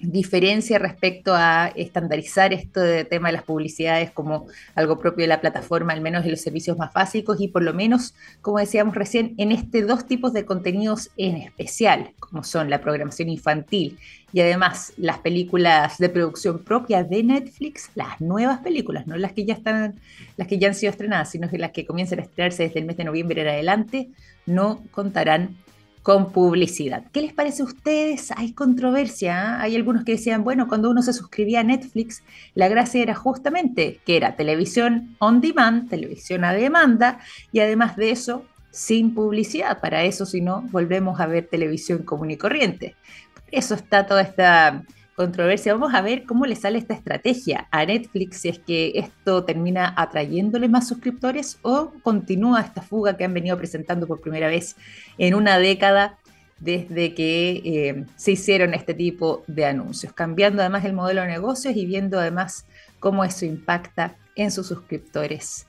diferencia 0.00 0.78
respecto 0.78 1.34
a 1.34 1.68
estandarizar 1.68 2.52
esto 2.52 2.80
de 2.80 3.04
tema 3.04 3.28
de 3.28 3.32
las 3.32 3.42
publicidades 3.42 4.10
como 4.10 4.46
algo 4.74 4.98
propio 4.98 5.24
de 5.24 5.28
la 5.28 5.40
plataforma, 5.40 5.92
al 5.92 6.00
menos 6.00 6.24
en 6.24 6.30
los 6.30 6.40
servicios 6.40 6.78
más 6.78 6.92
básicos 6.92 7.40
y 7.40 7.48
por 7.48 7.62
lo 7.62 7.74
menos, 7.74 8.14
como 8.40 8.58
decíamos 8.58 8.94
recién, 8.94 9.34
en 9.36 9.52
este 9.52 9.82
dos 9.82 10.06
tipos 10.06 10.32
de 10.32 10.44
contenidos 10.44 11.10
en 11.16 11.36
especial, 11.36 12.12
como 12.18 12.44
son 12.44 12.70
la 12.70 12.80
programación 12.80 13.28
infantil 13.28 13.98
y 14.32 14.40
además 14.40 14.92
las 14.96 15.18
películas 15.18 15.98
de 15.98 16.08
producción 16.08 16.64
propia 16.64 17.04
de 17.04 17.22
Netflix, 17.22 17.90
las 17.94 18.20
nuevas 18.20 18.60
películas, 18.60 19.06
no 19.06 19.16
las 19.16 19.32
que 19.32 19.44
ya 19.44 19.54
están, 19.54 19.96
las 20.36 20.48
que 20.48 20.58
ya 20.58 20.68
han 20.68 20.74
sido 20.74 20.90
estrenadas, 20.90 21.30
sino 21.30 21.50
que 21.50 21.58
las 21.58 21.72
que 21.72 21.84
comienzan 21.84 22.20
a 22.20 22.22
estrenarse 22.22 22.62
desde 22.62 22.80
el 22.80 22.86
mes 22.86 22.96
de 22.96 23.04
noviembre 23.04 23.42
en 23.42 23.48
adelante, 23.48 24.08
no 24.46 24.82
contarán 24.92 25.56
con 26.02 26.32
publicidad. 26.32 27.04
¿Qué 27.12 27.20
les 27.20 27.32
parece 27.32 27.62
a 27.62 27.66
ustedes? 27.66 28.30
Hay 28.36 28.52
controversia. 28.52 29.56
¿ah? 29.56 29.62
Hay 29.62 29.76
algunos 29.76 30.04
que 30.04 30.12
decían, 30.12 30.44
bueno, 30.44 30.66
cuando 30.68 30.90
uno 30.90 31.02
se 31.02 31.12
suscribía 31.12 31.60
a 31.60 31.64
Netflix, 31.64 32.22
la 32.54 32.68
gracia 32.68 33.02
era 33.02 33.14
justamente 33.14 34.00
que 34.04 34.16
era 34.16 34.36
televisión 34.36 35.16
on 35.18 35.40
demand, 35.40 35.88
televisión 35.90 36.44
a 36.44 36.52
demanda, 36.52 37.20
y 37.52 37.60
además 37.60 37.96
de 37.96 38.10
eso, 38.10 38.44
sin 38.70 39.14
publicidad. 39.14 39.80
Para 39.80 40.04
eso, 40.04 40.24
si 40.24 40.40
no, 40.40 40.62
volvemos 40.70 41.20
a 41.20 41.26
ver 41.26 41.48
televisión 41.48 42.02
común 42.02 42.30
y 42.30 42.36
corriente. 42.36 42.96
Por 43.34 43.44
eso 43.50 43.74
está 43.74 44.06
toda 44.06 44.22
esta 44.22 44.84
controversia. 45.20 45.74
Vamos 45.74 45.92
a 45.92 46.00
ver 46.00 46.24
cómo 46.24 46.46
le 46.46 46.56
sale 46.56 46.78
esta 46.78 46.94
estrategia 46.94 47.68
a 47.70 47.84
Netflix, 47.84 48.38
si 48.38 48.48
es 48.48 48.58
que 48.58 48.92
esto 48.94 49.44
termina 49.44 49.92
atrayéndole 49.94 50.66
más 50.66 50.88
suscriptores 50.88 51.58
o 51.60 51.92
continúa 52.02 52.62
esta 52.62 52.80
fuga 52.80 53.18
que 53.18 53.24
han 53.24 53.34
venido 53.34 53.58
presentando 53.58 54.06
por 54.06 54.22
primera 54.22 54.48
vez 54.48 54.76
en 55.18 55.34
una 55.34 55.58
década 55.58 56.18
desde 56.58 57.14
que 57.14 57.60
eh, 57.64 58.06
se 58.16 58.32
hicieron 58.32 58.72
este 58.72 58.94
tipo 58.94 59.44
de 59.46 59.66
anuncios, 59.66 60.14
cambiando 60.14 60.62
además 60.62 60.86
el 60.86 60.94
modelo 60.94 61.20
de 61.20 61.26
negocios 61.28 61.76
y 61.76 61.84
viendo 61.84 62.18
además 62.18 62.64
cómo 62.98 63.22
eso 63.22 63.44
impacta 63.44 64.16
en 64.36 64.50
sus 64.50 64.68
suscriptores 64.68 65.66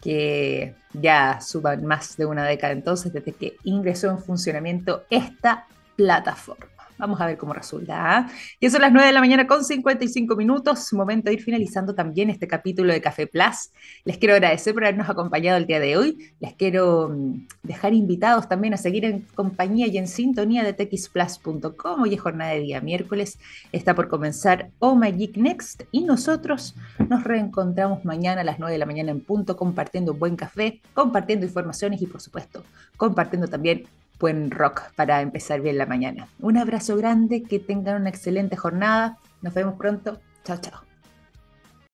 que 0.00 0.76
ya 0.92 1.40
suban 1.40 1.84
más 1.84 2.16
de 2.16 2.26
una 2.26 2.44
década 2.44 2.72
entonces 2.72 3.12
desde 3.12 3.32
que 3.32 3.56
ingresó 3.64 4.10
en 4.10 4.20
funcionamiento 4.20 5.02
esta 5.10 5.66
plataforma. 5.96 6.71
Vamos 7.02 7.20
a 7.20 7.26
ver 7.26 7.36
cómo 7.36 7.52
resulta. 7.52 8.16
¿ah? 8.16 8.30
Y 8.60 8.70
son 8.70 8.80
las 8.80 8.92
9 8.92 9.08
de 9.08 9.12
la 9.12 9.18
mañana 9.18 9.48
con 9.48 9.64
55 9.64 10.36
minutos. 10.36 10.92
Momento 10.92 11.30
de 11.30 11.34
ir 11.34 11.42
finalizando 11.42 11.96
también 11.96 12.30
este 12.30 12.46
capítulo 12.46 12.92
de 12.92 13.00
Café 13.00 13.26
Plus. 13.26 13.72
Les 14.04 14.18
quiero 14.18 14.34
agradecer 14.34 14.72
por 14.72 14.84
habernos 14.84 15.10
acompañado 15.10 15.58
el 15.58 15.66
día 15.66 15.80
de 15.80 15.96
hoy. 15.96 16.32
Les 16.38 16.54
quiero 16.54 17.08
mm, 17.08 17.48
dejar 17.64 17.92
invitados 17.92 18.48
también 18.48 18.74
a 18.74 18.76
seguir 18.76 19.04
en 19.04 19.22
compañía 19.34 19.88
y 19.88 19.98
en 19.98 20.06
sintonía 20.06 20.62
de 20.62 20.74
texplus.com. 20.74 22.02
Hoy 22.02 22.14
es 22.14 22.20
jornada 22.20 22.52
de 22.52 22.60
día 22.60 22.80
miércoles. 22.80 23.36
Está 23.72 23.96
por 23.96 24.06
comenzar 24.06 24.70
Oh 24.78 24.96
Geek 25.00 25.36
Next. 25.38 25.82
Y 25.90 26.04
nosotros 26.04 26.76
nos 27.08 27.24
reencontramos 27.24 28.04
mañana 28.04 28.42
a 28.42 28.44
las 28.44 28.60
9 28.60 28.74
de 28.74 28.78
la 28.78 28.86
mañana 28.86 29.10
en 29.10 29.22
punto, 29.22 29.56
compartiendo 29.56 30.14
buen 30.14 30.36
café, 30.36 30.80
compartiendo 30.94 31.46
informaciones 31.46 32.00
y, 32.00 32.06
por 32.06 32.20
supuesto, 32.20 32.62
compartiendo 32.96 33.48
también 33.48 33.88
buen 34.22 34.50
rock 34.50 34.80
para 34.94 35.20
empezar 35.20 35.60
bien 35.60 35.76
la 35.76 35.84
mañana. 35.84 36.28
Un 36.38 36.56
abrazo 36.56 36.96
grande, 36.96 37.42
que 37.42 37.58
tengan 37.58 38.00
una 38.00 38.08
excelente 38.08 38.56
jornada. 38.56 39.18
Nos 39.42 39.52
vemos 39.52 39.74
pronto. 39.74 40.20
Chao, 40.44 40.56
chao. 40.58 40.91